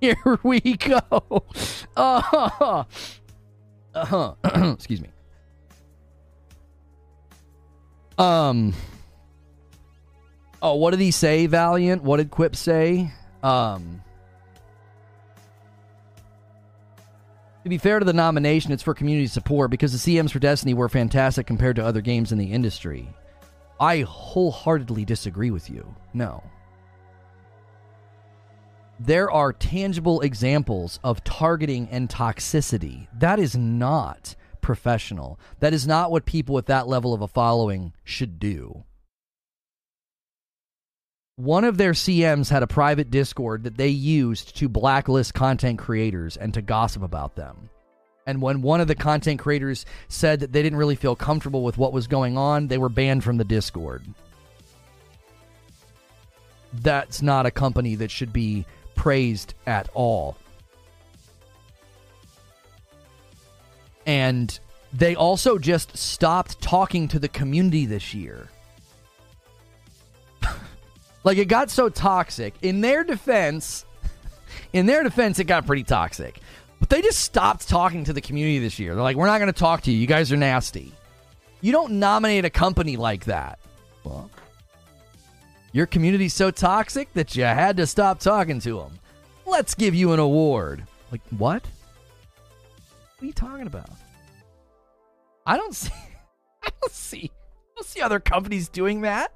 [0.00, 1.44] here we go.
[1.96, 2.84] Uh-huh.
[3.94, 4.34] Uh-huh.
[4.72, 5.08] Excuse me.
[8.16, 8.72] Um.
[10.62, 12.02] Oh, what did he say, Valiant?
[12.02, 13.12] What did Quip say?
[13.42, 14.03] Um.
[17.64, 20.74] To be fair to the nomination, it's for community support because the CMs for Destiny
[20.74, 23.08] were fantastic compared to other games in the industry.
[23.80, 25.94] I wholeheartedly disagree with you.
[26.12, 26.44] No.
[29.00, 33.08] There are tangible examples of targeting and toxicity.
[33.18, 35.40] That is not professional.
[35.60, 38.84] That is not what people with that level of a following should do
[41.36, 46.36] one of their CMs had a private Discord that they used to blacklist content creators
[46.36, 47.70] and to gossip about them.
[48.26, 51.76] And when one of the content creators said that they didn't really feel comfortable with
[51.76, 54.02] what was going on, they were banned from the Discord.
[56.72, 60.36] That's not a company that should be praised at all.
[64.06, 64.58] And
[64.92, 68.48] they also just stopped talking to the community this year.
[71.24, 72.54] Like it got so toxic.
[72.62, 73.84] In their defense,
[74.72, 76.38] in their defense, it got pretty toxic.
[76.78, 78.94] But they just stopped talking to the community this year.
[78.94, 79.98] They're like, we're not going to talk to you.
[79.98, 80.92] You guys are nasty.
[81.62, 83.58] You don't nominate a company like that.
[84.04, 84.30] Well,
[85.72, 88.98] your community's so toxic that you had to stop talking to them.
[89.46, 90.84] Let's give you an award.
[91.10, 91.64] Like, what?
[91.64, 93.88] What are you talking about?
[95.46, 95.90] I don't see.
[96.62, 97.30] I don't see.
[97.32, 99.32] I don't see other companies doing that.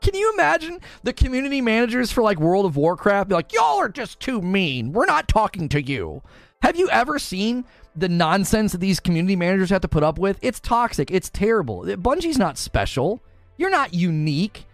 [0.00, 3.88] Can you imagine the community managers for like World of Warcraft be like, y'all are
[3.88, 4.92] just too mean.
[4.92, 6.22] We're not talking to you.
[6.62, 7.64] Have you ever seen
[7.96, 10.38] the nonsense that these community managers have to put up with?
[10.40, 11.10] It's toxic.
[11.10, 11.82] It's terrible.
[11.82, 13.22] Bungie's not special.
[13.56, 14.64] You're not unique.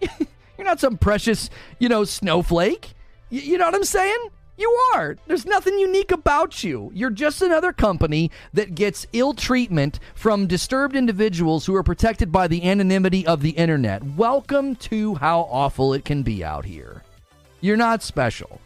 [0.00, 1.48] You're not some precious,
[1.78, 2.94] you know, snowflake.
[3.30, 4.28] Y- you know what I'm saying?
[4.62, 5.16] You are.
[5.26, 6.92] There's nothing unique about you.
[6.94, 12.46] You're just another company that gets ill treatment from disturbed individuals who are protected by
[12.46, 14.04] the anonymity of the internet.
[14.04, 17.02] Welcome to how awful it can be out here.
[17.60, 18.60] You're not special.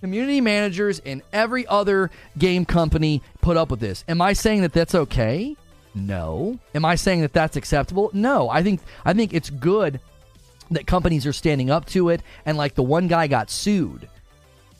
[0.00, 4.02] Community managers and every other game company put up with this.
[4.08, 5.54] Am I saying that that's okay?
[5.94, 6.58] No.
[6.74, 8.08] Am I saying that that's acceptable?
[8.14, 8.48] No.
[8.48, 10.00] I think I think it's good
[10.70, 14.08] that companies are standing up to it and like the one guy got sued.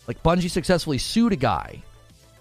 [0.06, 1.82] Like Bungie successfully sued a guy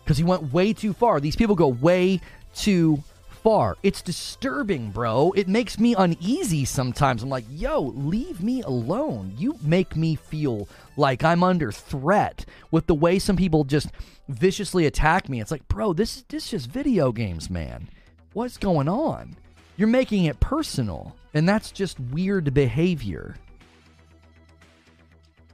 [0.04, 1.20] because he went way too far.
[1.20, 2.22] These people go way
[2.54, 3.04] too
[3.44, 3.78] far.
[3.84, 5.32] It's disturbing, bro.
[5.36, 7.22] It makes me uneasy sometimes.
[7.22, 9.34] I'm like, yo, leave me alone.
[9.38, 10.68] You make me feel
[10.98, 13.90] like I'm under threat with the way some people just
[14.28, 15.42] viciously attack me.
[15.42, 17.90] It's like, bro, this this is just video games, man.
[18.34, 19.38] What's going on?
[19.78, 23.36] You're making it personal, and that's just weird behavior.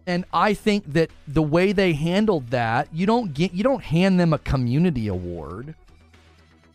[0.07, 4.19] And I think that the way they handled that, you don't get you don't hand
[4.19, 5.75] them a community award.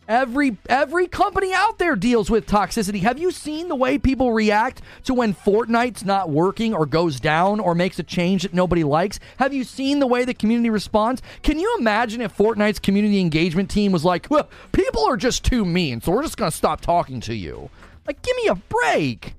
[0.07, 3.01] Every every company out there deals with toxicity.
[3.01, 7.59] Have you seen the way people react to when Fortnite's not working or goes down
[7.59, 9.19] or makes a change that nobody likes?
[9.37, 11.21] Have you seen the way the community responds?
[11.43, 15.65] Can you imagine if Fortnite's community engagement team was like, well, people are just too
[15.65, 17.69] mean, so we're just going to stop talking to you?
[18.07, 19.33] Like, give me a break.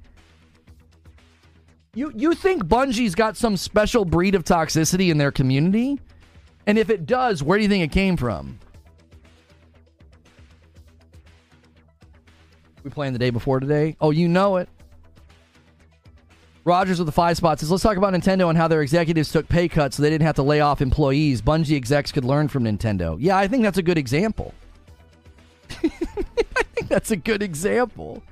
[1.95, 5.99] You you think Bungie's got some special breed of toxicity in their community?
[6.66, 8.59] And if it does, where do you think it came from?
[12.85, 13.97] We playing the day before today.
[14.01, 14.69] Oh, you know it.
[16.65, 19.49] Rogers with the five spots says, let's talk about Nintendo and how their executives took
[19.49, 21.40] pay cuts so they didn't have to lay off employees.
[21.40, 23.16] Bungie execs could learn from Nintendo.
[23.19, 24.53] Yeah, I think that's a good example.
[25.70, 25.89] I
[26.74, 28.23] think that's a good example.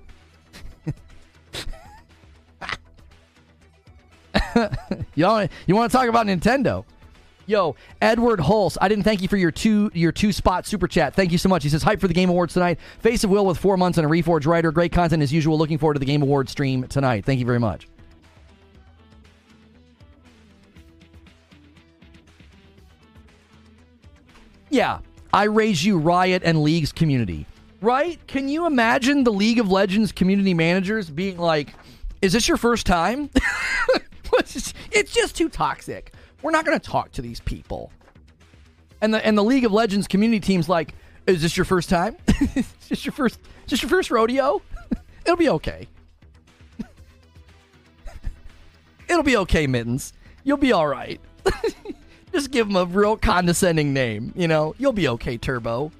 [5.15, 6.85] Y'all, you want to talk about Nintendo?
[7.47, 11.15] Yo, Edward Hulse, I didn't thank you for your two your two spot super chat.
[11.15, 11.63] Thank you so much.
[11.63, 12.81] He says hype for the Game Awards tonight.
[12.99, 14.73] Face of Will with four months and a Reforge writer.
[14.73, 15.57] Great content as usual.
[15.57, 17.25] Looking forward to the Game Awards stream tonight.
[17.25, 17.87] Thank you very much.
[24.69, 24.99] Yeah,
[25.33, 27.47] I raise you Riot and League's community.
[27.81, 28.19] Right?
[28.27, 31.75] Can you imagine the League of Legends community managers being like,
[32.21, 33.31] "Is this your first time?"
[34.93, 36.15] it's just too toxic.
[36.43, 37.93] We're not going to talk to these people.
[39.01, 40.95] And the and the League of Legends community team's like,
[41.27, 42.17] is this your first time?
[42.55, 43.39] is this your first?
[43.65, 44.63] Is this your first rodeo?
[45.25, 45.89] It'll be okay.
[49.09, 50.13] It'll be okay, Mittens.
[50.45, 51.21] You'll be all right.
[52.33, 54.33] Just give him a real condescending name.
[54.37, 55.91] You know, you'll be okay, Turbo.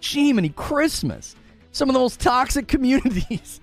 [0.00, 1.34] Jiminy Christmas.
[1.72, 3.60] Some of the most toxic communities.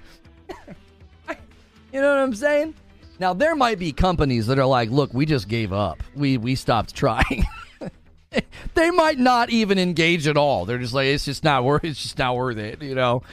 [1.30, 2.73] you know what I'm saying?
[3.19, 6.02] Now there might be companies that are like, "Look, we just gave up.
[6.15, 7.45] We we stopped trying."
[8.76, 10.65] they might not even engage at all.
[10.65, 11.84] They're just like, "It's just not worth.
[11.84, 13.23] It's just not worth it," you know.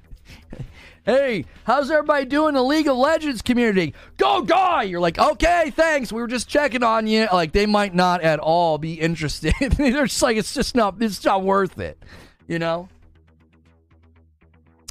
[1.04, 3.94] hey, how's everybody doing in the League of Legends community?
[4.16, 4.84] Go die!
[4.84, 6.12] You're like, okay, thanks.
[6.12, 7.28] We were just checking on you.
[7.32, 9.54] Like they might not at all be interested.
[9.58, 10.96] They're just like, it's just not.
[11.00, 12.02] It's not worth it,
[12.46, 12.88] you know.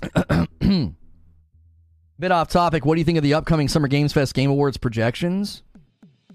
[2.19, 2.85] Bit off topic.
[2.85, 5.63] What do you think of the upcoming Summer Games Fest Game Awards projections?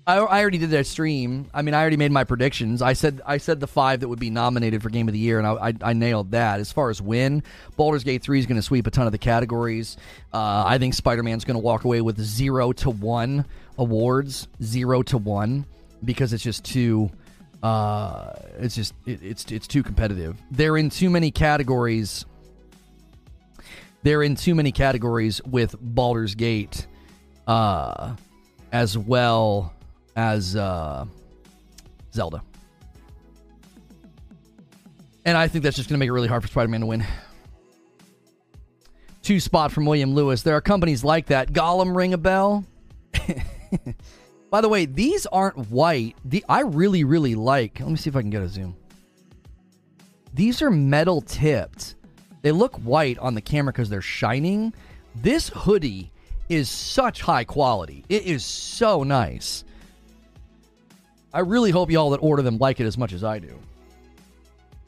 [0.06, 1.50] I, I already did that stream.
[1.52, 2.80] I mean, I already made my predictions.
[2.80, 5.38] I said I said the five that would be nominated for Game of the Year,
[5.38, 6.58] and I, I, I nailed that.
[6.58, 7.42] As far as win,
[7.76, 9.98] Baldur's Gate three is going to sweep a ton of the categories.
[10.32, 13.44] Uh, I think Spider Man's going to walk away with zero to one
[13.76, 15.66] awards, zero to one,
[16.02, 17.10] because it's just too.
[17.62, 20.38] Uh, it's just it, it's it's too competitive.
[20.50, 22.24] They're in too many categories
[24.04, 26.86] they're in too many categories with Baldur's Gate,
[27.48, 28.14] uh,
[28.70, 29.72] as well
[30.14, 31.06] as uh,
[32.12, 32.42] Zelda.
[35.24, 36.86] And I think that's just going to make it really hard for Spider Man to
[36.86, 37.04] win.
[39.22, 40.42] Two spot from William Lewis.
[40.42, 41.54] There are companies like that.
[41.54, 42.62] Gollum ring a bell?
[44.50, 46.14] By the way, these aren't white.
[46.26, 47.80] The I really really like.
[47.80, 48.76] Let me see if I can get a zoom.
[50.34, 51.94] These are metal tipped.
[52.44, 54.74] They look white on the camera because they're shining.
[55.14, 56.12] This hoodie
[56.50, 58.04] is such high quality.
[58.10, 59.64] It is so nice.
[61.32, 63.58] I really hope y'all that order them like it as much as I do.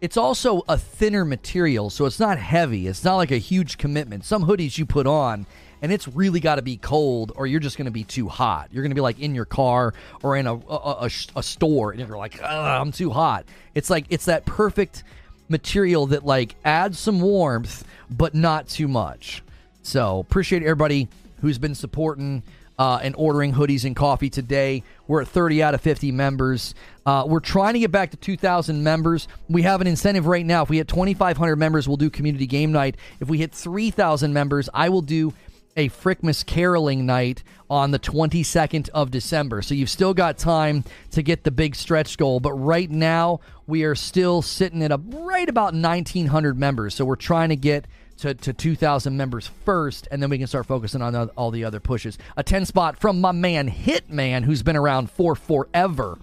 [0.02, 2.88] It's also a thinner material, so it's not heavy.
[2.88, 4.26] It's not like a huge commitment.
[4.26, 5.46] Some hoodies you put on
[5.80, 8.68] and it's really got to be cold or you're just going to be too hot.
[8.70, 10.58] You're going to be like in your car or in a, a,
[11.06, 13.46] a, a store and you're like, I'm too hot.
[13.74, 15.04] It's like, it's that perfect
[15.48, 19.42] material that like adds some warmth, but not too much.
[19.82, 21.08] So appreciate everybody
[21.40, 22.42] who's been supporting
[22.78, 24.82] uh, and ordering hoodies and coffee today.
[25.06, 26.74] We're at 30 out of 50 members.
[27.04, 29.28] Uh, we're trying to get back to 2,000 members.
[29.48, 30.62] We have an incentive right now.
[30.62, 32.96] If we hit 2,500 members, we'll do community game night.
[33.20, 35.32] If we hit 3,000 members, I will do
[35.76, 39.60] a Frickmas caroling night on the 22nd of December.
[39.60, 42.40] So you've still got time to get the big stretch goal.
[42.40, 46.94] But right now, we are still sitting at a right about 1,900 members.
[46.94, 47.86] So we're trying to get
[48.18, 51.80] to, to 2,000 members first, and then we can start focusing on all the other
[51.80, 52.18] pushes.
[52.36, 56.18] A 10 spot from my man Hitman, who's been around for forever.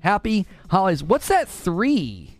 [0.00, 1.02] Happy holidays.
[1.02, 2.38] What's that three?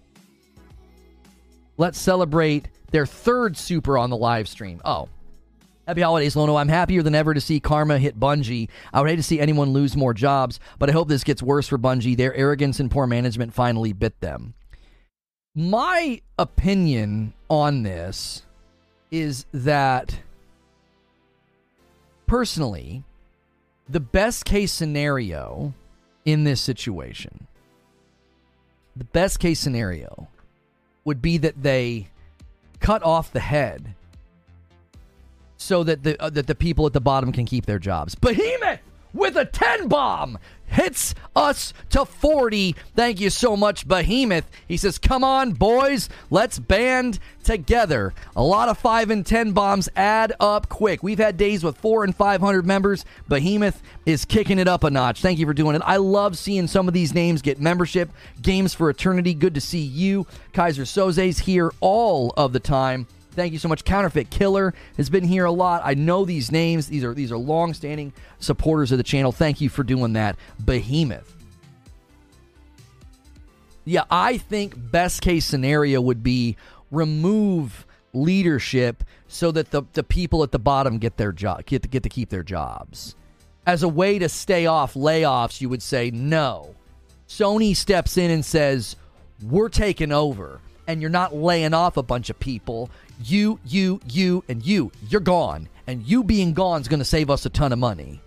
[1.77, 4.81] Let's celebrate their third super on the live stream.
[4.85, 5.09] Oh,
[5.93, 6.57] Happy holidays, Lono.
[6.57, 8.71] I'm happier than ever to see Karma hit Bungie.
[8.95, 11.69] I would hate to see anyone lose more jobs, but I hope this gets worse
[11.69, 12.17] for Bungie.
[12.17, 14.55] Their arrogance and poor management finally bit them.
[15.55, 18.47] My opinion on this
[19.11, 20.19] is that
[22.27, 23.05] personally,
[23.87, 25.75] the best case scenario
[26.25, 27.49] in this situation,
[28.97, 30.29] the best case scenario
[31.05, 32.09] would be that they
[32.81, 33.95] cut off the head
[35.63, 38.15] so that the uh, that the people at the bottom can keep their jobs.
[38.15, 38.81] Behemoth
[39.15, 42.75] with a 10 bomb hits us to 40.
[42.97, 44.51] Thank you so much, Behemoth.
[44.67, 48.15] He says, Come on, boys, let's band together.
[48.35, 51.03] A lot of 5 and 10 bombs add up quick.
[51.03, 53.05] We've had days with 4 and 500 members.
[53.29, 55.21] Behemoth is kicking it up a notch.
[55.21, 55.83] Thank you for doing it.
[55.85, 58.11] I love seeing some of these names get membership.
[58.41, 60.27] Games for Eternity, good to see you.
[60.55, 63.07] Kaiser Soze's here all of the time.
[63.35, 63.85] Thank you so much.
[63.85, 65.83] Counterfeit Killer has been here a lot.
[65.85, 66.87] I know these names.
[66.87, 69.33] These are these are long-standing supporters of the channel.
[69.33, 70.37] Thank you for doing that.
[70.63, 71.35] Behemoth.
[73.85, 76.57] Yeah, I think best case scenario would be
[76.91, 81.89] remove leadership so that the, the people at the bottom get their job get to,
[81.89, 83.17] get to keep their jobs.
[83.67, 86.75] As a way to stay off layoffs, you would say no.
[87.29, 88.95] Sony steps in and says,
[89.43, 92.91] "We're taking over." and you're not laying off a bunch of people
[93.31, 94.91] you, you, you, and you.
[95.09, 95.69] You're gone.
[95.87, 98.21] And you being gone is going to save us a ton of money.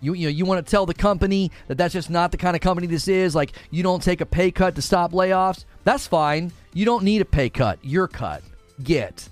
[0.00, 2.56] You, you know, you want to tell the company that that's just not the kind
[2.56, 3.34] of company this is.
[3.34, 5.64] Like, you don't take a pay cut to stop layoffs.
[5.84, 6.52] That's fine.
[6.72, 7.78] You don't need a pay cut.
[7.82, 8.42] You're cut.
[8.82, 9.28] Get.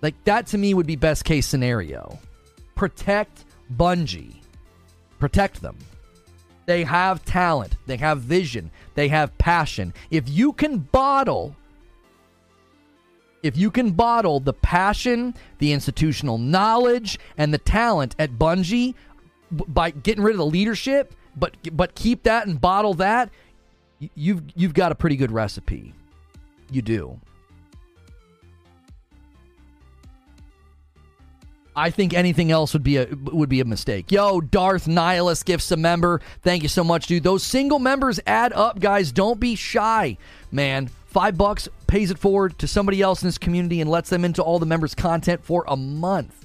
[0.00, 2.18] Like, that to me would be best case scenario.
[2.74, 3.44] Protect
[3.76, 4.36] Bungie.
[5.18, 5.76] Protect them.
[6.64, 7.76] They have talent.
[7.86, 8.70] They have vision.
[8.94, 9.92] They have passion.
[10.10, 11.56] If you can bottle
[13.48, 18.94] if you can bottle the passion, the institutional knowledge, and the talent at Bungie
[19.50, 23.30] by getting rid of the leadership, but but keep that and bottle that,
[24.14, 25.94] you've you've got a pretty good recipe.
[26.70, 27.20] You do.
[31.74, 34.12] I think anything else would be a would be a mistake.
[34.12, 36.20] Yo, Darth Nihilus gifts a member.
[36.42, 37.22] Thank you so much, dude.
[37.22, 39.10] Those single members add up, guys.
[39.10, 40.18] Don't be shy,
[40.50, 40.90] man.
[41.08, 44.42] Five bucks pays it forward to somebody else in this community and lets them into
[44.42, 46.44] all the members' content for a month.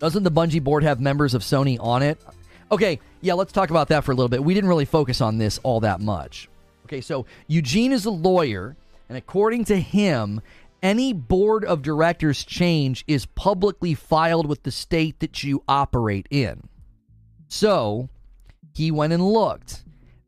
[0.00, 2.20] Doesn't the Bungie board have members of Sony on it?
[2.72, 4.42] Okay, yeah, let's talk about that for a little bit.
[4.42, 6.48] We didn't really focus on this all that much.
[6.86, 8.76] Okay, so Eugene is a lawyer,
[9.08, 10.40] and according to him,
[10.82, 16.68] any board of directors change is publicly filed with the state that you operate in.
[17.46, 18.08] So
[18.74, 19.84] he went and looked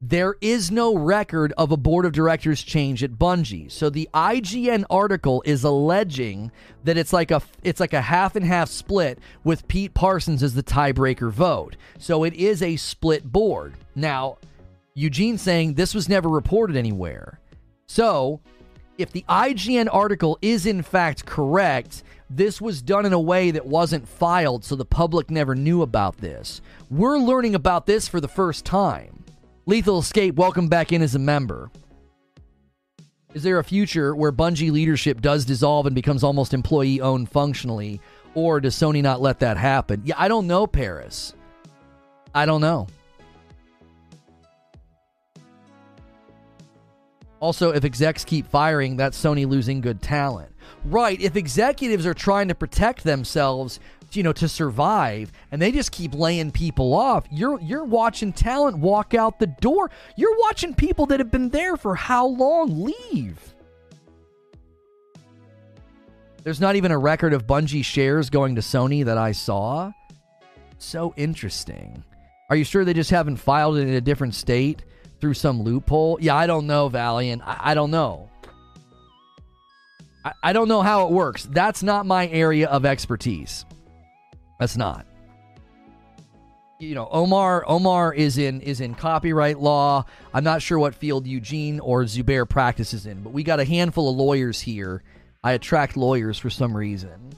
[0.09, 3.73] there is no record of a board of directors change at Bungie.
[3.73, 6.53] So the IGN article is alleging
[6.85, 10.55] that it's like a it's like a half and half split with Pete Parsons as
[10.55, 11.77] the tiebreaker vote.
[11.99, 13.77] So it is a split board.
[13.95, 14.37] Now,
[14.93, 17.41] Eugene saying this was never reported anywhere.
[17.87, 18.41] So,
[18.99, 23.65] if the IGN article is in fact correct, this was done in a way that
[23.65, 26.61] wasn't filed so the public never knew about this.
[26.91, 29.14] We're learning about this for the first time.
[29.67, 31.71] Lethal Escape, welcome back in as a member.
[33.33, 37.99] Is there a future where Bungie leadership does dissolve and becomes almost employee owned functionally?
[38.35, 40.03] Or does Sony not let that happen?
[40.05, 41.35] Yeah, I don't know, Paris.
[42.35, 42.89] I don't know.
[47.41, 50.53] Also, if execs keep firing, that's Sony losing good talent.
[50.85, 51.19] Right.
[51.21, 53.81] If executives are trying to protect themselves,
[54.17, 58.79] you know, to survive, and they just keep laying people off, you're you're watching talent
[58.79, 59.91] walk out the door.
[60.17, 63.55] You're watching people that have been there for how long leave.
[66.43, 69.93] There's not even a record of Bungie shares going to Sony that I saw.
[70.79, 72.05] So interesting.
[72.51, 74.85] Are you sure they just haven't filed it in a different state?
[75.25, 76.19] through some loophole?
[76.21, 77.41] Yeah, I don't know, Valiant.
[77.47, 78.29] I, I don't know.
[80.23, 81.49] I, I don't know how it works.
[81.51, 83.65] That's not my area of expertise.
[84.59, 85.07] That's not.
[86.79, 90.05] You know, Omar Omar is in is in copyright law.
[90.33, 94.11] I'm not sure what field Eugene or Zubair practices in, but we got a handful
[94.11, 95.03] of lawyers here.
[95.43, 97.33] I attract lawyers for some reason.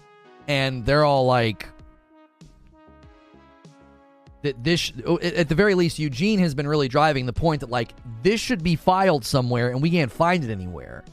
[0.48, 1.68] And they're all like,
[4.42, 7.92] that this at the very least Eugene has been really driving the point that like
[8.22, 11.04] this should be filed somewhere and we can't find it anywhere.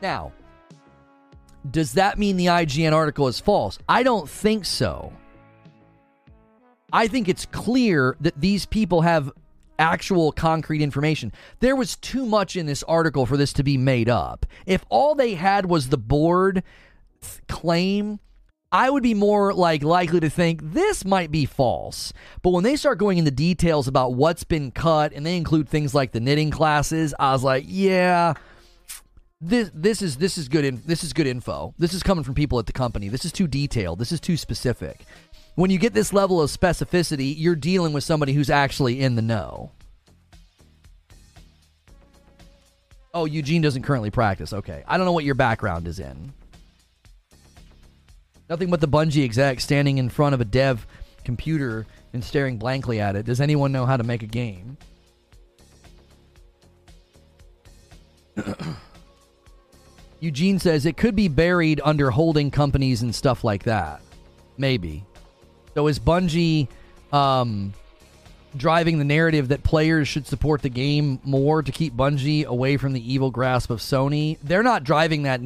[0.00, 0.32] Now,
[1.70, 3.78] does that mean the IGN article is false?
[3.88, 5.12] I don't think so.
[6.92, 9.30] I think it's clear that these people have
[9.78, 11.32] actual concrete information.
[11.60, 14.44] There was too much in this article for this to be made up.
[14.66, 16.62] If all they had was the board
[17.48, 18.18] claim
[18.72, 22.14] I would be more like likely to think this might be false.
[22.40, 25.94] But when they start going into details about what's been cut and they include things
[25.94, 28.32] like the knitting classes, I was like, yeah,
[29.42, 31.74] this this is this is good in, this is good info.
[31.76, 33.08] This is coming from people at the company.
[33.08, 33.98] This is too detailed.
[33.98, 35.04] This is too specific.
[35.56, 39.22] When you get this level of specificity, you're dealing with somebody who's actually in the
[39.22, 39.72] know.
[43.12, 44.52] Oh, Eugene doesn't currently practice.
[44.52, 44.84] Okay.
[44.86, 46.32] I don't know what your background is in.
[48.48, 50.86] Nothing but the Bungie exec standing in front of a dev
[51.24, 53.26] computer and staring blankly at it.
[53.26, 54.78] Does anyone know how to make a game?
[60.22, 64.00] Eugene says it could be buried under holding companies and stuff like that.
[64.56, 65.04] Maybe.
[65.74, 66.68] So is Bungie
[67.12, 67.74] um,
[68.56, 72.92] driving the narrative that players should support the game more to keep Bungie away from
[72.92, 74.38] the evil grasp of Sony?
[74.44, 75.40] They're not driving that.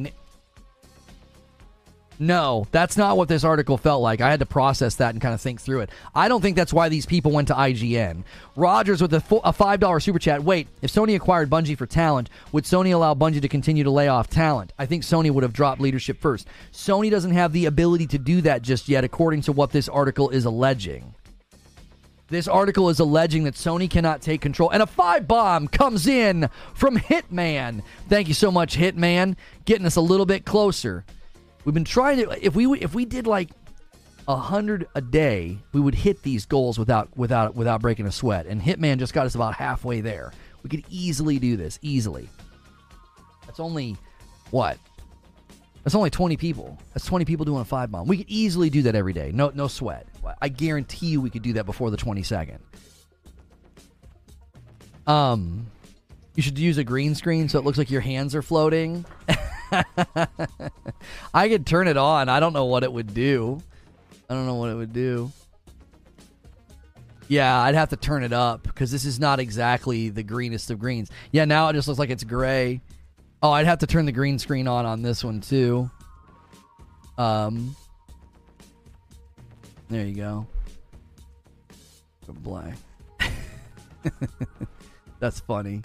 [2.19, 4.21] No, that's not what this article felt like.
[4.21, 5.91] I had to process that and kind of think through it.
[6.15, 8.23] I don't think that's why these people went to IGN.
[8.55, 10.43] Rogers with a, a $5 super chat.
[10.43, 14.07] Wait, if Sony acquired Bungie for talent, would Sony allow Bungie to continue to lay
[14.07, 14.73] off talent?
[14.79, 16.47] I think Sony would have dropped leadership first.
[16.73, 20.29] Sony doesn't have the ability to do that just yet, according to what this article
[20.31, 21.13] is alleging.
[22.29, 24.69] This article is alleging that Sony cannot take control.
[24.71, 27.83] And a five bomb comes in from Hitman.
[28.09, 29.35] Thank you so much, Hitman,
[29.65, 31.05] getting us a little bit closer
[31.67, 33.49] We've been trying to if we if we did like
[34.25, 38.45] a hundred a day, we would hit these goals without without without breaking a sweat.
[38.45, 40.31] And Hitman just got us about halfway there.
[40.63, 42.29] We could easily do this easily.
[43.45, 43.97] That's only
[44.49, 44.77] what?
[45.83, 46.79] That's only 20 people.
[46.93, 48.07] That's 20 people doing a five bomb.
[48.07, 49.31] We could easily do that every day.
[49.33, 50.07] No no sweat.
[50.41, 52.59] I guarantee you we could do that before the 22nd.
[55.05, 55.67] Um
[56.33, 59.03] you should use a green screen so it looks like your hands are floating.
[61.33, 62.29] I could turn it on.
[62.29, 63.61] I don't know what it would do.
[64.29, 65.31] I don't know what it would do.
[67.27, 70.79] Yeah, I'd have to turn it up because this is not exactly the greenest of
[70.79, 71.11] greens.
[71.31, 72.81] Yeah, now it just looks like it's gray.
[73.43, 75.91] Oh, I'd have to turn the green screen on on this one too.
[77.17, 77.75] Um,
[79.89, 80.47] there you go.
[82.27, 82.75] Black.
[85.19, 85.81] That's funny.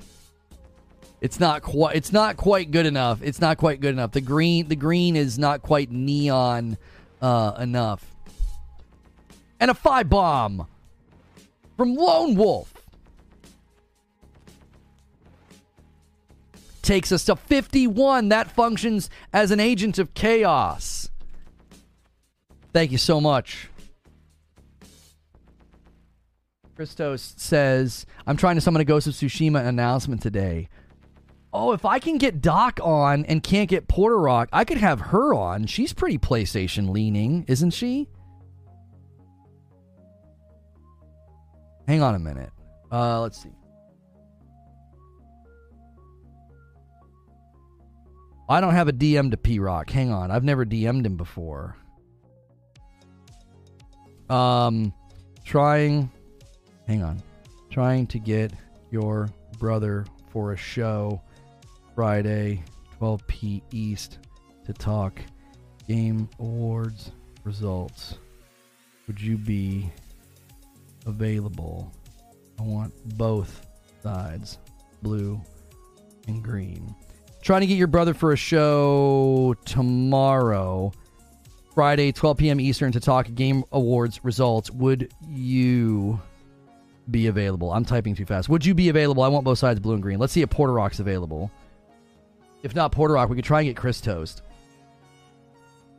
[1.22, 1.94] It's not quite.
[1.94, 3.22] It's not quite good enough.
[3.22, 4.10] It's not quite good enough.
[4.10, 4.66] The green.
[4.66, 6.76] The green is not quite neon
[7.22, 8.04] uh, enough.
[9.60, 10.66] And a five bomb
[11.76, 12.74] from Lone Wolf
[16.82, 18.30] takes us to 51.
[18.30, 21.08] That functions as an agent of chaos.
[22.72, 23.68] Thank you so much.
[26.74, 30.68] Christos says, I'm trying to summon a Ghost of Tsushima announcement today.
[31.54, 35.00] Oh, if I can get Doc on and can't get Porter Rock, I could have
[35.00, 35.66] her on.
[35.66, 38.08] She's pretty PlayStation leaning, isn't she?
[41.86, 42.50] Hang on a minute.
[42.90, 43.50] Uh, let's see.
[48.48, 49.90] I don't have a DM to P Rock.
[49.90, 50.30] Hang on.
[50.30, 51.76] I've never DM'd him before.
[54.30, 54.92] Um,
[55.44, 56.10] trying.
[56.86, 57.22] Hang on.
[57.70, 58.52] Trying to get
[58.90, 61.20] your brother for a show
[61.94, 62.62] Friday,
[62.98, 63.62] 12 p.
[63.70, 64.19] East,
[64.64, 65.20] to talk
[65.89, 67.12] Game Awards
[67.44, 68.19] results.
[69.06, 69.90] Would you be
[71.06, 71.93] available.
[72.59, 73.66] I want both
[74.02, 74.59] sides,
[75.02, 75.40] blue
[76.28, 76.94] and green.
[77.43, 80.93] Trying to get your brother for a show tomorrow,
[81.74, 82.60] Friday, 12 p.m.
[82.60, 84.70] Eastern, to talk Game Awards results.
[84.70, 86.20] Would you
[87.10, 87.73] be available?
[87.73, 88.48] I'm typing too fast.
[88.48, 89.24] Would you be available?
[89.24, 90.19] I want both sides, blue and green.
[90.20, 91.51] Let's see if Porter Rock's available.
[92.62, 94.43] If not Porter Rock, we could try and get Chris Toast.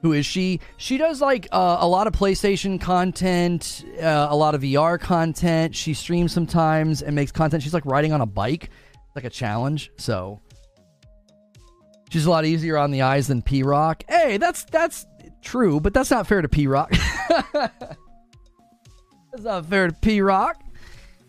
[0.01, 0.59] Who is she?
[0.75, 5.73] She does like uh, a lot of PlayStation content, uh, a lot of VR content.
[5.75, 7.63] She streams sometimes and makes content.
[7.63, 8.69] She's like riding on a bike,
[9.15, 9.91] like a challenge.
[9.97, 10.41] So
[12.09, 14.03] she's a lot easier on the eyes than P Rock.
[14.09, 15.05] Hey, that's that's
[15.41, 16.91] true, but that's not fair to P Rock.
[17.53, 17.85] that's
[19.39, 20.61] not fair to P Rock.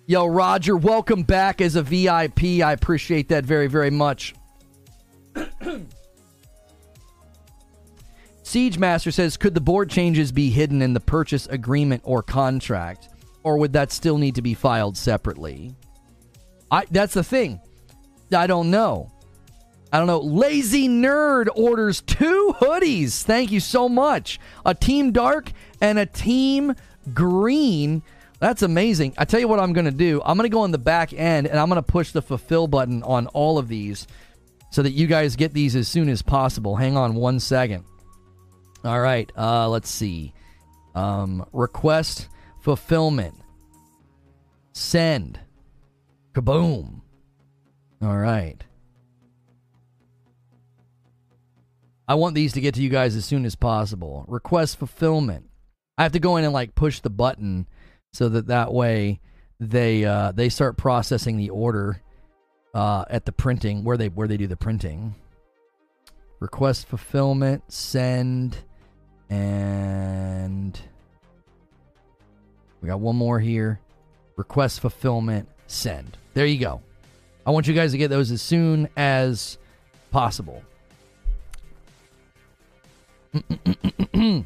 [0.06, 2.43] Yo, Roger, welcome back as a VIP.
[2.61, 4.35] I appreciate that very, very much.
[8.43, 13.09] Siege Master says, could the board changes be hidden in the purchase agreement or contract,
[13.43, 15.74] or would that still need to be filed separately?
[16.70, 17.61] I that's the thing.
[18.35, 19.11] I don't know.
[19.93, 20.20] I don't know.
[20.20, 23.23] Lazy Nerd orders two hoodies.
[23.23, 24.40] Thank you so much.
[24.66, 26.74] A Team Dark and a Team
[27.12, 28.02] Green.
[28.40, 29.15] That's amazing.
[29.16, 30.20] I tell you what I'm going to do.
[30.24, 32.66] I'm going to go on the back end and I'm going to push the fulfill
[32.66, 34.06] button on all of these
[34.74, 36.74] so that you guys get these as soon as possible.
[36.74, 37.84] Hang on one second.
[38.84, 39.30] All right.
[39.38, 40.34] Uh, let's see.
[40.96, 42.28] Um, request
[42.60, 43.36] fulfillment.
[44.72, 45.38] Send.
[46.32, 47.02] Kaboom.
[48.02, 48.64] All right.
[52.09, 54.24] I want these to get to you guys as soon as possible.
[54.26, 55.51] Request fulfillment.
[55.96, 57.68] I have to go in and like push the button
[58.12, 59.20] so that that way
[59.60, 62.02] they uh, they start processing the order
[62.74, 65.14] uh, at the printing where they where they do the printing.
[66.40, 68.59] Request fulfillment, send,
[69.30, 70.78] and
[72.82, 73.80] we got one more here.
[74.36, 76.18] Request fulfillment, send.
[76.34, 76.82] There you go.
[77.46, 79.59] I want you guys to get those as soon as
[80.10, 80.62] possible.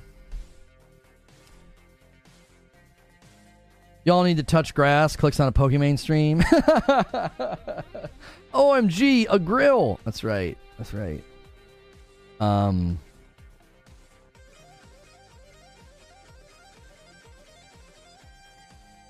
[4.09, 5.17] Y'all need to touch grass.
[5.17, 6.41] Clicks on a Pokemon stream.
[8.55, 10.01] OMG, a grill.
[10.03, 10.57] That's right.
[10.79, 11.23] That's right.
[12.41, 12.99] Um.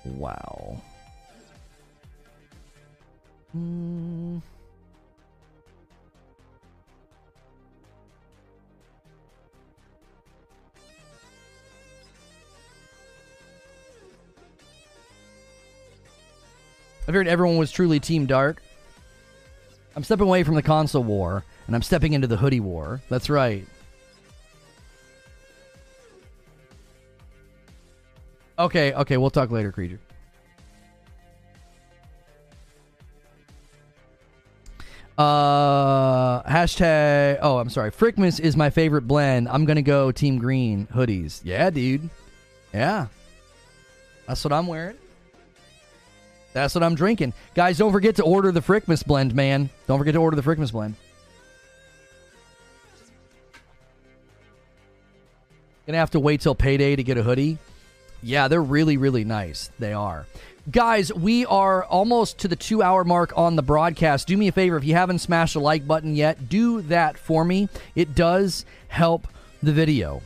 [0.03, 0.81] Wow.
[3.53, 4.39] Hmm.
[17.09, 18.61] I figured everyone was truly Team Dark.
[19.95, 23.01] I'm stepping away from the console war, and I'm stepping into the hoodie war.
[23.09, 23.65] That's right.
[28.59, 29.99] Okay, okay, we'll talk later, creature.
[35.17, 37.39] Uh, hashtag.
[37.41, 37.89] Oh, I'm sorry.
[37.89, 39.49] Frickmas is my favorite blend.
[39.49, 41.41] I'm gonna go Team Green hoodies.
[41.43, 42.07] Yeah, dude.
[42.71, 43.07] Yeah,
[44.27, 44.95] that's what I'm wearing.
[46.53, 47.33] That's what I'm drinking.
[47.53, 49.69] Guys, don't forget to order the Frickmas blend, man.
[49.87, 50.95] Don't forget to order the Frickmas blend.
[55.85, 57.57] Gonna have to wait till payday to get a hoodie.
[58.21, 59.71] Yeah, they're really, really nice.
[59.79, 60.25] They are.
[60.69, 64.27] Guys, we are almost to the two hour mark on the broadcast.
[64.27, 67.43] Do me a favor, if you haven't smashed the like button yet, do that for
[67.43, 67.69] me.
[67.95, 69.27] It does help
[69.63, 70.21] the video.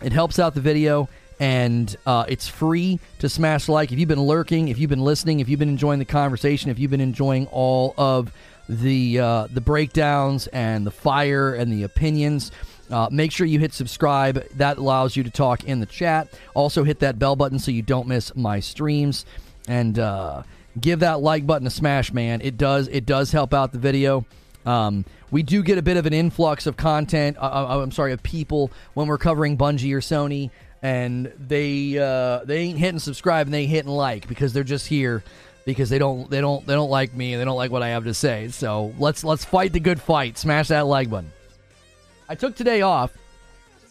[0.00, 1.08] It helps out the video
[1.40, 3.92] and uh, it's free to smash like.
[3.92, 6.78] If you've been lurking, if you've been listening, if you've been enjoying the conversation, if
[6.78, 8.32] you've been enjoying all of
[8.68, 12.52] the uh, the breakdowns and the fire and the opinions.
[12.90, 14.46] Uh, make sure you hit subscribe.
[14.56, 16.28] That allows you to talk in the chat.
[16.54, 19.26] Also, hit that bell button so you don't miss my streams.
[19.66, 20.42] And uh,
[20.80, 22.40] give that like button a smash, man.
[22.42, 24.26] It does it does help out the video.
[24.66, 27.36] Um, we do get a bit of an influx of content.
[27.38, 30.50] Uh, uh I'm sorry, of people when we're covering Bungie or Sony
[30.82, 34.86] and they uh, they ain't hitting subscribe and they ain't hitting like because they're just
[34.86, 35.22] here
[35.64, 37.88] because they don't they don't they don't like me and they don't like what I
[37.88, 38.48] have to say.
[38.48, 40.38] So let's let's fight the good fight.
[40.38, 41.30] Smash that like button.
[42.28, 43.12] I took today off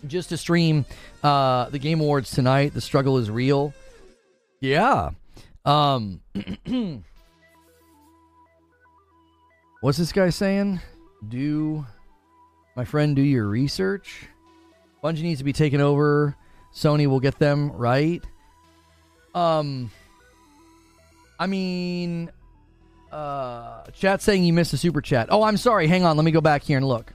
[0.06, 0.86] just to stream
[1.24, 2.74] uh, the Game Awards tonight.
[2.74, 3.74] The struggle is real.
[4.60, 5.12] Yeah.
[5.66, 6.22] Um,
[9.82, 10.80] what's this guy saying?
[11.28, 11.86] Do
[12.76, 14.28] my friend do your research?
[15.04, 16.36] Bungie needs to be taken over
[16.74, 18.24] Sony will get them right.
[19.34, 19.92] Um,
[21.40, 22.32] I mean,
[23.12, 25.28] uh, chat saying you missed a super chat.
[25.30, 25.88] Oh, I'm sorry.
[25.88, 26.18] Hang on.
[26.18, 27.14] Let me go back here and look.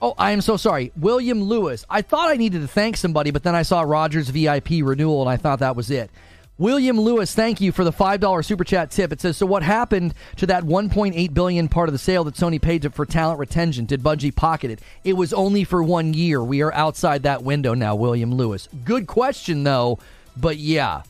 [0.00, 0.92] Oh, I am so sorry.
[0.96, 1.84] William Lewis.
[1.88, 5.30] I thought I needed to thank somebody, but then I saw Rogers VIP renewal and
[5.30, 6.10] I thought that was it.
[6.58, 9.12] William Lewis, thank you for the $5 super chat tip.
[9.12, 12.60] It says, So what happened to that 1.8 billion part of the sale that Sony
[12.60, 13.86] paid to, for talent retention?
[13.86, 14.80] Did Bungie pocket it?
[15.02, 16.42] It was only for one year.
[16.42, 18.68] We are outside that window now, William Lewis.
[18.84, 19.98] Good question, though.
[20.36, 21.02] But yeah,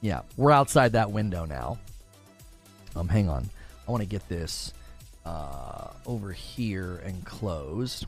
[0.00, 1.78] yeah, we're outside that window now.
[2.94, 3.48] Um, hang on.
[3.86, 4.72] I want to get this
[5.24, 8.06] uh, over here and closed.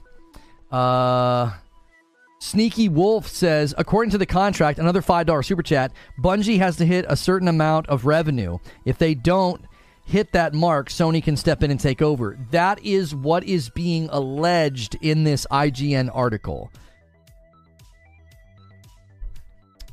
[0.70, 1.52] Uh,
[2.38, 7.06] Sneaky Wolf says, according to the contract, another $5 super chat, Bungie has to hit
[7.08, 8.58] a certain amount of revenue.
[8.84, 9.64] If they don't
[10.04, 12.38] hit that mark, Sony can step in and take over.
[12.50, 16.70] That is what is being alleged in this IGN article.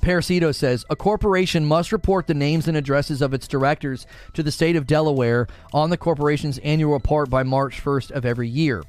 [0.02, 4.52] Parasito says a corporation must report the names and addresses of its directors to the
[4.52, 8.84] state of Delaware on the corporation's annual report by March 1st of every year.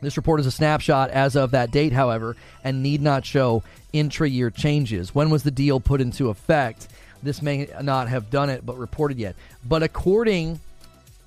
[0.00, 3.62] This report is a snapshot as of that date, however, and need not show
[3.92, 5.14] intra year changes.
[5.14, 6.88] When was the deal put into effect?
[7.22, 9.34] This may not have done it, but reported yet.
[9.64, 10.60] But according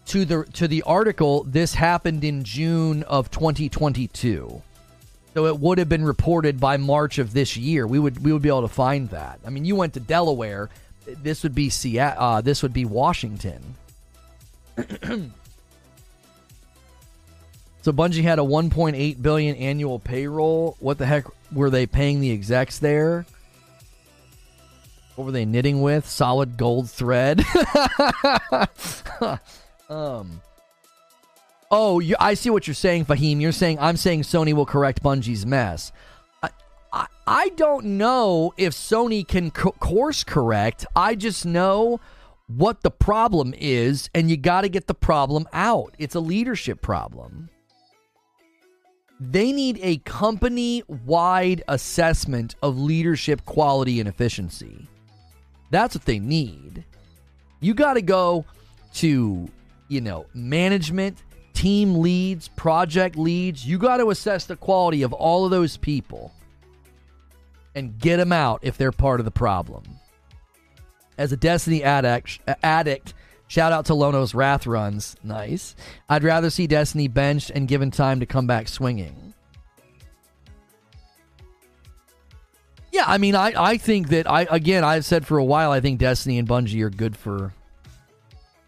[0.07, 4.61] to the to the article, this happened in June of 2022.
[5.33, 7.87] So it would have been reported by March of this year.
[7.87, 9.39] We would we would be able to find that.
[9.45, 10.69] I mean, you went to Delaware.
[11.05, 12.23] This would be Seattle.
[12.23, 13.75] Uh, this would be Washington.
[17.81, 20.77] So Bungie had a 1.8 billion annual payroll.
[20.79, 23.25] What the heck were they paying the execs there?
[25.15, 26.07] What were they knitting with?
[26.07, 27.43] Solid gold thread.
[29.89, 30.41] um.
[31.73, 33.41] Oh, you, I see what you're saying, Fahim.
[33.41, 35.91] You're saying I'm saying Sony will correct Bungie's mess.
[36.43, 36.49] I,
[36.91, 40.85] I, I don't know if Sony can co- course correct.
[40.95, 41.99] I just know
[42.47, 45.95] what the problem is, and you got to get the problem out.
[45.97, 47.49] It's a leadership problem.
[49.23, 54.87] They need a company wide assessment of leadership quality and efficiency.
[55.69, 56.83] That's what they need.
[57.59, 58.45] You got to go
[58.95, 59.47] to,
[59.89, 61.21] you know, management,
[61.53, 63.63] team leads, project leads.
[63.63, 66.33] You got to assess the quality of all of those people
[67.75, 69.83] and get them out if they're part of the problem.
[71.19, 73.13] As a Destiny addict, addict
[73.51, 75.17] Shout out to Lono's Wrath runs.
[75.25, 75.75] Nice.
[76.07, 79.33] I'd rather see Destiny benched and given time to come back swinging.
[82.93, 85.81] Yeah, I mean, I, I think that I again I've said for a while I
[85.81, 87.53] think Destiny and Bungie are good for.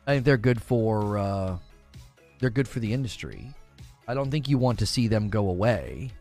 [0.05, 1.17] I think they're good for.
[1.17, 1.57] Uh,
[2.39, 3.53] they're good for the industry.
[4.05, 6.11] I don't think you want to see them go away,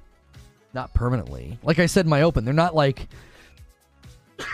[0.72, 1.58] not permanently.
[1.64, 3.08] Like I said in my open, they're not like.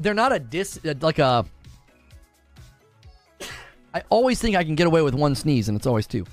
[0.00, 1.46] They're not a dis like a
[3.96, 6.26] I always think I can get away with one sneeze, and it's always two.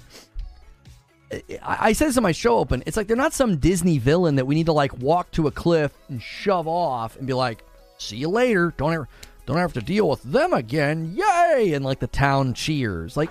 [1.63, 2.83] I, said this in my show open.
[2.85, 5.51] It's like they're not some Disney villain that we need to like walk to a
[5.51, 7.63] cliff and shove off and be like,
[7.97, 9.07] "See you later." Don't ever,
[9.45, 11.15] don't have to deal with them again.
[11.15, 11.71] Yay!
[11.73, 13.15] And like the town cheers.
[13.15, 13.29] Like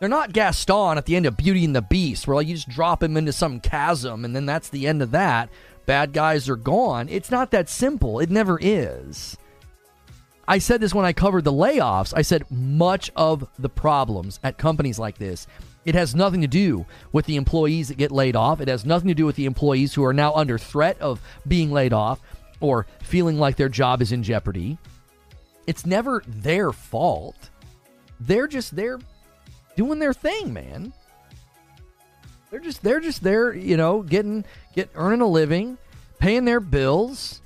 [0.00, 2.68] they're not Gaston at the end of Beauty and the Beast, where like you just
[2.68, 5.50] drop him into some chasm and then that's the end of that.
[5.86, 7.08] Bad guys are gone.
[7.08, 8.18] It's not that simple.
[8.18, 9.38] It never is.
[10.48, 12.14] I said this when I covered the layoffs.
[12.16, 15.46] I said much of the problems at companies like this,
[15.84, 18.62] it has nothing to do with the employees that get laid off.
[18.62, 21.70] It has nothing to do with the employees who are now under threat of being
[21.70, 22.20] laid off
[22.60, 24.78] or feeling like their job is in jeopardy.
[25.66, 27.50] It's never their fault.
[28.18, 28.98] They're just they're
[29.76, 30.94] doing their thing, man.
[32.50, 35.76] They're just they're just there, you know, getting get earning a living,
[36.18, 37.42] paying their bills,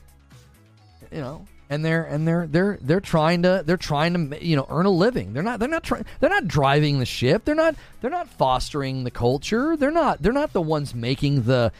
[1.10, 4.66] you know, and they're and they're they're they're trying to they're trying to you know
[4.68, 5.32] earn a living.
[5.32, 7.46] They're not they're not trying they're not driving the ship.
[7.46, 9.74] They're not they're not fostering the culture.
[9.74, 11.72] They're not they're not the ones making the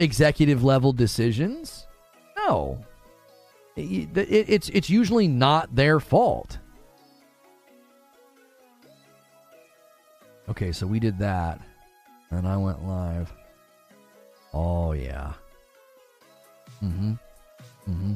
[0.00, 1.86] executive level decisions.
[2.36, 2.84] No,
[3.76, 6.58] it, it, it's it's usually not their fault.
[10.48, 11.60] Okay, so we did that,
[12.30, 13.32] and I went live.
[14.52, 15.34] Oh yeah.
[16.82, 17.12] Mm-hmm.
[17.88, 18.14] Mm-hmm.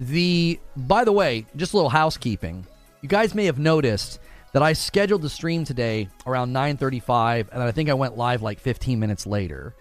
[0.00, 2.66] The by the way, just a little housekeeping.
[3.02, 4.18] You guys may have noticed
[4.52, 8.60] that I scheduled the stream today around 9:35 and I think I went live like
[8.60, 9.74] 15 minutes later.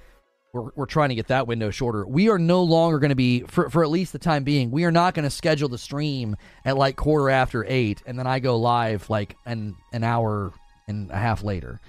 [0.52, 2.06] We're, we're trying to get that window shorter.
[2.06, 4.72] We are no longer going to be for, for at least the time being.
[4.72, 6.36] We are not going to schedule the stream
[6.66, 10.52] at like quarter after 8 and then I go live like an an hour
[10.88, 11.80] and a half later.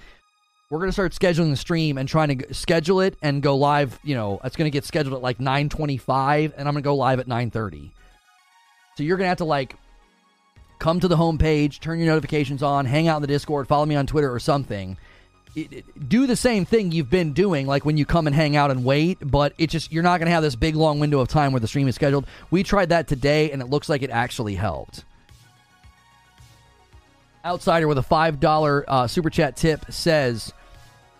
[0.69, 3.99] We're going to start scheduling the stream and trying to schedule it and go live,
[4.03, 6.95] you know, it's going to get scheduled at like 9:25 and I'm going to go
[6.95, 7.91] live at 9:30.
[8.95, 9.75] So you're going to have to like
[10.79, 13.95] come to the homepage, turn your notifications on, hang out in the Discord, follow me
[13.95, 14.97] on Twitter or something
[15.55, 18.55] it, it, do the same thing you've been doing, like when you come and hang
[18.55, 21.19] out and wait, but it just you're not going to have this big long window
[21.19, 22.25] of time where the stream is scheduled.
[22.49, 25.03] We tried that today, and it looks like it actually helped.
[27.43, 30.53] Outsider with a five dollar uh, super chat tip says,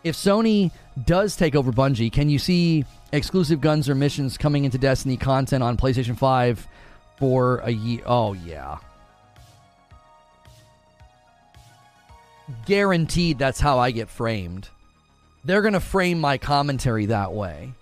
[0.04, 0.72] if Sony
[1.06, 5.64] does take over Bungie, can you see exclusive guns or missions coming into Destiny content
[5.64, 6.68] on PlayStation Five
[7.22, 8.02] for a year?
[8.06, 8.80] Oh yeah.
[12.66, 14.70] guaranteed that's how I get framed.
[15.44, 17.74] They're going to frame my commentary that way.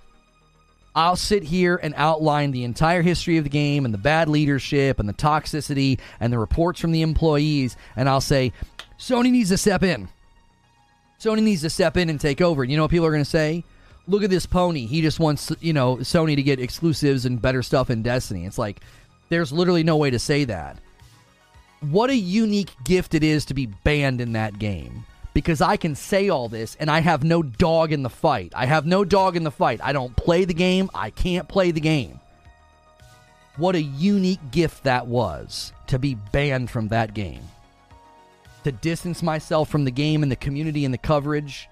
[0.95, 4.99] I'll sit here and outline the entire history of the game and the bad leadership
[4.99, 8.53] and the toxicity and the reports from the employees, and I'll say,
[8.97, 10.09] Sony needs to step in.
[11.19, 12.63] Sony needs to step in and take over.
[12.63, 13.63] You know what people are going to say?
[14.07, 14.87] Look at this pony.
[14.87, 18.45] He just wants, you know, Sony to get exclusives and better stuff in Destiny.
[18.45, 18.81] It's like,
[19.29, 20.79] there's literally no way to say that
[21.81, 25.05] what a unique gift it is to be banned in that game.
[25.33, 28.51] Because I can say all this and I have no dog in the fight.
[28.55, 29.79] I have no dog in the fight.
[29.81, 30.89] I don't play the game.
[30.93, 32.19] I can't play the game.
[33.55, 37.43] What a unique gift that was to be banned from that game.
[38.63, 41.69] To distance myself from the game and the community and the coverage.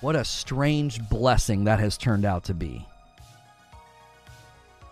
[0.00, 2.86] What a strange blessing that has turned out to be.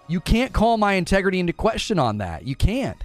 [0.09, 2.47] You can't call my integrity into question on that.
[2.47, 3.03] You can't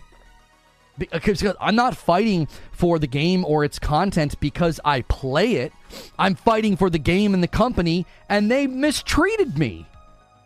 [1.09, 5.73] because uh, I'm not fighting for the game or its content because I play it.
[6.17, 9.85] I'm fighting for the game and the company, and they mistreated me.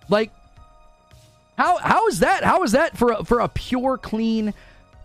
[0.09, 0.31] Like,
[1.57, 2.43] how how is that?
[2.43, 4.53] How is that for a, for a pure clean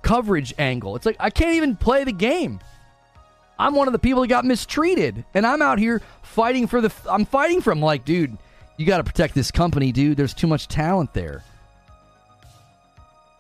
[0.02, 0.97] coverage angle?
[0.97, 2.60] It's like I can't even play the game.
[3.59, 6.93] I'm one of the people that got mistreated, and I'm out here fighting for the.
[7.09, 7.74] I'm fighting for.
[7.74, 8.36] Like, dude,
[8.81, 10.16] you got to protect this company, dude.
[10.16, 11.44] There's too much talent there.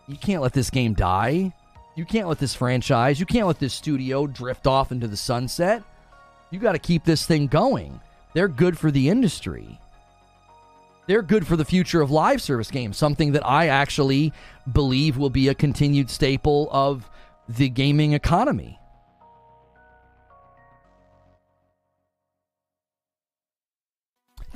[0.06, 1.54] You can't let this game die.
[1.96, 5.82] You can't let this franchise, you can't let this studio drift off into the sunset.
[6.50, 8.00] You got to keep this thing going.
[8.34, 9.78] They're good for the industry.
[11.06, 14.34] They're good for the future of live service games, something that I actually
[14.70, 17.08] believe will be a continued staple of
[17.48, 18.79] the gaming economy.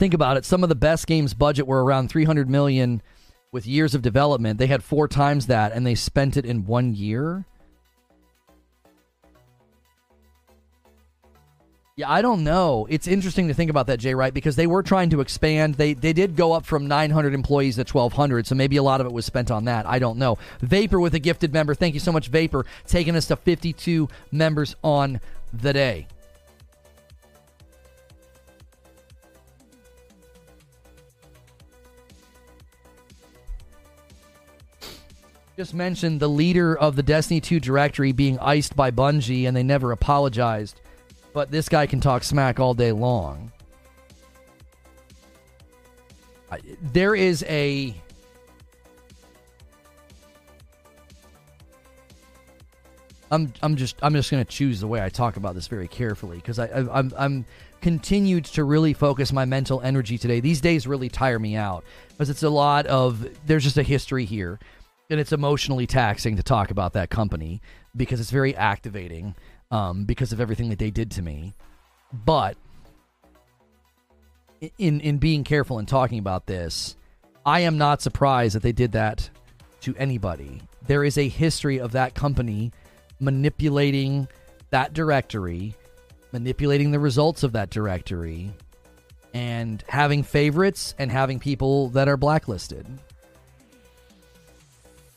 [0.05, 0.45] Think about it.
[0.45, 3.01] Some of the best games budget were around 300 million
[3.53, 4.59] with years of development.
[4.59, 7.47] They had four times that and they spent it in one year.
[11.97, 12.87] Yeah, I don't know.
[12.91, 15.77] It's interesting to think about that, Jay Wright, because they were trying to expand.
[15.77, 19.07] They they did go up from 900 employees to 1,200, so maybe a lot of
[19.07, 19.87] it was spent on that.
[19.87, 20.37] I don't know.
[20.61, 21.75] Vapor with a gifted member.
[21.75, 25.19] Thank you so much, Vapor, taking us to 52 members on
[25.55, 26.09] the day.
[35.57, 39.63] Just mentioned the leader of the Destiny 2 directory being iced by Bungie and they
[39.63, 40.81] never apologized.
[41.33, 43.53] But this guy can talk smack all day long.
[46.81, 47.95] There is a.
[53.31, 56.37] I'm I'm just I'm just to choose the way I talk about this very carefully
[56.37, 57.47] because I, I I'm I'm
[57.81, 60.39] continued to really focus my mental energy today.
[60.39, 64.25] These days really tire me out because it's a lot of there's just a history
[64.25, 64.61] here
[65.11, 67.61] and it's emotionally taxing to talk about that company
[67.97, 69.35] because it's very activating
[69.71, 71.55] um, because of everything that they did to me.
[72.13, 72.57] But
[74.79, 76.97] in in being careful and talking about this,
[77.45, 79.29] I am not surprised that they did that
[79.83, 80.63] to anybody.
[80.87, 82.73] There is a history of that company
[83.21, 84.29] manipulating
[84.71, 85.75] that directory,
[86.33, 88.53] manipulating the results of that directory,
[89.35, 92.87] and having favorites and having people that are blacklisted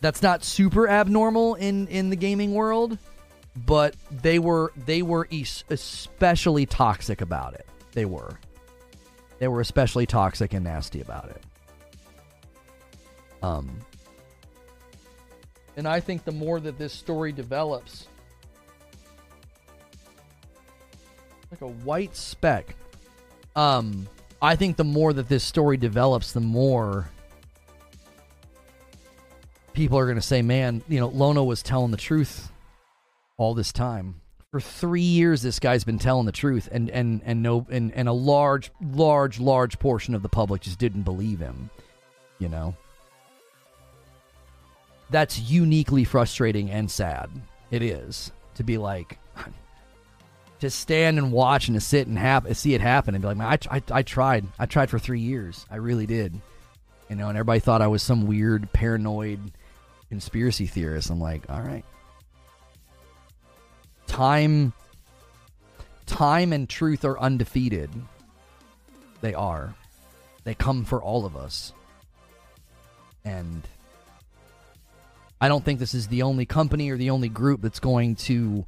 [0.01, 2.97] that's not super abnormal in in the gaming world,
[3.65, 5.27] but they were they were
[5.69, 7.65] especially toxic about it.
[7.93, 8.39] They were.
[9.39, 11.43] They were especially toxic and nasty about it.
[13.41, 13.79] Um
[15.75, 18.07] and I think the more that this story develops
[21.51, 22.75] like a white speck.
[23.55, 24.07] Um
[24.41, 27.09] I think the more that this story develops, the more
[29.77, 32.51] people are going to say, man, you know, Lono was telling the truth
[33.37, 34.19] all this time.
[34.51, 38.09] For three years, this guy's been telling the truth, and and and no, and and
[38.09, 41.69] a large, large, large portion of the public just didn't believe him.
[42.39, 42.75] You know,
[45.09, 47.29] that's uniquely frustrating and sad.
[47.69, 49.19] It is to be like,
[50.59, 53.37] to stand and watch and to sit and have see it happen and be like,
[53.37, 56.39] man, I, I, I tried, I tried for three years, I really did,
[57.09, 59.51] you know, and everybody thought I was some weird paranoid
[60.09, 61.09] conspiracy theorists.
[61.09, 61.85] I'm like, all right.
[64.07, 64.73] Time
[66.05, 67.89] time and truth are undefeated.
[69.21, 69.75] They are.
[70.43, 71.73] They come for all of us.
[73.25, 73.67] And
[75.39, 78.65] I don't think this is the only company or the only group that's going to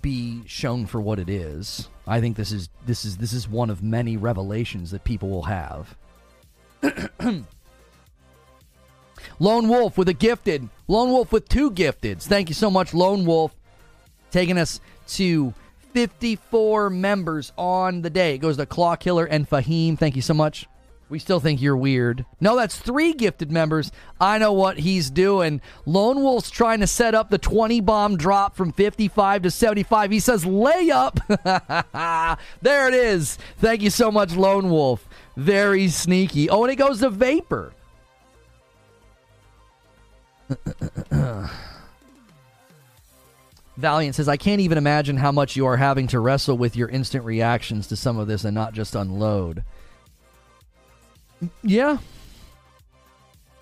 [0.00, 1.88] be shown for what it is.
[2.06, 5.44] I think this is this is this is one of many revelations that people will
[5.44, 5.96] have.
[9.38, 10.68] Lone Wolf with a gifted.
[10.88, 12.24] Lone Wolf with two gifteds.
[12.24, 13.54] Thank you so much, Lone Wolf,
[14.30, 15.54] taking us to
[15.92, 18.34] 54 members on the day.
[18.34, 19.98] It goes to Claw Killer and Fahim.
[19.98, 20.66] Thank you so much.
[21.08, 22.24] We still think you're weird.
[22.40, 23.92] No, that's three gifted members.
[24.20, 25.60] I know what he's doing.
[25.86, 30.10] Lone Wolf's trying to set up the 20 bomb drop from 55 to 75.
[30.10, 31.20] He says layup.
[32.62, 33.36] there it is.
[33.58, 35.06] Thank you so much, Lone Wolf.
[35.36, 36.48] Very sneaky.
[36.48, 37.72] Oh, and it goes to Vapor.
[43.76, 46.88] Valiant says, I can't even imagine how much you are having to wrestle with your
[46.88, 49.64] instant reactions to some of this and not just unload.
[51.62, 51.98] Yeah.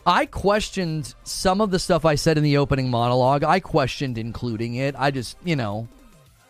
[0.05, 3.45] I questioned some of the stuff I said in the opening monologue.
[3.45, 4.95] I questioned including it.
[4.99, 5.89] I just, you know,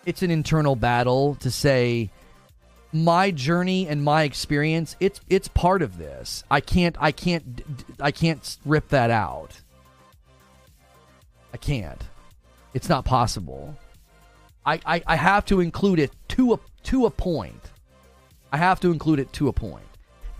[0.07, 2.11] it's an internal battle to say
[2.93, 6.45] my journey and my experience, it's it's part of this.
[6.51, 7.63] I can't I can't
[8.01, 9.62] I can't rip that out.
[11.53, 12.03] I can't.
[12.75, 13.77] It's not possible.
[14.65, 17.71] I, I, I have to include it to a to a point.
[18.53, 19.85] I have to include it to a point.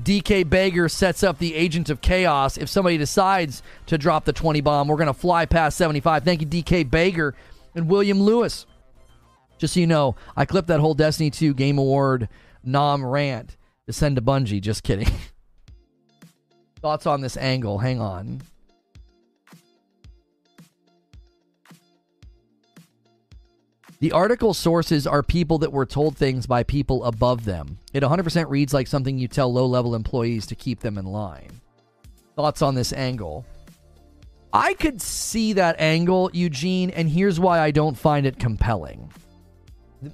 [0.03, 2.57] DK Bager sets up the agent of chaos.
[2.59, 6.25] If somebody decides to drop the 20 bomb, we're going to fly past 75.
[6.25, 7.33] Thank you, DK Bager
[7.75, 8.67] and William Lewis.
[9.59, 12.29] Just so you know, I clipped that whole Destiny 2 Game Award
[12.65, 13.57] nom rant
[13.87, 14.61] to send to Bungie.
[14.61, 15.09] Just kidding.
[16.81, 17.79] Thoughts on this angle?
[17.79, 18.43] Hang on.
[24.03, 27.79] The article sources are people that were told things by people above them.
[27.93, 31.61] It 100% reads like something you tell low level employees to keep them in line.
[32.35, 33.47] Thoughts on this angle?
[34.53, 39.09] I could see that angle, Eugene, and here's why I don't find it compelling.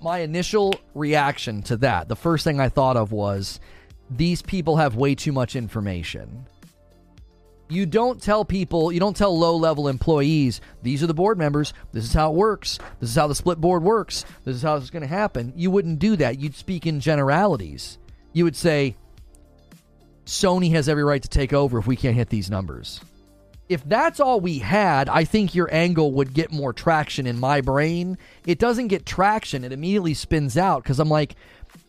[0.02, 3.59] My initial reaction to that, the first thing I thought of was
[4.10, 6.44] these people have way too much information
[7.70, 11.74] you don't tell people, you don't tell low level employees, these are the board members,
[11.92, 14.76] this is how it works, this is how the split board works, this is how
[14.76, 15.52] it's going to happen.
[15.56, 16.38] You wouldn't do that.
[16.38, 17.98] You'd speak in generalities.
[18.32, 18.96] You would say,
[20.24, 23.00] Sony has every right to take over if we can't hit these numbers.
[23.68, 27.60] If that's all we had, I think your angle would get more traction in my
[27.60, 28.16] brain.
[28.46, 31.34] It doesn't get traction, it immediately spins out because I'm like,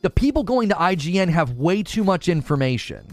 [0.01, 3.05] the people going to IGN have way too much information.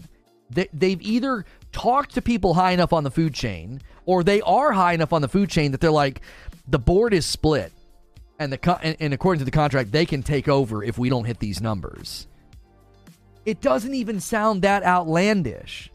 [0.49, 1.45] They, they've either
[1.77, 5.21] talk to people high enough on the food chain, or they are high enough on
[5.21, 6.21] the food chain that they're like,
[6.67, 7.71] the board is split,
[8.39, 11.25] and the and, and according to the contract, they can take over if we don't
[11.25, 12.27] hit these numbers.
[13.45, 15.91] It doesn't even sound that outlandish.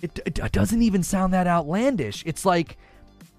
[0.00, 2.22] It, it, it doesn't even sound that outlandish.
[2.24, 2.78] It's like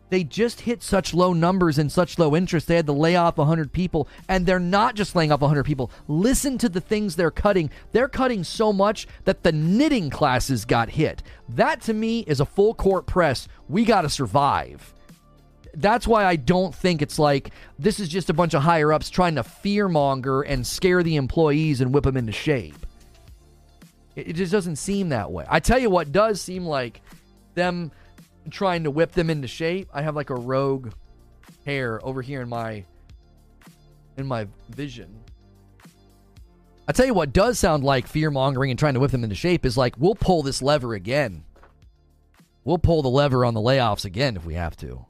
[0.10, 2.68] they just hit such low numbers and such low interest.
[2.68, 5.92] They had to lay off 100 people, and they're not just laying off 100 people.
[6.08, 7.70] Listen to the things they're cutting.
[7.92, 11.24] They're cutting so much that the knitting classes got hit.
[11.50, 13.48] That to me is a full court press.
[13.68, 14.94] We got to survive.
[15.76, 19.10] That's why I don't think it's like this is just a bunch of higher ups
[19.10, 22.86] trying to fearmonger and scare the employees and whip them into shape.
[24.16, 25.46] It just doesn't seem that way.
[25.48, 27.02] I tell you what does seem like
[27.54, 27.92] them
[28.50, 29.90] trying to whip them into shape.
[29.94, 30.92] I have like a rogue
[31.66, 32.86] hair over here in my
[34.18, 35.20] in my vision.
[36.88, 39.36] I tell you what does sound like fear mongering and trying to whip them into
[39.36, 41.44] shape is like we'll pull this lever again.
[42.64, 45.06] We'll pull the lever on the layoffs again if we have to.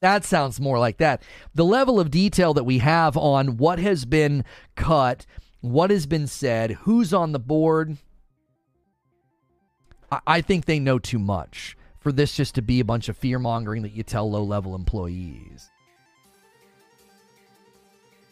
[0.00, 1.22] That sounds more like that.
[1.54, 4.44] The level of detail that we have on what has been
[4.74, 5.26] cut,
[5.60, 7.96] what has been said, who's on the board,
[10.26, 11.76] I think they know too much
[12.06, 14.76] for this just to be a bunch of fear mongering that you tell low level
[14.76, 15.72] employees.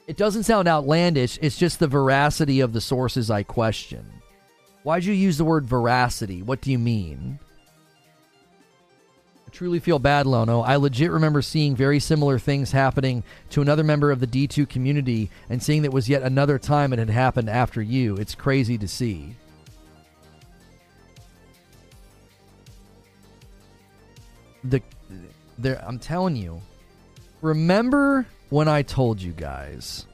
[0.07, 4.07] It doesn't sound outlandish, it's just the veracity of the sources I question.
[4.85, 6.41] Why'd you use the word veracity?
[6.41, 7.41] What do you mean?
[9.45, 10.61] I truly feel bad, Lono.
[10.61, 15.31] I legit remember seeing very similar things happening to another member of the D2 community
[15.51, 18.15] and seeing that was yet another time it had happened after you.
[18.15, 19.35] It's crazy to see.
[24.65, 24.83] The
[25.59, 26.61] there I'm telling you.
[27.43, 30.07] Remember when I told you guys?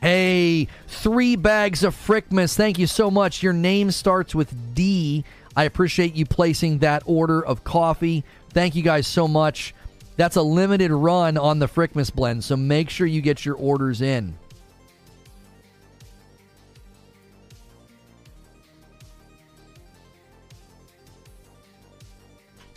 [0.00, 2.54] Hey, three bags of Frickmas.
[2.54, 3.42] Thank you so much.
[3.42, 5.24] Your name starts with D.
[5.56, 8.22] I appreciate you placing that order of coffee.
[8.50, 9.74] Thank you guys so much.
[10.16, 14.00] That's a limited run on the Frickmas blend, so make sure you get your orders
[14.00, 14.36] in.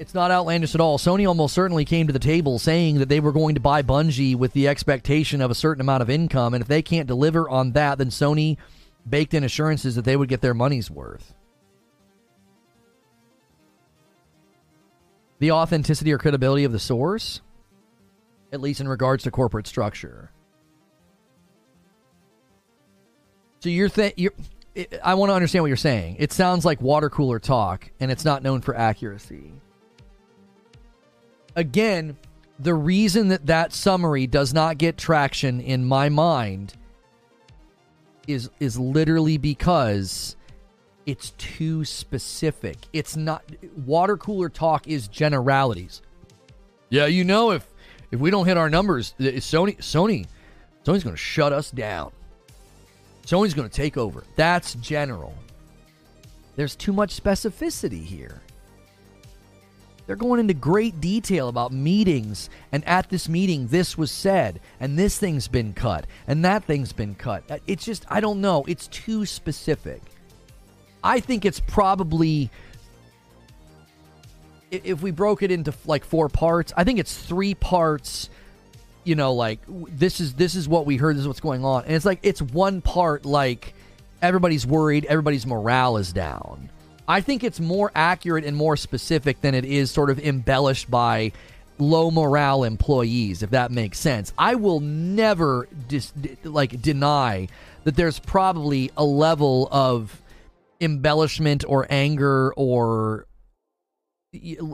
[0.02, 0.98] It's not outlandish at all.
[0.98, 4.36] Sony almost certainly came to the table saying that they were going to buy Bungie
[4.36, 7.74] with the expectation of a certain amount of income, and if they can't deliver on
[7.74, 8.58] that, then Sony
[9.08, 11.36] baked in assurances that they would get their money's worth.
[15.38, 17.42] The authenticity or credibility of the source,
[18.52, 20.32] at least in regards to corporate structure.
[23.60, 24.34] So you're th- you're
[25.04, 26.16] I want to understand what you're saying.
[26.18, 29.54] It sounds like water cooler talk, and it's not known for accuracy
[31.56, 32.18] again,
[32.60, 36.74] the reason that that summary does not get traction in my mind
[38.28, 40.36] is is literally because
[41.06, 42.78] it's too specific.
[42.94, 43.44] It's not
[43.86, 46.02] water cooler talk is generalities.
[46.90, 47.68] Yeah, you know if
[48.12, 50.28] if we don't hit our numbers, Sony Sony
[50.86, 52.12] Sony's going to shut us down.
[53.26, 54.24] Sony's going to take over.
[54.36, 55.34] That's general.
[56.56, 58.42] There's too much specificity here.
[60.12, 65.00] They're going into great detail about meetings, and at this meeting, this was said, and
[65.00, 67.50] this thing's been cut, and that thing's been cut.
[67.50, 68.66] Uh, it's just, I don't know.
[68.68, 70.02] It's too specific.
[71.02, 72.50] I think it's probably,
[74.70, 78.30] if we broke it into like four parts, I think it's three parts.
[79.06, 81.16] You know, like this is this is what we heard.
[81.16, 83.74] This is what's going on, and it's like it's one part like
[84.22, 86.70] everybody's worried, everybody's morale is down
[87.12, 91.34] I think it's more accurate and more specific than it is sort of embellished by
[91.78, 94.32] low morale employees, if that makes sense.
[94.38, 96.14] I will never dis-
[96.46, 97.50] like deny
[97.84, 100.22] that there's probably a level of
[100.80, 103.28] embellishment or anger or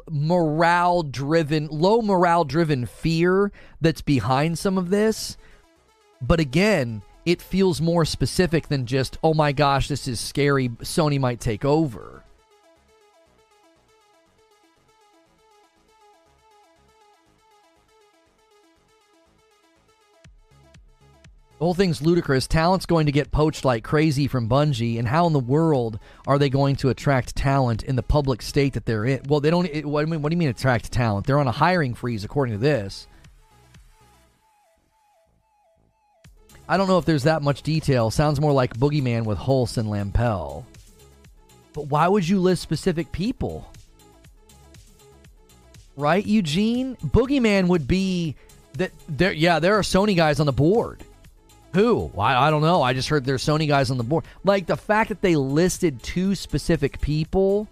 [0.07, 3.51] morale driven, low morale driven fear
[3.81, 5.37] that's behind some of this.
[6.21, 10.69] But again, it feels more specific than just, oh my gosh, this is scary.
[10.69, 12.16] Sony might take over.
[21.57, 22.45] The whole thing's ludicrous.
[22.45, 26.37] Talent's going to get poached like crazy from Bungie, and how in the world are
[26.37, 29.21] they going to attract talent in the public state that they're in?
[29.27, 29.65] Well, they don't.
[29.65, 31.25] It, what, what do you mean attract talent?
[31.25, 33.07] They're on a hiring freeze, according to this.
[36.69, 38.11] I don't know if there's that much detail.
[38.11, 40.63] Sounds more like Boogeyman with Hulst and Lempel.
[41.73, 43.71] But why would you list specific people?
[45.95, 46.97] Right, Eugene?
[46.97, 48.35] Boogeyman would be
[48.73, 51.03] that there yeah, there are Sony guys on the board.
[51.73, 52.11] Who?
[52.17, 52.81] I, I don't know.
[52.81, 54.25] I just heard there's Sony guys on the board.
[54.43, 57.67] Like the fact that they listed two specific people.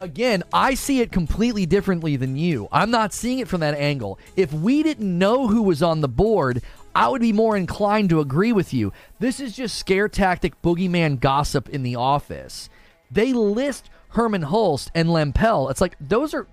[0.00, 2.68] Again, I see it completely differently than you.
[2.72, 4.18] I'm not seeing it from that angle.
[4.36, 6.60] If we didn't know who was on the board,
[6.94, 8.92] I would be more inclined to agree with you.
[9.18, 12.68] This is just scare tactic boogeyman gossip in the office.
[13.10, 15.70] They list Hermen Hulst and Lempel.
[15.70, 16.46] It's like those are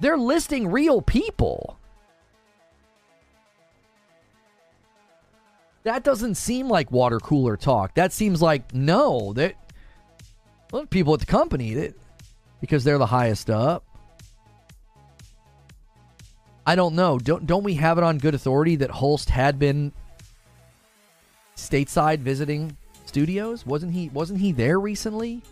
[0.00, 1.78] they're listing real people.
[5.84, 7.94] That doesn't seem like water cooler talk.
[7.94, 9.56] That seems like no, that
[10.70, 11.94] well, people at the company that
[12.60, 13.84] because they're the highest up.
[16.64, 17.18] I don't know.
[17.18, 19.92] Don't don't we have it on good authority that Hulst had been
[21.56, 22.76] stateside visiting
[23.06, 23.66] studios?
[23.66, 25.42] Wasn't he wasn't he there recently?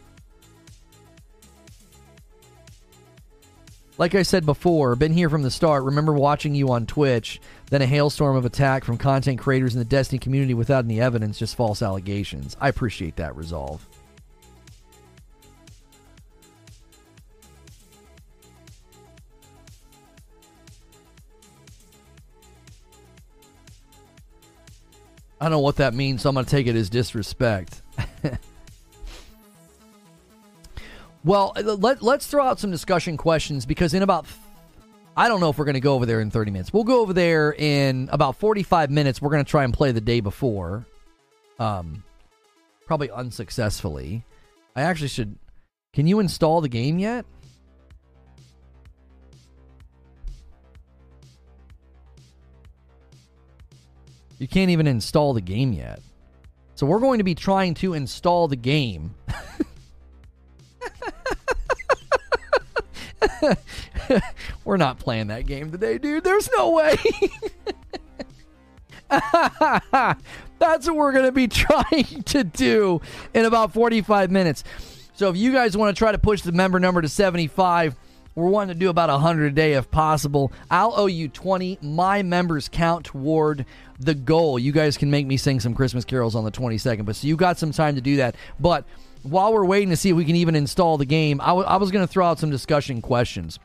[4.00, 5.84] Like I said before, been here from the start.
[5.84, 9.84] Remember watching you on Twitch, then a hailstorm of attack from content creators in the
[9.84, 12.56] Destiny community without any evidence, just false allegations.
[12.58, 13.86] I appreciate that resolve.
[25.38, 27.82] I don't know what that means, so I'm going to take it as disrespect.
[31.24, 34.26] Well, uh, let, let's throw out some discussion questions because in about,
[35.16, 36.72] I don't know if we're going to go over there in 30 minutes.
[36.72, 39.20] We'll go over there in about 45 minutes.
[39.20, 40.86] We're going to try and play the day before.
[41.58, 42.02] Um,
[42.86, 44.24] probably unsuccessfully.
[44.74, 45.36] I actually should.
[45.92, 47.26] Can you install the game yet?
[54.38, 56.00] You can't even install the game yet.
[56.76, 59.14] So we're going to be trying to install the game.
[64.64, 66.24] We're not playing that game today, dude.
[66.24, 66.96] There's no way.
[70.58, 73.00] That's what we're going to be trying to do
[73.34, 74.62] in about 45 minutes.
[75.14, 77.96] So if you guys want to try to push the member number to 75,
[78.34, 80.52] We're wanting to do about 100 a day if possible.
[80.70, 81.78] I'll owe you 20.
[81.82, 83.66] My members count toward
[83.98, 84.58] the goal.
[84.58, 87.36] You guys can make me sing some Christmas carols on the 22nd, but so you
[87.36, 88.36] got some time to do that.
[88.58, 88.86] But
[89.22, 91.76] while we're waiting to see if we can even install the game, I, w- I
[91.76, 93.58] was going to throw out some discussion questions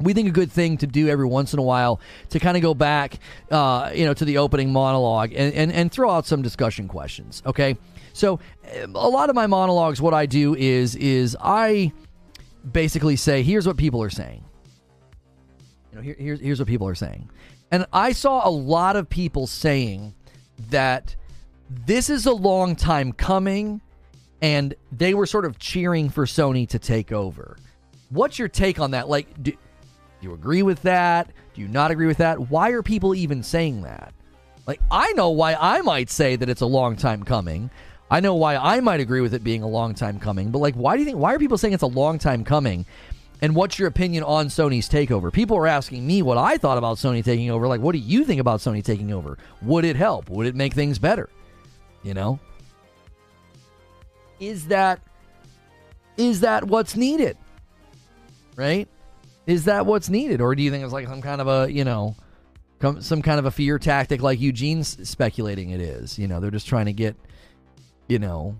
[0.00, 2.00] we think a good thing to do every once in a while
[2.30, 3.18] to kind of go back,
[3.50, 7.42] uh, you know, to the opening monologue and, and, and throw out some discussion questions.
[7.46, 7.76] Okay,
[8.12, 8.38] so
[8.82, 11.92] a lot of my monologues, what I do is is I
[12.70, 14.44] basically say, here's what people are saying.
[15.92, 17.30] You know, here, here's here's what people are saying,
[17.70, 20.14] and I saw a lot of people saying
[20.70, 21.16] that
[21.68, 23.80] this is a long time coming,
[24.42, 27.56] and they were sort of cheering for Sony to take over.
[28.10, 29.08] What's your take on that?
[29.08, 29.58] Like, do, do
[30.20, 31.30] you agree with that?
[31.54, 32.50] Do you not agree with that?
[32.50, 34.12] Why are people even saying that?
[34.66, 37.70] Like, I know why I might say that it's a long time coming.
[38.10, 40.74] I know why I might agree with it being a long time coming, but like,
[40.74, 41.18] why do you think?
[41.18, 42.86] Why are people saying it's a long time coming?
[43.42, 45.32] And what's your opinion on Sony's takeover?
[45.32, 47.68] People are asking me what I thought about Sony taking over.
[47.68, 49.36] Like, what do you think about Sony taking over?
[49.62, 50.30] Would it help?
[50.30, 51.28] Would it make things better?
[52.02, 52.38] You know,
[54.40, 55.00] is that
[56.16, 57.36] is that what's needed?
[58.56, 58.88] Right?
[59.46, 61.84] Is that what's needed, or do you think it's like some kind of a you
[61.84, 62.16] know,
[63.00, 66.18] some kind of a fear tactic like Eugene's speculating it is?
[66.18, 67.16] You know, they're just trying to get
[68.08, 68.56] you know,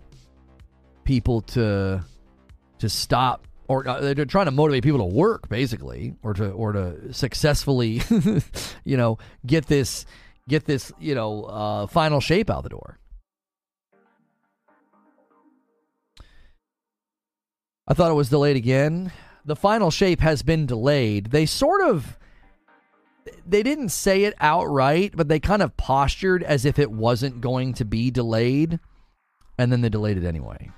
[1.04, 2.02] people to
[2.78, 6.72] to stop or uh, they're trying to motivate people to work basically or to or
[6.72, 8.02] to successfully
[8.84, 9.16] you know
[9.46, 10.04] get this
[10.48, 12.98] get this you know uh, final shape out the door
[17.88, 19.12] i thought it was delayed again
[19.44, 22.18] the final shape has been delayed they sort of
[23.46, 27.72] they didn't say it outright but they kind of postured as if it wasn't going
[27.72, 28.78] to be delayed
[29.58, 30.70] and then they delayed it anyway.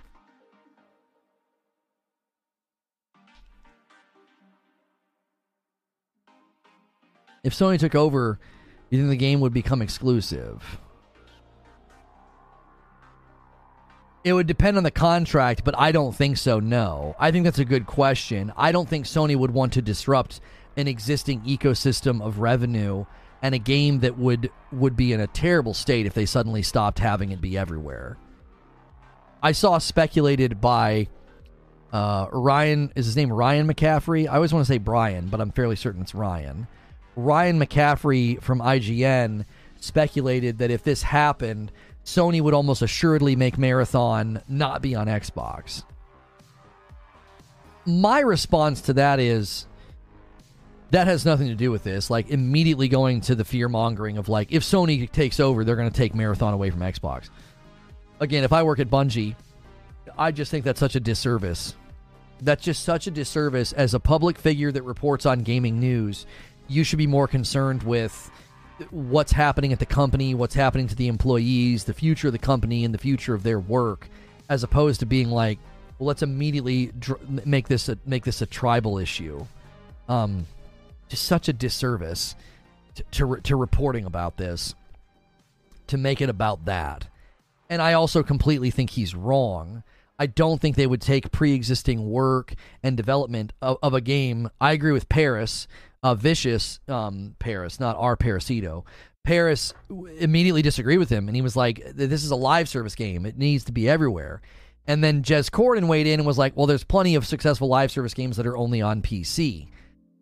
[7.45, 8.39] If Sony took over,
[8.91, 10.79] you think the game would become exclusive?
[14.29, 17.17] It would depend on the contract, but I don't think so, no.
[17.19, 18.53] I think that's a good question.
[18.59, 20.43] I don't think Sony would want to disrupt
[20.77, 23.07] an existing ecosystem of revenue
[23.41, 26.99] and a game that would would be in a terrible state if they suddenly stopped
[26.99, 28.19] having it be everywhere.
[29.43, 31.09] I saw speculated by
[31.91, 32.93] uh, Ryan.
[32.97, 34.29] Is his name Ryan McCaffrey?
[34.29, 36.67] I always want to say Brian, but I'm fairly certain it's Ryan.
[37.17, 39.47] Ryan McCaffrey from IGN
[39.81, 41.73] speculated that if this happened,
[42.09, 45.85] Sony would almost assuredly make Marathon not be on Xbox.
[47.85, 49.67] My response to that is
[50.91, 52.11] that has nothing to do with this.
[52.11, 55.91] Like immediately going to the fear mongering of like if Sony takes over, they're going
[55.91, 57.29] to take Marathon away from Xbox
[58.21, 59.35] again, if I work at Bungie,
[60.17, 61.75] I just think that's such a disservice.
[62.41, 66.27] That's just such a disservice as a public figure that reports on gaming news.
[66.69, 68.31] You should be more concerned with
[68.91, 72.85] what's happening at the company, what's happening to the employees, the future of the company,
[72.85, 74.09] and the future of their work,
[74.49, 75.59] as opposed to being like,
[75.99, 79.45] well, let's immediately dr- make this a, make this a tribal issue.
[80.09, 80.47] Um,
[81.09, 82.35] just such a disservice
[82.95, 84.75] to, to, to reporting about this.
[85.89, 87.09] To make it about that
[87.69, 89.83] and I also completely think he's wrong.
[90.19, 94.51] I don't think they would take pre-existing work and development of, of a game.
[94.61, 95.69] I agree with Paris,
[96.03, 98.85] uh, vicious um, Paris, not our Parasito.
[99.25, 99.75] Paris
[100.19, 103.27] immediately disagreed with him, and he was like, "This is a live service game.
[103.27, 104.41] It needs to be everywhere."
[104.87, 107.91] And then Jez Corden weighed in and was like, "Well, there's plenty of successful live
[107.91, 109.69] service games that are only on PC."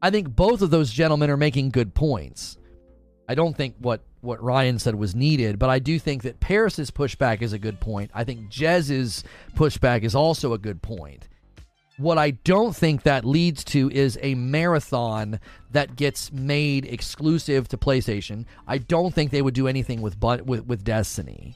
[0.03, 2.59] I think both of those gentlemen are making good points.
[3.29, 6.91] I don't think what what Ryan said was needed, but I do think that Paris's
[6.91, 8.11] pushback is a good point.
[8.13, 9.23] I think Jez's
[9.55, 11.29] pushback is also a good point.
[11.99, 15.41] What I don't think that leads to is a marathon
[15.71, 18.45] that gets made exclusive to PlayStation.
[18.67, 21.55] I don't think they would do anything with with, with Destiny.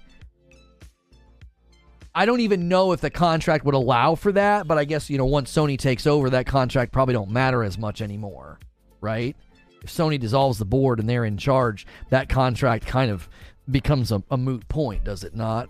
[2.14, 5.18] I don't even know if the contract would allow for that, but I guess you
[5.18, 8.58] know once Sony takes over, that contract probably don't matter as much anymore,
[9.00, 9.36] right?
[9.82, 13.28] if Sony dissolves the board and they're in charge, that contract kind of
[13.70, 15.68] becomes a, a moot point, does it not?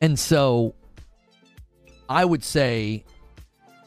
[0.00, 0.74] And so
[2.08, 3.04] I would say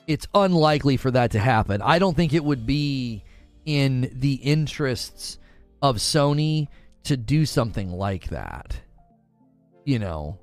[0.07, 1.81] it's unlikely for that to happen.
[1.81, 3.23] I don't think it would be
[3.65, 5.37] in the interests
[5.81, 6.67] of Sony
[7.03, 8.75] to do something like that.
[9.85, 10.39] You know,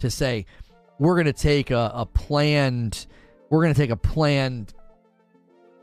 [0.00, 0.46] to say,
[0.98, 3.06] we're going to take a, a planned,
[3.50, 4.74] we're going to take a planned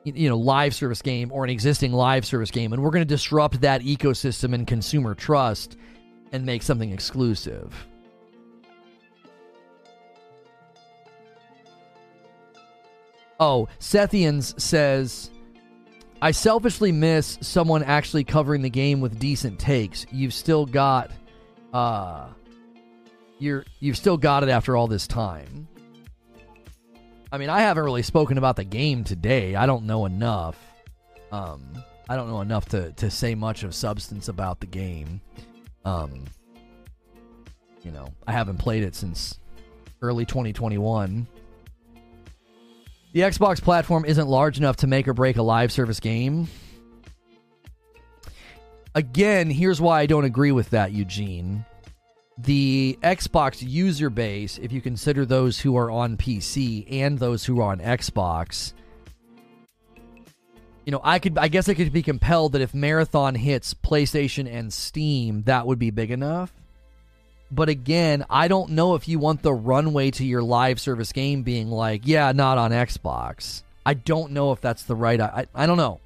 [0.05, 3.11] you know live service game or an existing live service game and we're going to
[3.11, 5.77] disrupt that ecosystem and consumer trust
[6.31, 7.87] and make something exclusive
[13.39, 15.29] Oh, Sethians says,
[16.21, 20.05] I selfishly miss someone actually covering the game with decent takes.
[20.11, 21.11] You've still got,
[21.73, 22.27] uh,
[23.37, 25.67] you're you've still got it after all this time.
[27.31, 29.55] I mean, I haven't really spoken about the game today.
[29.55, 30.57] I don't know enough.
[31.31, 31.61] Um,
[32.07, 35.19] I don't know enough to to say much of substance about the game.
[35.83, 36.23] Um,
[37.83, 39.39] you know, I haven't played it since
[40.01, 41.27] early 2021.
[43.15, 46.49] The Xbox platform isn't large enough to make or break a live service game.
[48.93, 51.63] Again, here's why I don't agree with that, Eugene.
[52.37, 57.61] The Xbox user base, if you consider those who are on PC and those who
[57.61, 58.73] are on Xbox,
[60.85, 64.45] you know, I could I guess I could be compelled that if Marathon hits PlayStation
[64.53, 66.51] and Steam, that would be big enough.
[67.51, 71.43] But again, I don't know if you want the runway to your live service game
[71.43, 73.63] being like, yeah, not on Xbox.
[73.85, 75.21] I don't know if that's the right.
[75.21, 75.99] I, I don't know.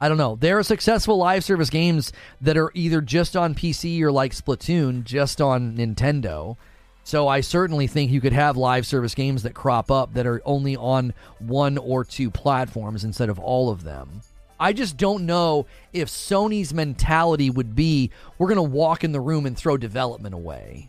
[0.00, 0.36] I don't know.
[0.36, 5.04] There are successful live service games that are either just on PC or like Splatoon,
[5.04, 6.56] just on Nintendo.
[7.04, 10.40] So I certainly think you could have live service games that crop up that are
[10.44, 14.22] only on one or two platforms instead of all of them.
[14.62, 19.20] I just don't know if Sony's mentality would be we're going to walk in the
[19.20, 20.88] room and throw development away.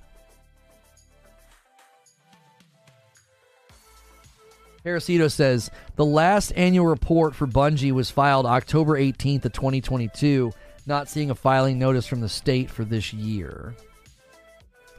[4.85, 10.51] Parasito says the last annual report for Bungie was filed October 18th of 2022,
[10.85, 13.73] not seeing a filing notice from the state for this year.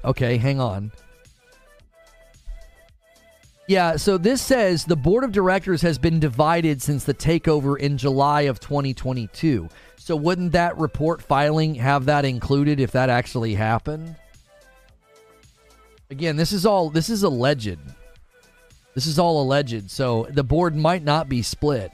[0.04, 0.90] Okay, hang on.
[3.66, 7.96] Yeah, so this says the board of directors has been divided since the takeover in
[7.96, 9.68] July of 2022.
[9.96, 14.16] So wouldn't that report filing have that included if that actually happened?
[16.10, 17.78] Again, this is all this is alleged.
[18.94, 19.90] This is all alleged.
[19.90, 21.90] So the board might not be split.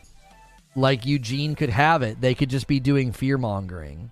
[0.75, 2.21] Like Eugene could have it.
[2.21, 4.11] They could just be doing fear mongering.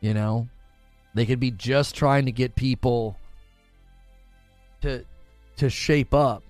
[0.00, 0.48] You know?
[1.14, 3.16] They could be just trying to get people
[4.82, 5.04] to
[5.56, 6.42] to shape up.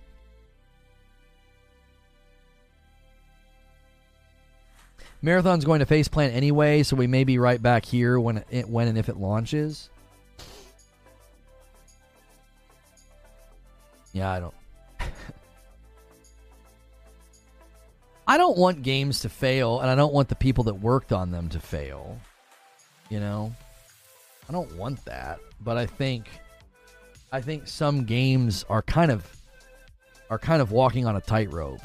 [5.23, 8.69] Marathon's going to face plant anyway, so we may be right back here when it,
[8.69, 9.89] when and if it launches.
[14.13, 14.55] Yeah, I don't.
[18.29, 21.31] I don't want games to fail, and I don't want the people that worked on
[21.31, 22.21] them to fail.
[23.09, 23.55] You know,
[24.47, 26.27] I don't want that, but I think
[27.35, 29.29] I think some games are kind of
[30.31, 31.81] are kind of walking on a tightrope.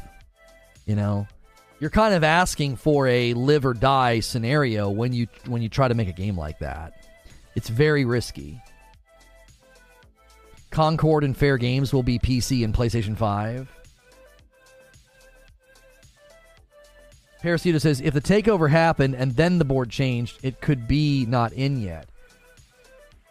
[0.86, 1.28] You know,
[1.80, 5.88] you're kind of asking for a live or die scenario when you when you try
[5.88, 7.08] to make a game like that.
[7.56, 8.62] It's very risky.
[10.70, 13.72] Concord and Fairgames will be PC and PlayStation 5.
[17.44, 21.54] Parasito says if the takeover happened and then the board changed, it could be not
[21.54, 22.09] in yet.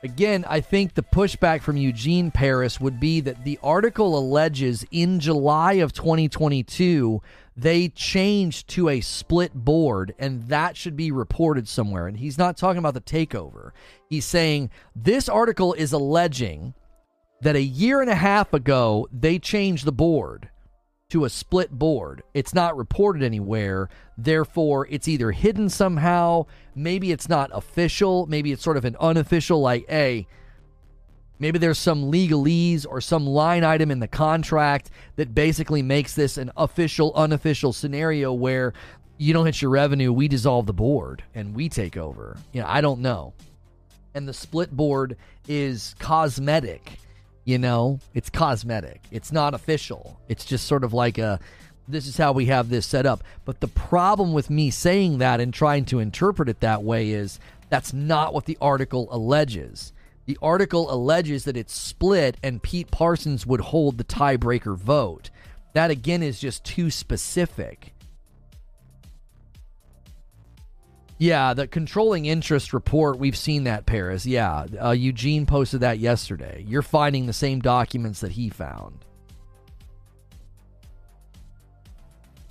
[0.05, 5.19] Again, I think the pushback from Eugene Paris would be that the article alleges in
[5.19, 7.21] July of 2022
[7.57, 12.07] they changed to a split board and that should be reported somewhere.
[12.07, 13.73] And he's not talking about the takeover.
[14.09, 16.75] He's saying this article is alleging
[17.41, 20.49] that a year and a half ago they changed the board
[21.11, 22.23] to a split board.
[22.35, 23.89] It's not reported anywhere.
[24.19, 26.45] Therefore, it's either hidden somehow.
[26.75, 28.27] Maybe it's not official.
[28.27, 30.27] Maybe it's sort of an unofficial, like, hey,
[31.39, 36.37] maybe there's some legalese or some line item in the contract that basically makes this
[36.37, 38.75] an official, unofficial scenario where
[39.17, 42.37] you don't hit your revenue, we dissolve the board and we take over.
[42.53, 43.33] You know, I don't know.
[44.15, 45.17] And the split board
[45.49, 46.99] is cosmetic
[47.49, 49.01] you know, it's cosmetic.
[49.11, 50.21] It's not official.
[50.29, 51.41] It's just sort of like a
[51.89, 53.25] this is how we have this set up.
[53.47, 57.41] But the problem with me saying that and trying to interpret it that way is
[57.71, 59.95] that's not what the article alleges.
[60.27, 65.31] The article alleges that it's split and Pete Parsons would hold the tiebreaker vote.
[65.73, 67.95] That again is just too specific.
[71.19, 74.25] Yeah, the controlling interest report, we've seen that, Paris.
[74.25, 76.65] Yeah, uh, Eugene posted that yesterday.
[76.67, 79.05] You're finding the same documents that he found.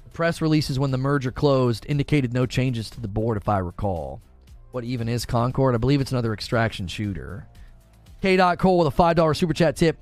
[0.04, 3.60] The press releases when the merger closed indicated no changes to the board, if I
[3.60, 4.22] recall.
[4.72, 5.74] What even is Concord?
[5.74, 7.48] I believe it's another extraction shooter.
[8.22, 8.36] K.
[8.58, 9.98] Cole with a $5 super chat tip.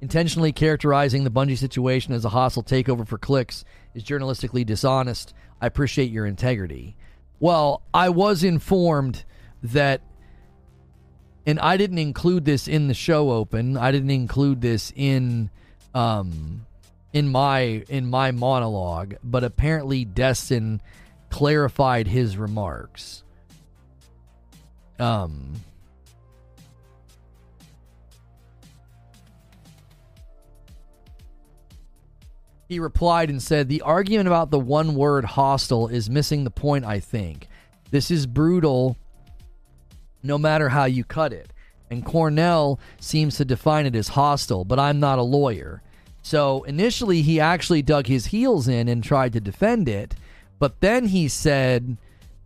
[0.00, 3.64] Intentionally characterizing the Bungie situation as a hostile takeover for clicks
[3.94, 5.34] is journalistically dishonest.
[5.60, 6.96] I appreciate your integrity.
[7.40, 9.24] Well, I was informed
[9.62, 10.02] that,
[11.46, 13.76] and I didn't include this in the show open.
[13.76, 15.50] I didn't include this in,
[15.94, 16.66] um,
[17.14, 20.82] in my in my monologue, but apparently Destin
[21.30, 23.22] clarified his remarks.
[24.98, 25.54] Um
[32.68, 36.84] He replied and said, The argument about the one word hostile is missing the point,
[36.84, 37.48] I think.
[37.90, 38.96] This is brutal
[40.22, 41.52] no matter how you cut it.
[41.90, 45.82] And Cornell seems to define it as hostile, but I'm not a lawyer.
[46.22, 50.14] So initially, he actually dug his heels in and tried to defend it.
[50.58, 51.98] But then he said,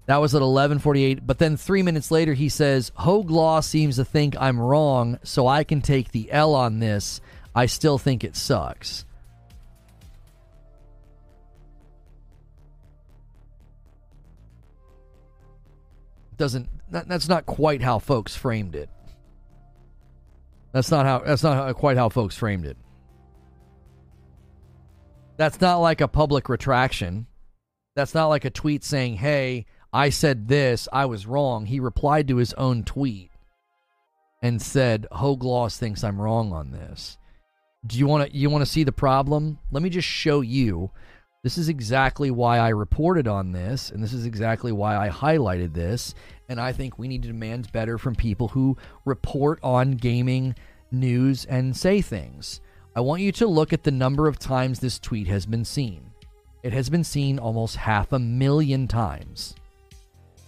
[0.09, 1.27] that was at 11:48.
[1.27, 5.47] But then three minutes later, he says, "Hoeg Law seems to think I'm wrong, so
[5.47, 7.21] I can take the L on this.
[7.55, 9.05] I still think it sucks."
[16.39, 18.89] Doesn't that, that's not quite how folks framed it.
[20.73, 22.77] That's not how that's not how, quite how folks framed it.
[25.37, 27.27] That's not like a public retraction.
[27.95, 32.29] That's not like a tweet saying, "Hey, I said this, I was wrong." He replied
[32.29, 33.31] to his own tweet
[34.43, 37.19] and said, "Hogloss thinks I'm wrong on this."
[37.87, 39.59] Do you want to you want to see the problem?
[39.71, 40.91] Let me just show you
[41.45, 45.73] this is exactly why I reported on this, and this is exactly why I highlighted
[45.73, 46.15] this.
[46.49, 50.57] And I think we need to demand better from people who report on gaming
[50.91, 52.61] news and say things.
[52.97, 56.11] I want you to look at the number of times this tweet has been seen.
[56.65, 59.55] It has been seen almost half a million times.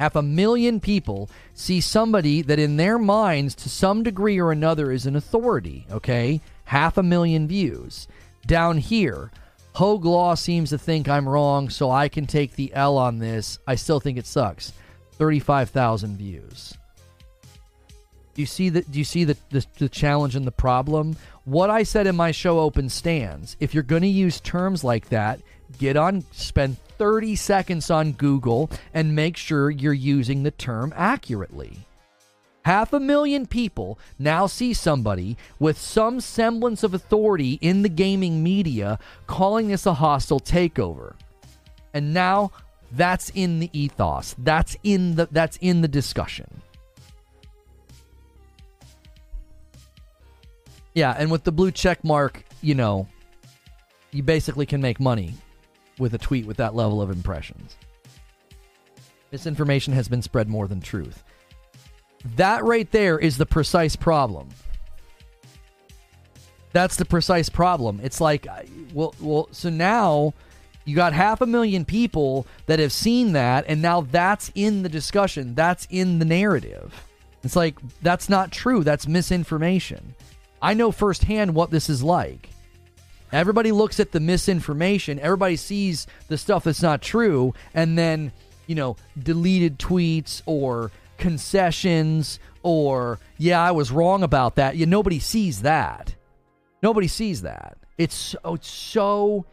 [0.00, 4.90] Half a million people see somebody that, in their minds, to some degree or another,
[4.90, 6.40] is an authority, okay?
[6.64, 8.08] Half a million views.
[8.46, 9.30] Down here,
[9.74, 13.58] Hoeg Law seems to think I'm wrong, so I can take the L on this.
[13.66, 14.72] I still think it sucks.
[15.12, 16.74] 35,000 views.
[18.34, 21.16] Do you see the do you see the, the, the challenge and the problem?
[21.44, 23.56] What I said in my show open stands.
[23.60, 25.40] If you're going to use terms like that,
[25.78, 31.86] get on spend 30 seconds on Google and make sure you're using the term accurately.
[32.64, 38.42] Half a million people now see somebody with some semblance of authority in the gaming
[38.42, 41.14] media calling this a hostile takeover.
[41.94, 42.52] And now
[42.92, 44.34] that's in the ethos.
[44.38, 46.62] That's in the that's in the discussion.
[50.94, 53.06] Yeah, and with the blue check mark, you know,
[54.10, 55.34] you basically can make money
[55.98, 57.76] with a tweet with that level of impressions.
[59.30, 61.22] Misinformation has been spread more than truth.
[62.36, 64.48] That right there is the precise problem.
[66.72, 68.00] That's the precise problem.
[68.02, 68.46] It's like,
[68.94, 70.34] well, well, so now
[70.84, 74.88] you got half a million people that have seen that, and now that's in the
[74.88, 75.54] discussion.
[75.54, 77.06] That's in the narrative.
[77.42, 78.84] It's like, that's not true.
[78.84, 80.14] That's misinformation.
[80.62, 82.50] I know firsthand what this is like.
[83.32, 88.32] Everybody looks at the misinformation, everybody sees the stuff that's not true, and then,
[88.66, 90.90] you know, deleted tweets or
[91.20, 94.76] concessions or yeah, I was wrong about that.
[94.76, 96.16] Yeah, nobody sees that.
[96.82, 97.78] Nobody sees that.
[97.98, 99.46] It's so, it's so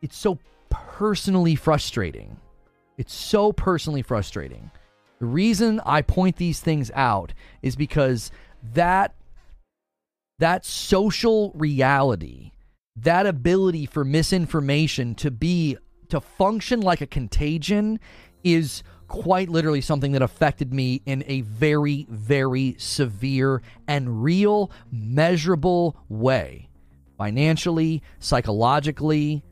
[0.00, 0.38] it's so
[0.70, 2.36] personally frustrating.
[2.96, 4.70] It's so personally frustrating.
[5.18, 8.30] The reason I point these things out is because
[8.74, 9.14] that
[10.38, 12.52] that social reality,
[12.94, 15.76] that ability for misinformation to be
[16.08, 17.98] to function like a contagion
[18.44, 25.96] is quite literally something that affected me in a very, very severe and real, measurable
[26.08, 26.68] way.
[27.16, 29.42] Financially, psychologically,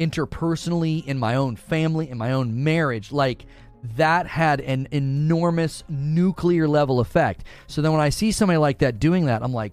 [0.00, 3.12] interpersonally, in my own family, in my own marriage.
[3.12, 3.46] Like,
[3.94, 7.44] that had an enormous nuclear level effect.
[7.66, 9.72] So then when I see somebody like that doing that, I'm like,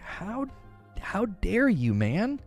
[0.00, 0.46] how
[1.00, 2.40] how dare you, man?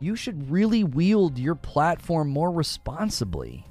[0.00, 3.66] You should really wield your platform more responsibly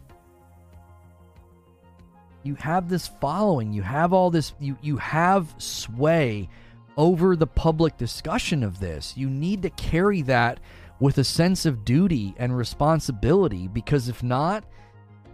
[2.44, 6.50] you have this following you have all this you you have sway
[6.98, 9.18] over the public discussion of this.
[9.18, 10.60] You need to carry that
[11.00, 14.64] with a sense of duty and responsibility because if not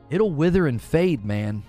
[0.10, 1.64] it'll wither and fade man.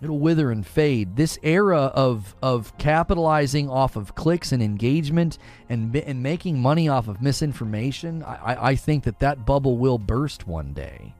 [0.00, 1.16] It'll wither and fade.
[1.16, 5.38] This era of of capitalizing off of clicks and engagement
[5.68, 10.46] and and making money off of misinformation i i think that that bubble will burst
[10.46, 11.12] one day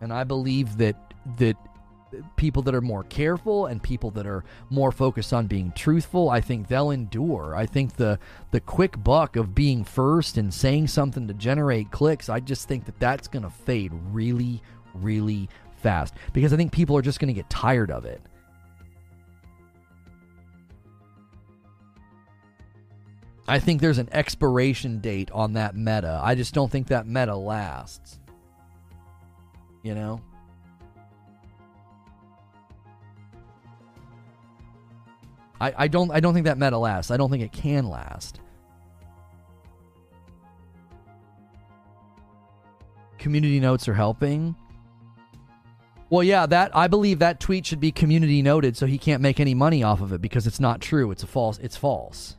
[0.00, 0.96] and I believe that
[1.36, 1.56] that
[2.36, 6.40] people that are more careful and people that are more focused on being truthful, I
[6.40, 7.54] think they'll endure.
[7.54, 8.18] I think the
[8.50, 12.86] the quick buck of being first and saying something to generate clicks, I just think
[12.86, 14.62] that that's going to fade really
[14.94, 18.20] really fast because I think people are just going to get tired of it.
[23.46, 26.20] I think there's an expiration date on that meta.
[26.22, 28.18] I just don't think that meta lasts.
[29.88, 30.20] You know?
[35.58, 37.10] I, I don't I don't think that meta lasts.
[37.10, 38.40] I don't think it can last.
[43.16, 44.54] Community notes are helping.
[46.10, 49.40] Well, yeah, that I believe that tweet should be community noted so he can't make
[49.40, 51.10] any money off of it because it's not true.
[51.10, 52.36] It's a false it's false.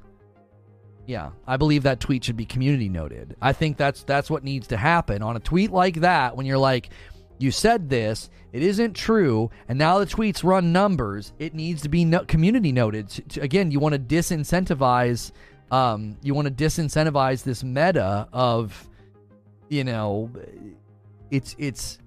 [1.08, 3.36] Yeah, I believe that tweet should be community noted.
[3.42, 6.60] I think that's that's what needs to happen on a tweet like that when you're
[6.60, 6.92] like
[7.40, 11.32] you said this, it isn't true, and now the tweets run numbers.
[11.40, 13.38] It needs to be no- community noted.
[13.42, 15.32] again, you want to disincentivize,
[15.72, 18.90] um, you want to disincentivize this meta of,
[19.70, 20.30] you know,
[21.32, 22.00] it's it's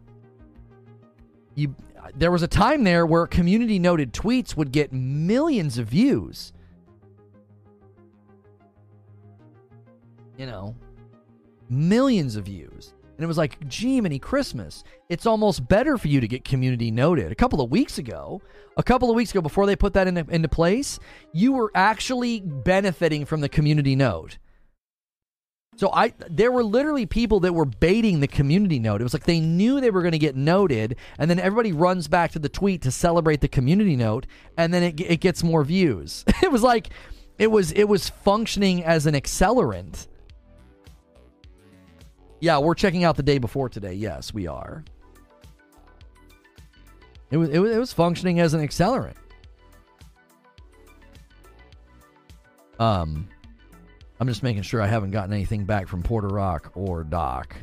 [1.54, 1.74] you.
[2.14, 6.52] There was a time there where community noted tweets would get millions of views.
[10.36, 10.74] You know,
[11.70, 12.91] millions of views.
[13.16, 14.84] And it was like, gee, many Christmas.
[15.08, 17.30] It's almost better for you to get community noted.
[17.30, 18.40] A couple of weeks ago,
[18.76, 20.98] a couple of weeks ago, before they put that into, into place,
[21.32, 24.38] you were actually benefiting from the community note.
[25.76, 29.00] So I there were literally people that were baiting the community note.
[29.00, 32.08] It was like they knew they were going to get noted, and then everybody runs
[32.08, 34.26] back to the tweet to celebrate the community note,
[34.58, 36.24] and then it it gets more views.
[36.42, 36.90] it was like
[37.38, 40.08] it was it was functioning as an accelerant.
[42.42, 43.92] Yeah, we're checking out the day before today.
[43.92, 44.82] Yes, we are.
[47.30, 49.14] It was, it was, it was functioning as an accelerant.
[52.80, 53.28] Um,
[54.18, 57.54] I'm just making sure I haven't gotten anything back from Porter Rock or Doc.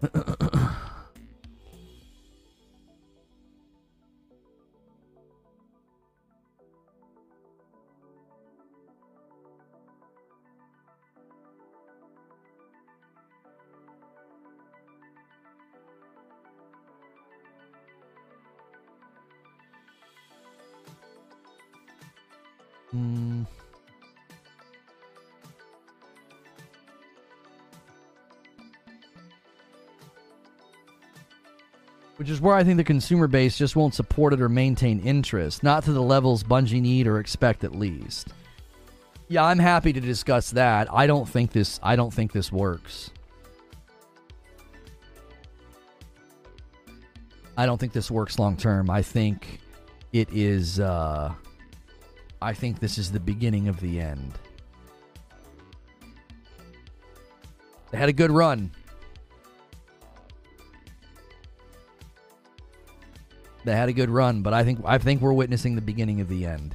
[22.94, 23.46] Mm.
[32.16, 35.62] Which is where I think the consumer base just won't support it or maintain interest,
[35.62, 38.30] not to the levels Bungie need or expect at least.
[39.28, 40.92] Yeah, I'm happy to discuss that.
[40.92, 43.10] I don't think this I don't think this works.
[47.56, 48.88] I don't think this works long term.
[48.90, 49.60] I think
[50.12, 51.34] it is uh
[52.40, 54.32] I think this is the beginning of the end.
[57.90, 58.70] They had a good run.
[63.64, 66.28] They had a good run, but I think I think we're witnessing the beginning of
[66.28, 66.74] the end.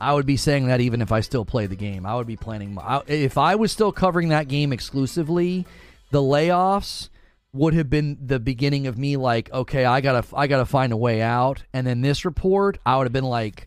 [0.00, 2.04] I would be saying that even if I still play the game.
[2.04, 5.66] I would be planning if I was still covering that game exclusively,
[6.10, 7.08] the layoffs
[7.52, 10.96] would have been the beginning of me like okay i gotta i gotta find a
[10.96, 11.62] way out.
[11.72, 13.66] And then this report i would have been like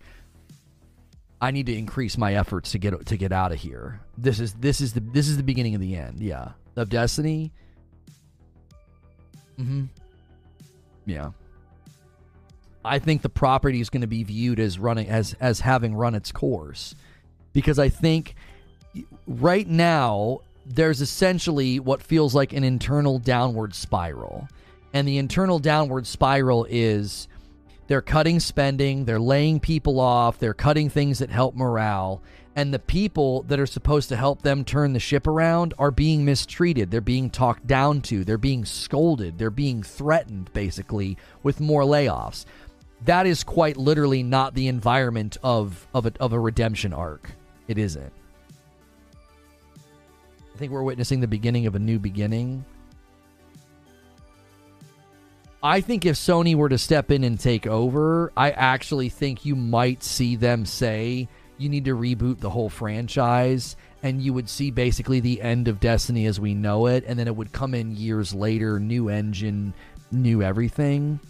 [1.42, 4.02] i need to increase my efforts to get to get out of here.
[4.18, 6.20] This is this is the this is the beginning of the end.
[6.20, 6.52] Yeah.
[6.76, 7.52] Of destiny.
[9.60, 9.86] Mm-hmm.
[11.06, 11.32] Yeah.
[12.86, 16.16] I think the property is going to be viewed as running as as having run
[16.16, 16.96] its course.
[17.52, 18.36] Because i think
[19.28, 24.48] right now there's essentially what feels like an internal downward spiral.
[24.94, 27.28] And the internal downward spiral is
[27.88, 32.22] they're cutting spending, they're laying people off, they're cutting things that help morale,
[32.56, 36.24] and the people that are supposed to help them turn the ship around are being
[36.24, 36.92] mistreated.
[36.92, 42.46] They're being talked down to, they're being scolded, they're being threatened basically with more layoffs.
[43.06, 47.32] That is quite literally not the environment of of a, of a redemption arc.
[47.68, 48.14] It isn't.
[50.60, 52.66] Think we're witnessing the beginning of a new beginning.
[55.64, 59.56] I think if Sony were to step in and take over, I actually think you
[59.56, 64.70] might see them say you need to reboot the whole franchise and you would see
[64.70, 67.96] basically the end of Destiny as we know it and then it would come in
[67.96, 69.74] years later, new engine,
[70.12, 71.22] new everything.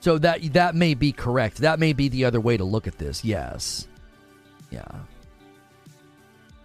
[0.00, 1.58] So that that may be correct.
[1.58, 3.24] That may be the other way to look at this.
[3.24, 3.88] Yes.
[4.70, 4.84] Yeah.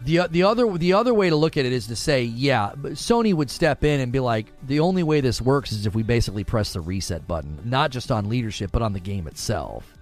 [0.01, 3.33] The, the other the other way to look at it is to say, yeah, Sony
[3.33, 6.45] would step in and be like, the only way this works is if we basically
[6.45, 9.93] press the reset button, not just on leadership, but on the game itself.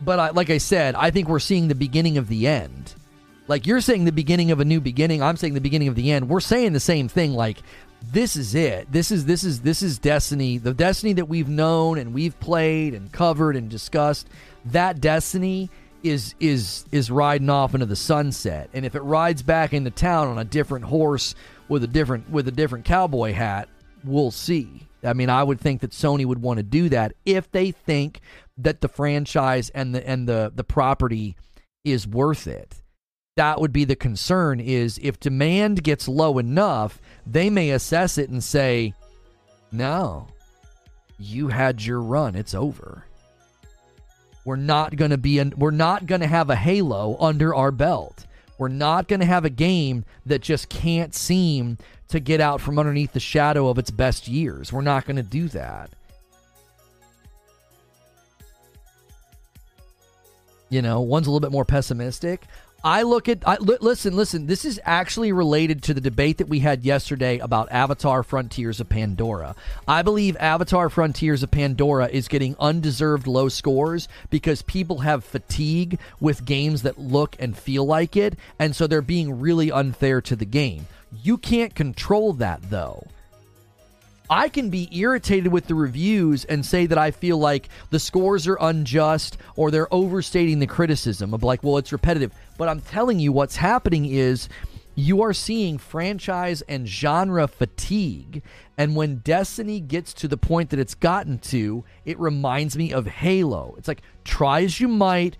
[0.00, 2.94] But I, like I said, I think we're seeing the beginning of the end.
[3.48, 6.12] Like you're saying the beginning of a new beginning, I'm saying the beginning of the
[6.12, 6.28] end.
[6.28, 7.32] We're saying the same thing.
[7.32, 7.58] Like
[8.12, 8.90] this is it.
[8.90, 12.94] This is this is this is Destiny, the Destiny that we've known and we've played
[12.94, 14.28] and covered and discussed.
[14.66, 15.70] That Destiny
[16.08, 18.70] is is is riding off into the sunset.
[18.72, 21.34] And if it rides back into town on a different horse
[21.68, 23.68] with a different with a different cowboy hat,
[24.04, 24.86] we'll see.
[25.02, 28.20] I mean, I would think that Sony would want to do that if they think
[28.58, 31.36] that the franchise and the and the the property
[31.84, 32.82] is worth it.
[33.36, 38.30] That would be the concern is if demand gets low enough, they may assess it
[38.30, 38.94] and say,
[39.70, 40.28] "No.
[41.18, 42.34] You had your run.
[42.34, 43.04] It's over."
[44.46, 47.72] We're not going to be in, we're not going to have a Halo under our
[47.72, 48.26] belt.
[48.58, 52.78] We're not going to have a game that just can't seem to get out from
[52.78, 54.72] underneath the shadow of its best years.
[54.72, 55.90] We're not going to do that.
[60.68, 62.44] You know, one's a little bit more pessimistic.
[62.84, 64.46] I look at I, listen, listen.
[64.46, 68.88] This is actually related to the debate that we had yesterday about Avatar: Frontiers of
[68.88, 69.56] Pandora.
[69.88, 75.98] I believe Avatar: Frontiers of Pandora is getting undeserved low scores because people have fatigue
[76.20, 80.36] with games that look and feel like it, and so they're being really unfair to
[80.36, 80.86] the game.
[81.22, 83.06] You can't control that though.
[84.28, 88.46] I can be irritated with the reviews and say that I feel like the scores
[88.46, 92.32] are unjust or they're overstating the criticism of like, well, it's repetitive.
[92.58, 94.48] But I'm telling you, what's happening is
[94.96, 98.42] you are seeing franchise and genre fatigue.
[98.78, 103.06] And when Destiny gets to the point that it's gotten to, it reminds me of
[103.06, 103.74] Halo.
[103.78, 105.36] It's like, try as you might,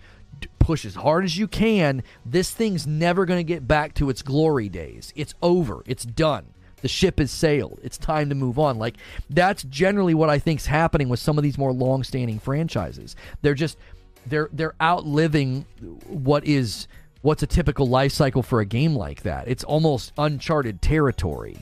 [0.59, 2.03] push as hard as you can.
[2.25, 5.11] This thing's never going to get back to its glory days.
[5.15, 6.53] It's over, it's done.
[6.87, 7.81] The ship has sailed.
[7.83, 8.79] It's time to move on.
[8.79, 8.95] Like
[9.29, 13.17] that's generally what I think's happening with some of these more long-standing franchises.
[13.41, 13.77] They're just
[14.25, 15.65] they're they're outliving
[16.07, 16.87] what is
[17.23, 19.49] what's a typical life cycle for a game like that.
[19.49, 21.57] It's almost uncharted territory.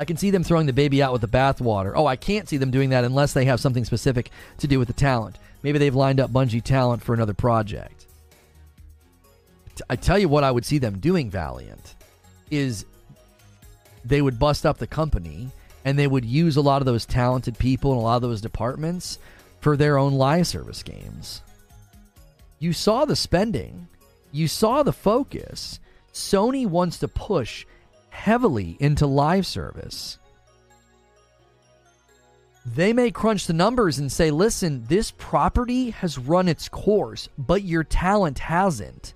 [0.00, 1.92] I can see them throwing the baby out with the bathwater.
[1.94, 4.88] Oh, I can't see them doing that unless they have something specific to do with
[4.88, 5.36] the talent.
[5.62, 8.06] Maybe they've lined up Bungie talent for another project.
[9.90, 11.95] I tell you what, I would see them doing, Valiant
[12.50, 12.84] is
[14.04, 15.50] they would bust up the company
[15.84, 18.40] and they would use a lot of those talented people and a lot of those
[18.40, 19.18] departments
[19.60, 21.42] for their own live service games.
[22.58, 23.88] You saw the spending,
[24.32, 25.80] you saw the focus.
[26.12, 27.66] Sony wants to push
[28.08, 30.18] heavily into live service.
[32.64, 37.62] They may crunch the numbers and say, listen, this property has run its course, but
[37.62, 39.14] your talent hasn't.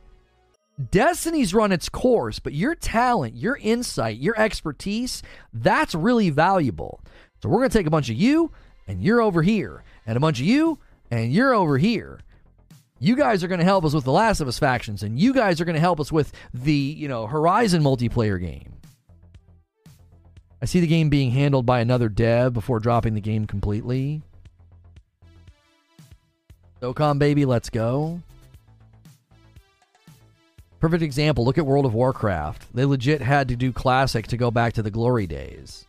[0.90, 7.00] Destiny's run its course, but your talent, your insight, your expertise, that's really valuable.
[7.42, 8.52] So we're going to take a bunch of you
[8.86, 10.78] and you're over here, and a bunch of you
[11.10, 12.20] and you're over here.
[12.98, 15.32] You guys are going to help us with the Last of Us factions, and you
[15.32, 18.74] guys are going to help us with the, you know, Horizon multiplayer game.
[20.60, 24.22] I see the game being handled by another dev before dropping the game completely.
[26.82, 28.20] SOCOM baby, let's go.
[30.80, 31.44] Perfect example.
[31.44, 32.74] Look at World of Warcraft.
[32.74, 35.84] They legit had to do classic to go back to the glory days.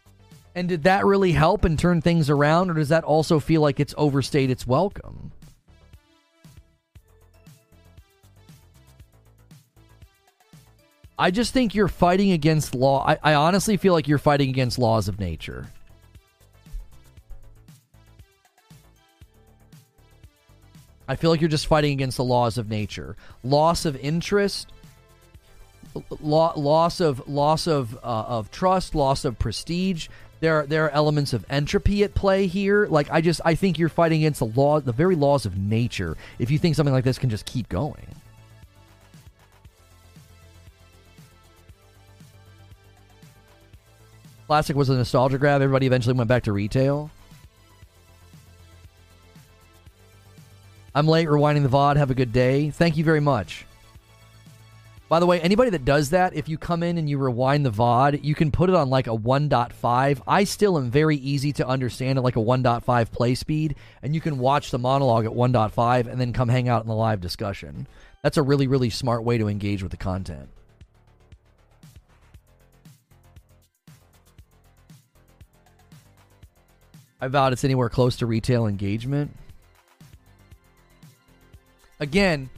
[0.54, 3.80] And did that really help and turn things around, or does that also feel like
[3.80, 5.32] it's overstayed its welcome?
[11.18, 13.08] I just think you're fighting against law.
[13.08, 15.68] I, I honestly feel like you're fighting against laws of nature.
[21.08, 23.16] I feel like you're just fighting against the laws of nature.
[23.44, 24.68] Loss of interest
[26.20, 30.08] lo- loss of loss of uh, of trust, loss of prestige.
[30.40, 32.88] There are, there are elements of entropy at play here.
[32.88, 36.18] Like I just I think you're fighting against the law, the very laws of nature.
[36.40, 38.08] If you think something like this can just keep going.
[44.48, 45.62] Classic was a nostalgia grab.
[45.62, 47.10] Everybody eventually went back to retail.
[50.94, 51.96] I'm late rewinding the VOD.
[51.96, 52.70] Have a good day.
[52.70, 53.66] Thank you very much.
[55.12, 57.70] By the way, anybody that does that, if you come in and you rewind the
[57.70, 60.22] VOD, you can put it on like a 1.5.
[60.26, 64.22] I still am very easy to understand at like a 1.5 play speed, and you
[64.22, 67.90] can watch the monologue at 1.5 and then come hang out in the live discussion.
[68.24, 70.48] That's a really, really smart way to engage with the content.
[77.20, 79.36] I doubt it's anywhere close to retail engagement.
[82.00, 82.50] Again,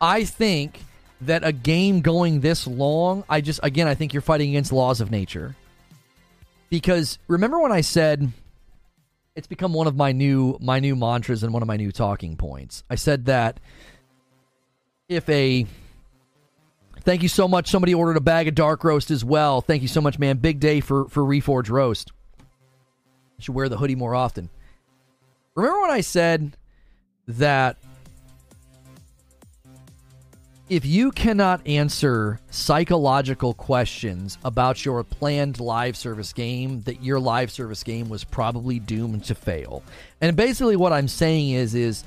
[0.00, 0.78] I think
[1.26, 5.00] that a game going this long, I just again I think you're fighting against laws
[5.00, 5.56] of nature.
[6.70, 8.32] Because remember when I said
[9.34, 12.36] it's become one of my new my new mantras and one of my new talking
[12.36, 12.84] points.
[12.90, 13.60] I said that
[15.08, 15.66] if a
[17.04, 17.68] Thank you so much.
[17.68, 19.60] Somebody ordered a bag of dark roast as well.
[19.60, 20.36] Thank you so much, man.
[20.36, 22.12] Big day for for Reforge roast.
[22.38, 24.50] I should wear the hoodie more often.
[25.54, 26.56] Remember when I said
[27.26, 27.76] that
[30.72, 37.50] if you cannot answer psychological questions about your planned live service game, that your live
[37.50, 39.82] service game was probably doomed to fail.
[40.22, 42.04] And basically what I'm saying is is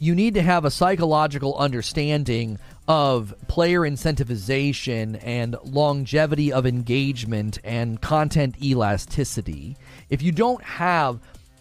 [0.00, 2.58] you need to have a psychological understanding
[2.88, 9.76] of player incentivization and longevity of engagement and content elasticity.
[10.08, 11.20] If you don't have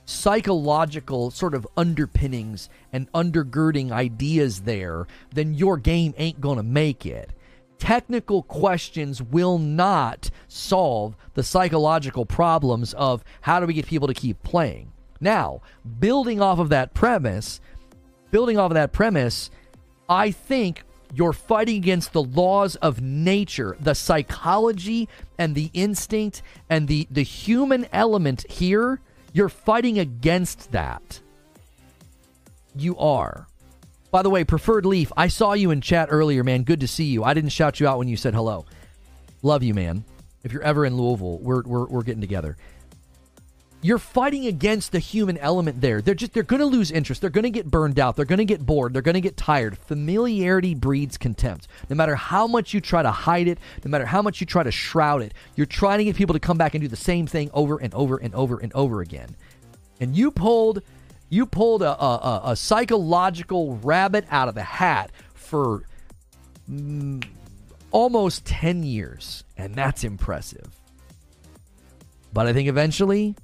[0.10, 7.06] psychological sort of underpinnings and undergirding ideas there, then your game ain't going to make
[7.06, 7.32] it.
[7.78, 14.14] Technical questions will not solve the psychological problems of how do we get people to
[14.14, 14.92] keep playing.
[15.22, 15.62] Now,
[16.00, 17.62] building off of that premise,
[18.32, 19.52] building off of that premise,
[20.10, 25.08] I think you're fighting against the laws of nature, the psychology
[25.38, 29.02] and the instinct and the, the human element here
[29.34, 31.20] you're fighting against that.
[32.76, 33.48] You are.
[34.12, 36.64] By the way, Preferred Leaf, I saw you in chat earlier, man.
[36.64, 37.24] Good to see you.
[37.24, 38.66] I didn't shout you out when you said hello.
[39.44, 40.04] Love you, man.
[40.44, 42.58] If you're ever in Louisville, we're, we're, we're getting together
[43.82, 46.02] you're fighting against the human element there.
[46.02, 47.22] They're just they're going to lose interest.
[47.22, 48.16] They're going to get burned out.
[48.16, 48.94] They're going to get bored.
[48.94, 49.78] They're going to get tired.
[49.78, 51.68] Familiarity breeds contempt.
[51.90, 54.64] No matter how much you try to hide it, no matter how much you try
[54.64, 57.26] to shroud it, you're trying to get people to come back and do the same
[57.26, 59.36] thing over and over and over and over again.
[60.02, 60.82] And you pulled
[61.30, 65.84] you pulled a, a, a psychological rabbit out of the hat for
[66.70, 67.24] mm,
[67.92, 70.68] almost 10 years, and that's impressive.
[72.34, 73.36] But I think eventually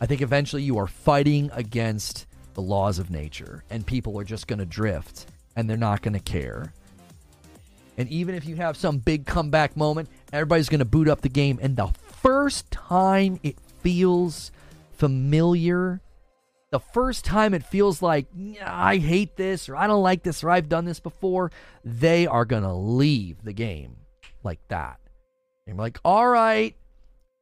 [0.00, 4.46] I think eventually you are fighting against the laws of nature, and people are just
[4.46, 6.72] going to drift and they're not going to care.
[7.96, 11.28] And even if you have some big comeback moment, everybody's going to boot up the
[11.28, 11.58] game.
[11.60, 11.88] And the
[12.22, 14.52] first time it feels
[14.92, 16.00] familiar,
[16.70, 18.26] the first time it feels like,
[18.64, 21.50] I hate this, or I don't like this, or I've done this before,
[21.84, 23.96] they are going to leave the game
[24.44, 25.00] like that.
[25.66, 26.76] And you're like, all right,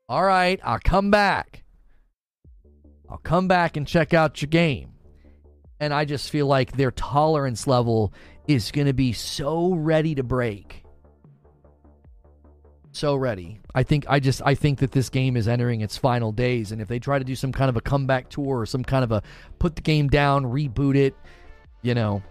[0.09, 1.65] all right, I'll come back.
[3.09, 4.93] I'll come back and check out your game.
[5.79, 8.13] And I just feel like their tolerance level
[8.49, 10.85] is going to be so ready to break.
[12.93, 13.61] So ready.
[13.75, 16.81] I think I just I think that this game is entering its final days and
[16.81, 19.13] if they try to do some kind of a comeback tour or some kind of
[19.13, 19.23] a
[19.59, 21.15] put the game down, reboot it,
[21.83, 22.23] you know,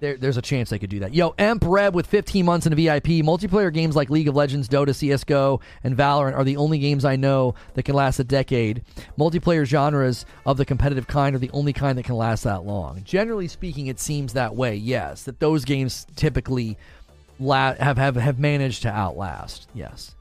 [0.00, 1.14] there, there's a chance they could do that.
[1.14, 3.22] Yo, Emp Reb with 15 months in VIP.
[3.22, 7.16] Multiplayer games like League of Legends, Dota, CSGO, and Valorant are the only games I
[7.16, 8.82] know that can last a decade.
[9.18, 13.02] Multiplayer genres of the competitive kind are the only kind that can last that long.
[13.04, 16.78] Generally speaking, it seems that way, yes, that those games typically
[17.38, 20.14] la- have, have, have managed to outlast, yes.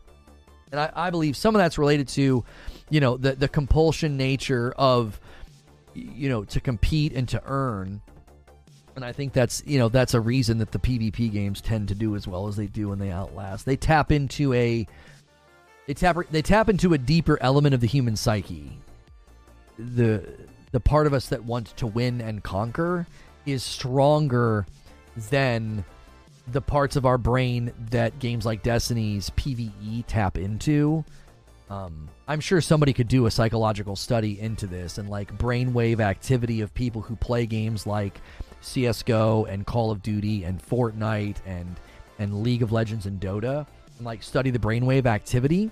[0.71, 2.43] And I, I believe some of that's related to,
[2.89, 5.19] you know, the, the compulsion nature of,
[5.93, 8.01] you know, to compete and to earn
[8.99, 11.95] and I think that's you know that's a reason that the PvP games tend to
[11.95, 13.65] do as well as they do when they outlast.
[13.65, 14.85] They tap into a
[15.87, 18.77] they tap they tap into a deeper element of the human psyche.
[19.77, 20.29] The
[20.73, 23.07] the part of us that wants to win and conquer
[23.45, 24.65] is stronger
[25.29, 25.85] than
[26.45, 31.05] the parts of our brain that games like Destiny's PvE tap into.
[31.69, 36.59] Um, I'm sure somebody could do a psychological study into this and like brainwave activity
[36.59, 38.19] of people who play games like
[38.61, 41.79] CS:GO and Call of Duty and Fortnite and
[42.17, 43.65] and League of Legends and Dota
[43.97, 45.71] and like study the brainwave activity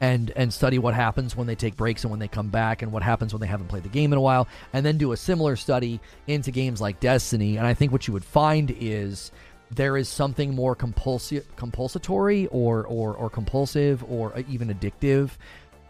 [0.00, 2.92] and and study what happens when they take breaks and when they come back and
[2.92, 5.16] what happens when they haven't played the game in a while and then do a
[5.16, 9.30] similar study into games like Destiny and I think what you would find is
[9.70, 15.30] there is something more compulsive compulsatory or, or or compulsive or even addictive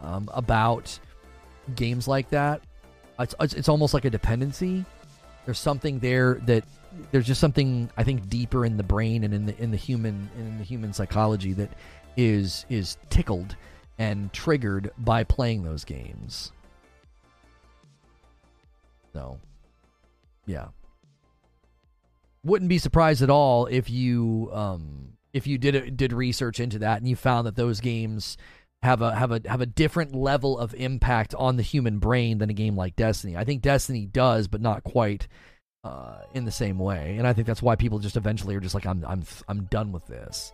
[0.01, 0.97] um, about
[1.75, 2.61] games like that.
[3.19, 4.85] It's, it's, it's almost like a dependency
[5.45, 6.63] there's something there that
[7.11, 10.29] there's just something I think deeper in the brain and in the in the human
[10.37, 11.71] in the human psychology that
[12.17, 13.55] is is tickled
[13.97, 16.51] and triggered by playing those games.
[19.13, 19.39] So,
[20.45, 20.67] yeah.
[22.43, 26.99] Wouldn't be surprised at all if you um if you did did research into that
[26.99, 28.37] and you found that those games
[28.83, 32.49] have a have a have a different level of impact on the human brain than
[32.49, 33.35] a game like Destiny.
[33.35, 35.27] I think Destiny does, but not quite
[35.83, 37.15] uh, in the same way.
[37.17, 39.91] And I think that's why people just eventually are just like, I'm I'm I'm done
[39.91, 40.53] with this.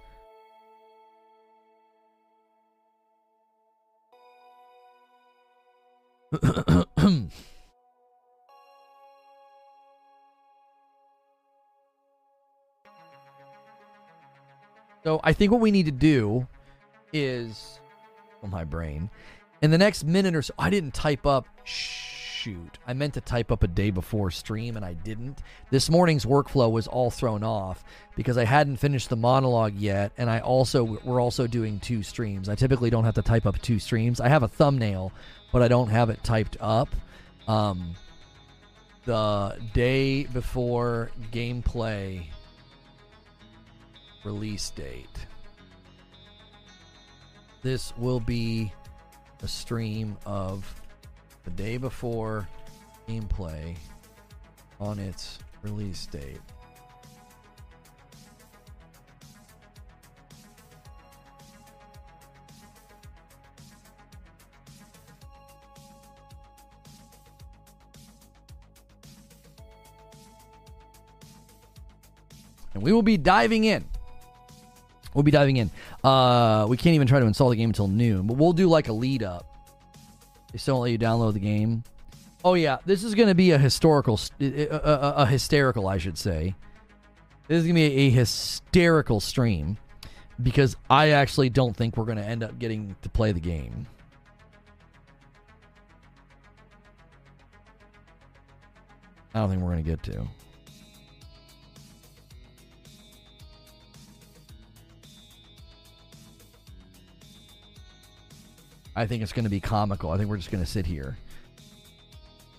[15.04, 16.48] So I think what we need to do
[17.12, 17.81] is,
[18.50, 19.10] my brain,
[19.62, 21.48] in the next minute or so, I didn't type up.
[21.64, 25.44] Shoot, I meant to type up a day before stream and I didn't.
[25.70, 27.84] This morning's workflow was all thrown off
[28.16, 32.50] because I hadn't finished the monologue yet, and I also we're also doing two streams.
[32.50, 34.20] I typically don't have to type up two streams.
[34.20, 35.12] I have a thumbnail,
[35.54, 36.90] but I don't have it typed up.
[37.48, 37.94] Um,
[39.06, 42.24] the day before gameplay
[44.24, 45.28] release date.
[47.62, 48.74] This will be
[49.44, 50.82] a stream of
[51.44, 52.50] the day before
[53.08, 53.76] gameplay
[54.80, 56.42] on its release date.
[72.74, 73.91] And we will be diving in.
[75.14, 75.70] We'll be diving in.
[76.04, 78.88] Uh, we can't even try to install the game until noon, but we'll do like
[78.88, 79.46] a lead up.
[80.52, 81.84] They still won't let you download the game.
[82.44, 86.18] Oh yeah, this is going to be a historical, a, a, a, hysterical, I should
[86.18, 86.56] say.
[87.48, 89.78] This is going to be a hysterical stream
[90.42, 93.86] because I actually don't think we're going to end up getting to play the game.
[99.34, 100.28] I don't think we're going to get to.
[109.02, 110.12] I think it's going to be comical.
[110.12, 111.18] I think we're just going to sit here.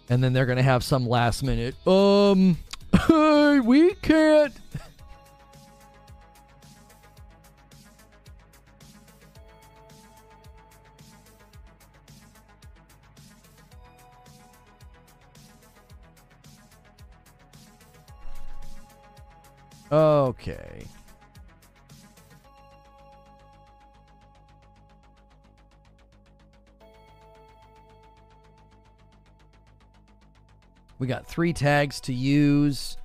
[0.08, 2.58] And then they're going to have some last minute, um,
[3.06, 4.52] hey, we can't.
[19.92, 20.86] Okay.
[31.02, 32.96] We got three tags to use.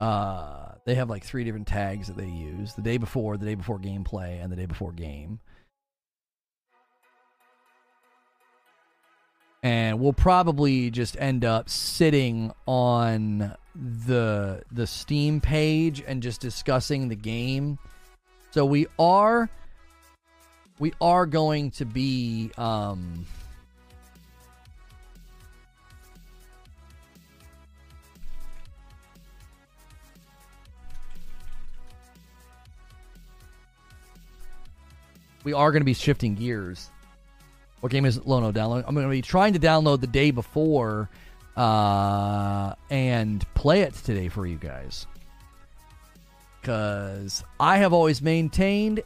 [0.00, 3.56] Uh, they have like three different tags that they use the day before, the day
[3.56, 5.40] before gameplay, and the day before game.
[9.64, 17.08] And we'll probably just end up sitting on the the Steam page and just discussing
[17.08, 17.76] the game.
[18.52, 19.50] So we are
[20.78, 23.26] we are going to be um
[35.46, 36.90] we are going to be shifting gears.
[37.78, 38.82] What game is Lono download?
[38.84, 41.08] I'm going to be trying to download the day before
[41.56, 45.06] uh, and play it today for you guys.
[46.60, 49.04] Because I have always maintained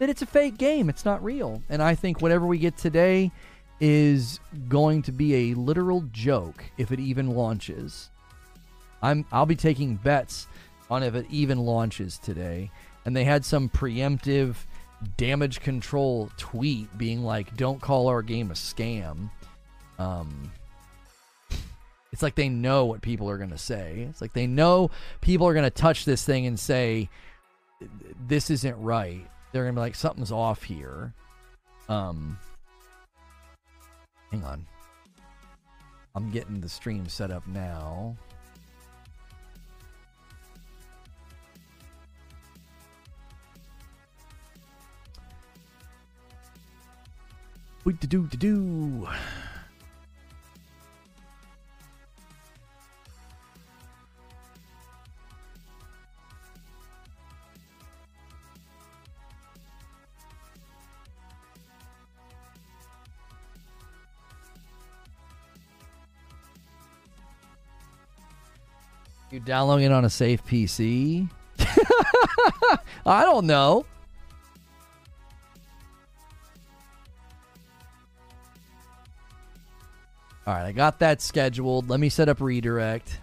[0.00, 0.88] that it's a fake game.
[0.88, 1.62] It's not real.
[1.68, 3.30] And I think whatever we get today
[3.78, 8.10] is going to be a literal joke if it even launches.
[9.02, 10.48] I'm I'll be taking bets
[10.90, 12.72] on if it even launches today.
[13.04, 14.56] And they had some preemptive
[15.16, 19.30] damage control tweet being like, "Don't call our game a scam."
[19.98, 20.50] Um,
[22.12, 24.06] it's like they know what people are going to say.
[24.08, 27.08] It's like they know people are going to touch this thing and say,
[28.26, 31.12] "This isn't right." They're going to be like, "Something's off here."
[31.88, 32.38] Um,
[34.30, 34.66] hang on.
[36.14, 38.16] I'm getting the stream set up now.
[47.92, 49.08] Do do do do.
[69.30, 71.28] You downloading it on a safe PC?
[73.06, 73.84] I don't know.
[80.46, 81.88] All right, I got that scheduled.
[81.88, 83.18] Let me set up redirect.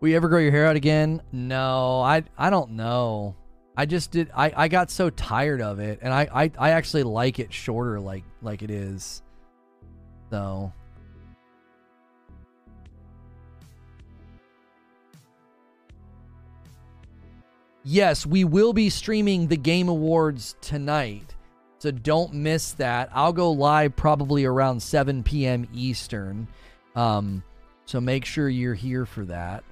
[0.00, 1.20] Will you ever grow your hair out again?
[1.32, 3.34] No, I I don't know.
[3.76, 7.02] I just did I, I got so tired of it and I, I, I actually
[7.02, 9.22] like it shorter like like it is.
[10.30, 10.72] So
[17.86, 21.34] yes, we will be streaming the Game Awards tonight.
[21.78, 23.10] So don't miss that.
[23.12, 25.68] I'll go live probably around 7 p.m.
[25.72, 26.48] Eastern.
[26.94, 27.42] Um,
[27.84, 29.62] so make sure you're here for that.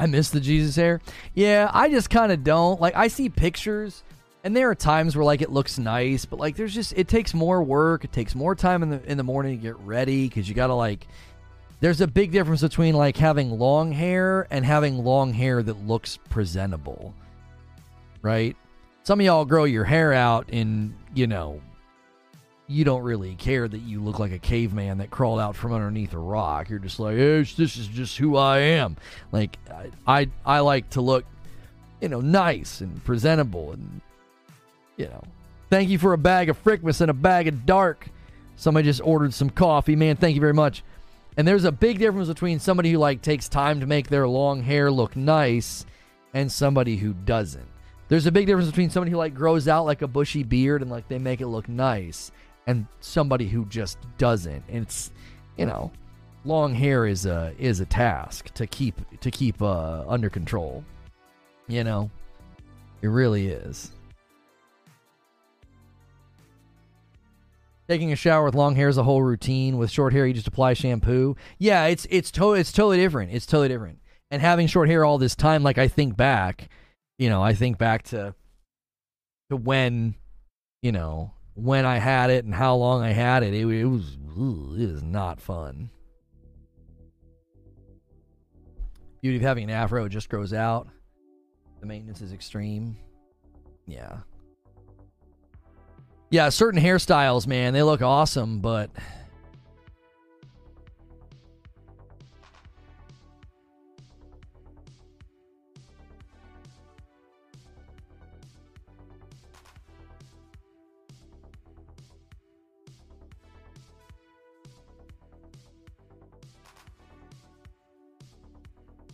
[0.00, 1.02] I miss the Jesus hair.
[1.34, 2.80] Yeah, I just kind of don't.
[2.80, 4.02] Like I see pictures
[4.42, 7.34] and there are times where like it looks nice, but like there's just it takes
[7.34, 10.48] more work, it takes more time in the in the morning to get ready cuz
[10.48, 11.06] you got to like
[11.80, 16.18] there's a big difference between like having long hair and having long hair that looks
[16.30, 17.14] presentable.
[18.22, 18.56] Right?
[19.02, 21.60] Some of y'all grow your hair out in, you know,
[22.70, 26.14] you don't really care that you look like a caveman that crawled out from underneath
[26.14, 26.70] a rock.
[26.70, 28.96] You're just like, hey, this is just who I am.
[29.32, 29.90] Like I,
[30.20, 31.24] I, I like to look,
[32.00, 34.00] you know, nice and presentable, and
[34.96, 35.22] you know,
[35.68, 38.06] thank you for a bag of Frickmas and a bag of Dark.
[38.54, 40.14] Somebody just ordered some coffee, man.
[40.16, 40.84] Thank you very much.
[41.36, 44.62] And there's a big difference between somebody who like takes time to make their long
[44.62, 45.86] hair look nice
[46.34, 47.66] and somebody who doesn't.
[48.08, 50.90] There's a big difference between somebody who like grows out like a bushy beard and
[50.90, 52.30] like they make it look nice
[52.70, 54.62] and somebody who just doesn't.
[54.68, 55.10] And it's
[55.56, 55.90] you know,
[56.44, 60.84] long hair is a is a task to keep to keep uh, under control.
[61.66, 62.10] You know,
[63.02, 63.90] it really is.
[67.88, 69.76] Taking a shower with long hair is a whole routine.
[69.76, 71.36] With short hair, you just apply shampoo.
[71.58, 73.32] Yeah, it's it's to- it's totally different.
[73.32, 73.98] It's totally different.
[74.30, 76.68] And having short hair all this time, like I think back,
[77.18, 78.34] you know, I think back to
[79.50, 80.14] to when,
[80.82, 83.54] you know, when I had it and how long I had it.
[83.54, 84.16] It, it was
[84.76, 85.90] it not fun.
[89.20, 90.88] Beauty of having an afro, it just grows out.
[91.80, 92.96] The maintenance is extreme.
[93.86, 94.18] Yeah.
[96.30, 98.90] Yeah, certain hairstyles, man, they look awesome, but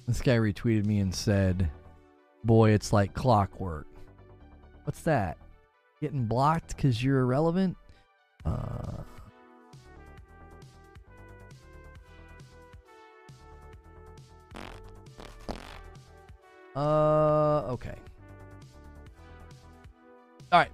[0.07, 1.69] This guy retweeted me and said,
[2.45, 3.87] Boy, it's like clockwork.
[4.85, 5.37] What's that?
[6.01, 7.77] Getting blocked because you're irrelevant?
[8.45, 9.03] Uh.
[16.77, 17.95] Uh, okay.
[20.53, 20.71] All right.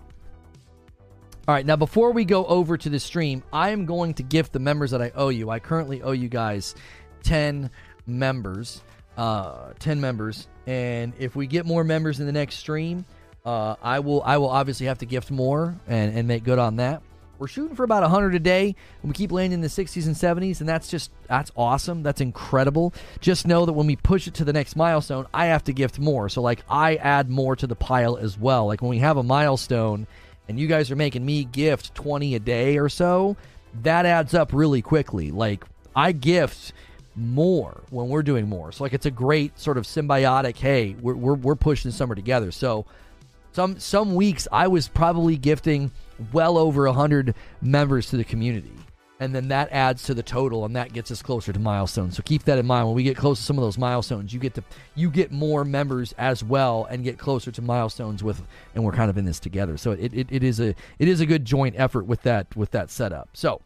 [1.49, 4.53] All right, now before we go over to the stream, I am going to gift
[4.53, 5.49] the members that I owe you.
[5.49, 6.75] I currently owe you guys
[7.23, 7.71] 10
[8.07, 8.83] members
[9.17, 13.05] uh, 10 members and if we get more members in the next stream
[13.45, 16.77] uh, i will i will obviously have to gift more and, and make good on
[16.77, 17.03] that.
[17.43, 20.15] We're shooting for about 100 a day and we keep landing in the 60s and
[20.15, 22.05] 70s and that's just that's awesome.
[22.05, 22.95] That's incredible.
[23.21, 25.99] Just know that when we push it to the next milestone i have to gift
[25.99, 26.29] more.
[26.29, 28.67] So like i add more to the pile as well.
[28.67, 30.07] Like when we have a milestone
[30.49, 33.37] and you guys are making me gift 20 a day or so
[33.83, 35.33] that adds up really quickly.
[35.33, 35.65] Like
[35.97, 36.73] i gift
[37.15, 38.73] more when we're doing more.
[38.73, 40.57] So like it's a great sort of symbiotic.
[40.57, 42.51] Hey, we're we're, we're pushing summer together.
[42.51, 42.87] So
[43.53, 45.91] some some weeks I was probably gifting
[46.33, 48.73] well over hundred members to the community,
[49.21, 52.17] and then that adds to the total, and that gets us closer to milestones.
[52.17, 54.33] So keep that in mind when we get close to some of those milestones.
[54.33, 58.41] You get to you get more members as well, and get closer to milestones with,
[58.75, 59.77] and we're kind of in this together.
[59.77, 62.71] So it, it, it is a it is a good joint effort with that with
[62.71, 63.29] that setup.
[63.35, 63.61] So.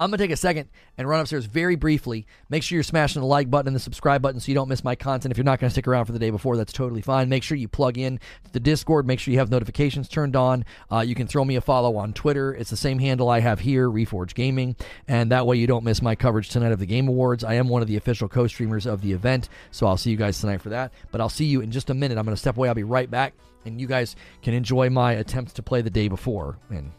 [0.00, 2.26] I'm going to take a second and run upstairs very briefly.
[2.48, 4.82] Make sure you're smashing the like button and the subscribe button so you don't miss
[4.82, 5.30] my content.
[5.30, 7.28] If you're not going to stick around for the day before, that's totally fine.
[7.28, 9.06] Make sure you plug in to the Discord.
[9.06, 10.64] Make sure you have notifications turned on.
[10.90, 12.52] Uh, you can throw me a follow on Twitter.
[12.52, 14.74] It's the same handle I have here, Reforge Gaming.
[15.06, 17.44] And that way you don't miss my coverage tonight of the Game Awards.
[17.44, 19.48] I am one of the official co streamers of the event.
[19.70, 20.92] So I'll see you guys tonight for that.
[21.12, 22.18] But I'll see you in just a minute.
[22.18, 22.66] I'm going to step away.
[22.68, 23.34] I'll be right back.
[23.64, 26.58] And you guys can enjoy my attempts to play the day before.
[26.68, 26.90] And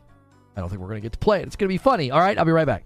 [0.56, 1.48] I don't think we're going to get to play it.
[1.48, 2.12] It's going to be funny.
[2.12, 2.38] All right.
[2.38, 2.86] I'll be right back.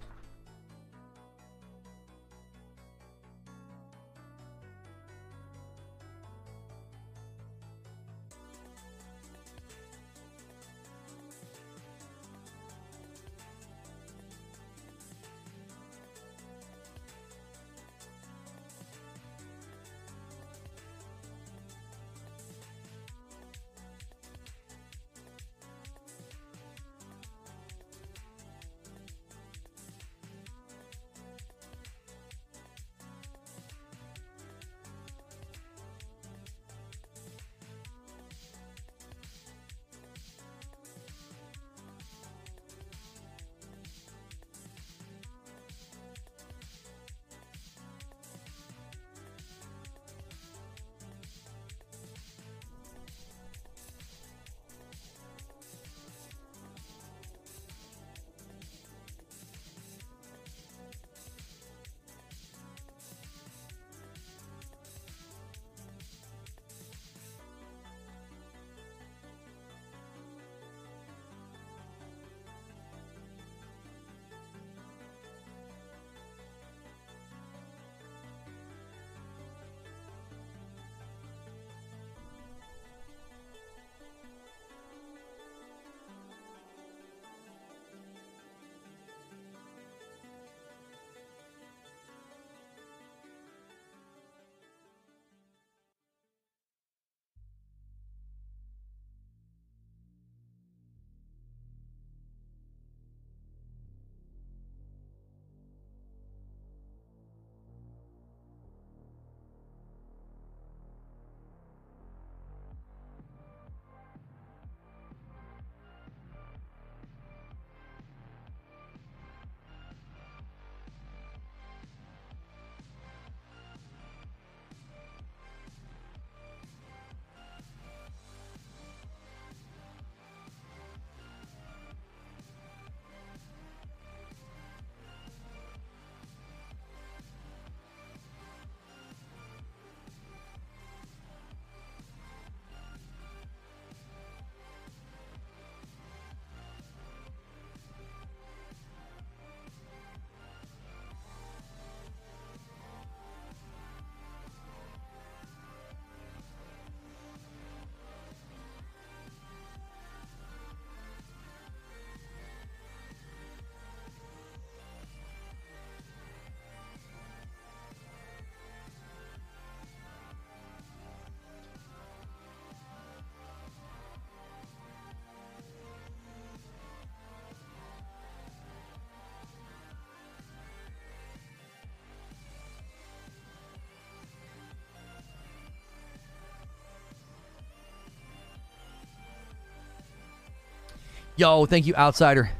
[191.40, 192.50] Yo, thank you, Outsider,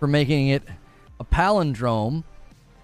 [0.00, 0.62] for making it
[1.20, 2.24] a palindrome.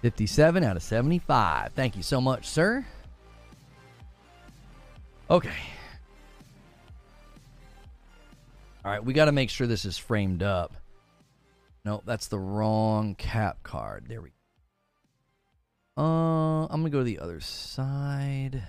[0.03, 1.71] 57 out of 75.
[1.71, 2.85] Thank you so much, sir.
[5.31, 5.49] Okay.
[8.85, 10.75] All right, we got to make sure this is framed up.
[11.83, 14.05] No, that's the wrong cap card.
[14.07, 14.29] There we
[15.97, 16.03] go.
[16.03, 18.61] Uh, I'm going to go to the other side.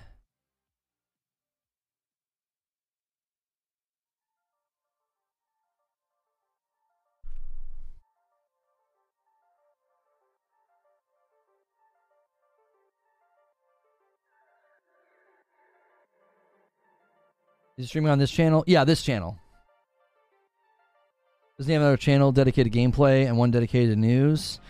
[17.77, 18.63] Is he streaming on this channel?
[18.69, 19.37] Yeah, this channel.
[21.59, 24.61] Doesn't he have another channel dedicated to gameplay and one dedicated to news?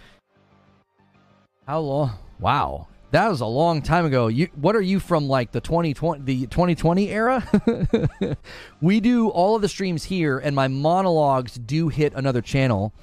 [1.66, 2.12] How long?
[2.40, 4.28] Wow, that was a long time ago.
[4.28, 5.28] You, what are you from?
[5.28, 8.36] Like the 2020, the 2020 era?
[8.80, 12.94] we do all of the streams here, and my monologues do hit another channel,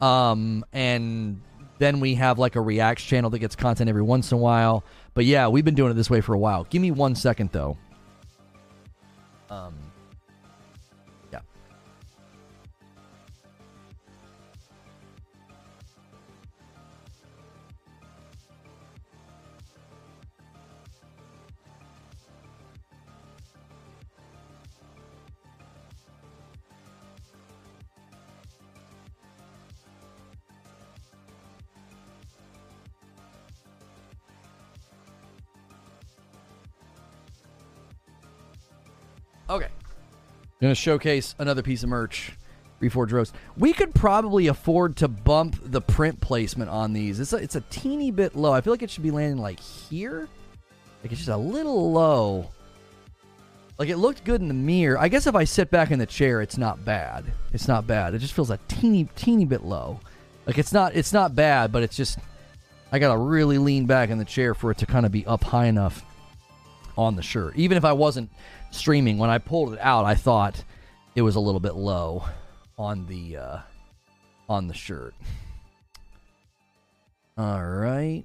[0.00, 1.40] um, and
[1.78, 4.84] then we have like a reacts channel that gets content every once in a while.
[5.12, 6.64] But yeah, we've been doing it this way for a while.
[6.64, 7.76] Give me one second though.
[9.50, 9.89] Um,
[39.50, 39.68] Okay.
[40.60, 42.32] Gonna showcase another piece of merch.
[42.80, 43.34] Reforge Roast.
[43.58, 47.20] We could probably afford to bump the print placement on these.
[47.20, 48.52] It's a, it's a teeny bit low.
[48.52, 50.28] I feel like it should be landing like here.
[51.02, 52.50] Like it's just a little low.
[53.78, 54.98] Like it looked good in the mirror.
[54.98, 57.24] I guess if I sit back in the chair, it's not bad.
[57.52, 58.14] It's not bad.
[58.14, 60.00] It just feels a teeny teeny bit low.
[60.46, 62.18] Like it's not it's not bad, but it's just
[62.92, 65.44] I gotta really lean back in the chair for it to kind of be up
[65.44, 66.02] high enough
[66.96, 67.56] on the shirt.
[67.56, 68.30] Even if I wasn't
[68.70, 70.62] streaming, when I pulled it out, I thought
[71.14, 72.24] it was a little bit low
[72.78, 73.58] on the uh,
[74.48, 75.14] on the shirt.
[77.36, 78.24] All right.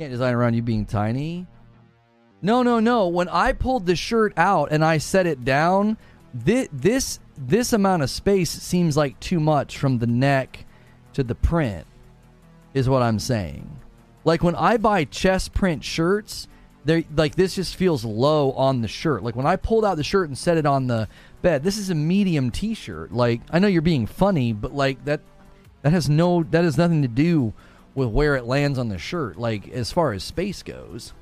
[0.00, 1.46] Can't design around you being tiny.
[2.40, 3.08] No, no, no.
[3.08, 5.98] When I pulled the shirt out and I set it down,
[6.32, 10.64] this this this amount of space seems like too much from the neck
[11.12, 11.86] to the print.
[12.72, 13.70] Is what I'm saying.
[14.24, 16.48] Like when I buy chest print shirts,
[16.86, 19.22] they like this just feels low on the shirt.
[19.22, 21.08] Like when I pulled out the shirt and set it on the
[21.42, 23.12] bed, this is a medium t-shirt.
[23.12, 25.20] Like I know you're being funny, but like that
[25.82, 27.52] that has no that has nothing to do
[27.94, 31.12] with where it lands on the shirt, like as far as space goes.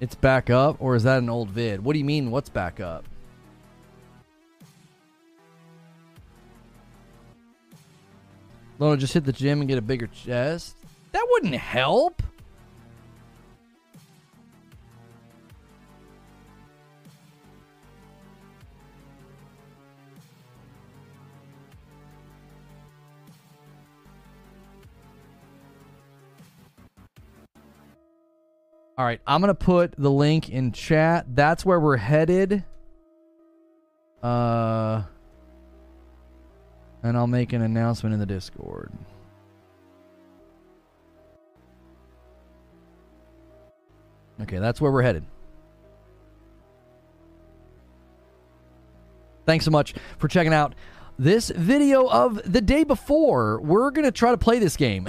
[0.00, 1.84] It's back up, or is that an old vid?
[1.84, 3.04] What do you mean, what's back up?
[8.80, 10.74] Lono, just hit the gym and get a bigger chest?
[11.12, 12.22] That wouldn't help.
[28.96, 31.26] All right, I'm going to put the link in chat.
[31.34, 32.64] That's where we're headed.
[34.22, 35.02] Uh
[37.02, 38.92] and I'll make an announcement in the Discord.
[44.42, 45.24] Okay, that's where we're headed.
[49.46, 50.74] Thanks so much for checking out
[51.18, 53.60] this video of the day before.
[53.60, 55.06] We're going to try to play this game.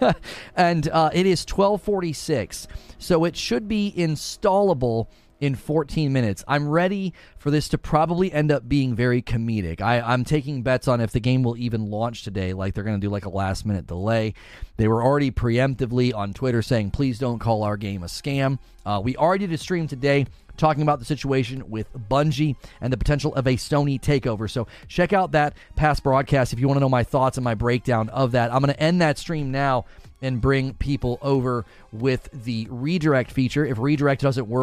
[0.56, 2.66] and uh, it is 1246,
[2.98, 5.06] so it should be installable
[5.44, 6.42] in 14 minutes.
[6.48, 9.82] I'm ready for this to probably end up being very comedic.
[9.82, 12.98] I, I'm taking bets on if the game will even launch today, like they're going
[12.98, 14.32] to do like a last minute delay.
[14.78, 18.58] They were already preemptively on Twitter saying, please don't call our game a scam.
[18.86, 20.24] Uh, we already did a stream today
[20.56, 24.48] talking about the situation with Bungie and the potential of a Sony takeover.
[24.48, 27.54] So check out that past broadcast if you want to know my thoughts and my
[27.54, 28.50] breakdown of that.
[28.50, 29.84] I'm going to end that stream now
[30.24, 33.64] and bring people over with the redirect feature.
[33.64, 34.62] If redirect doesn't work,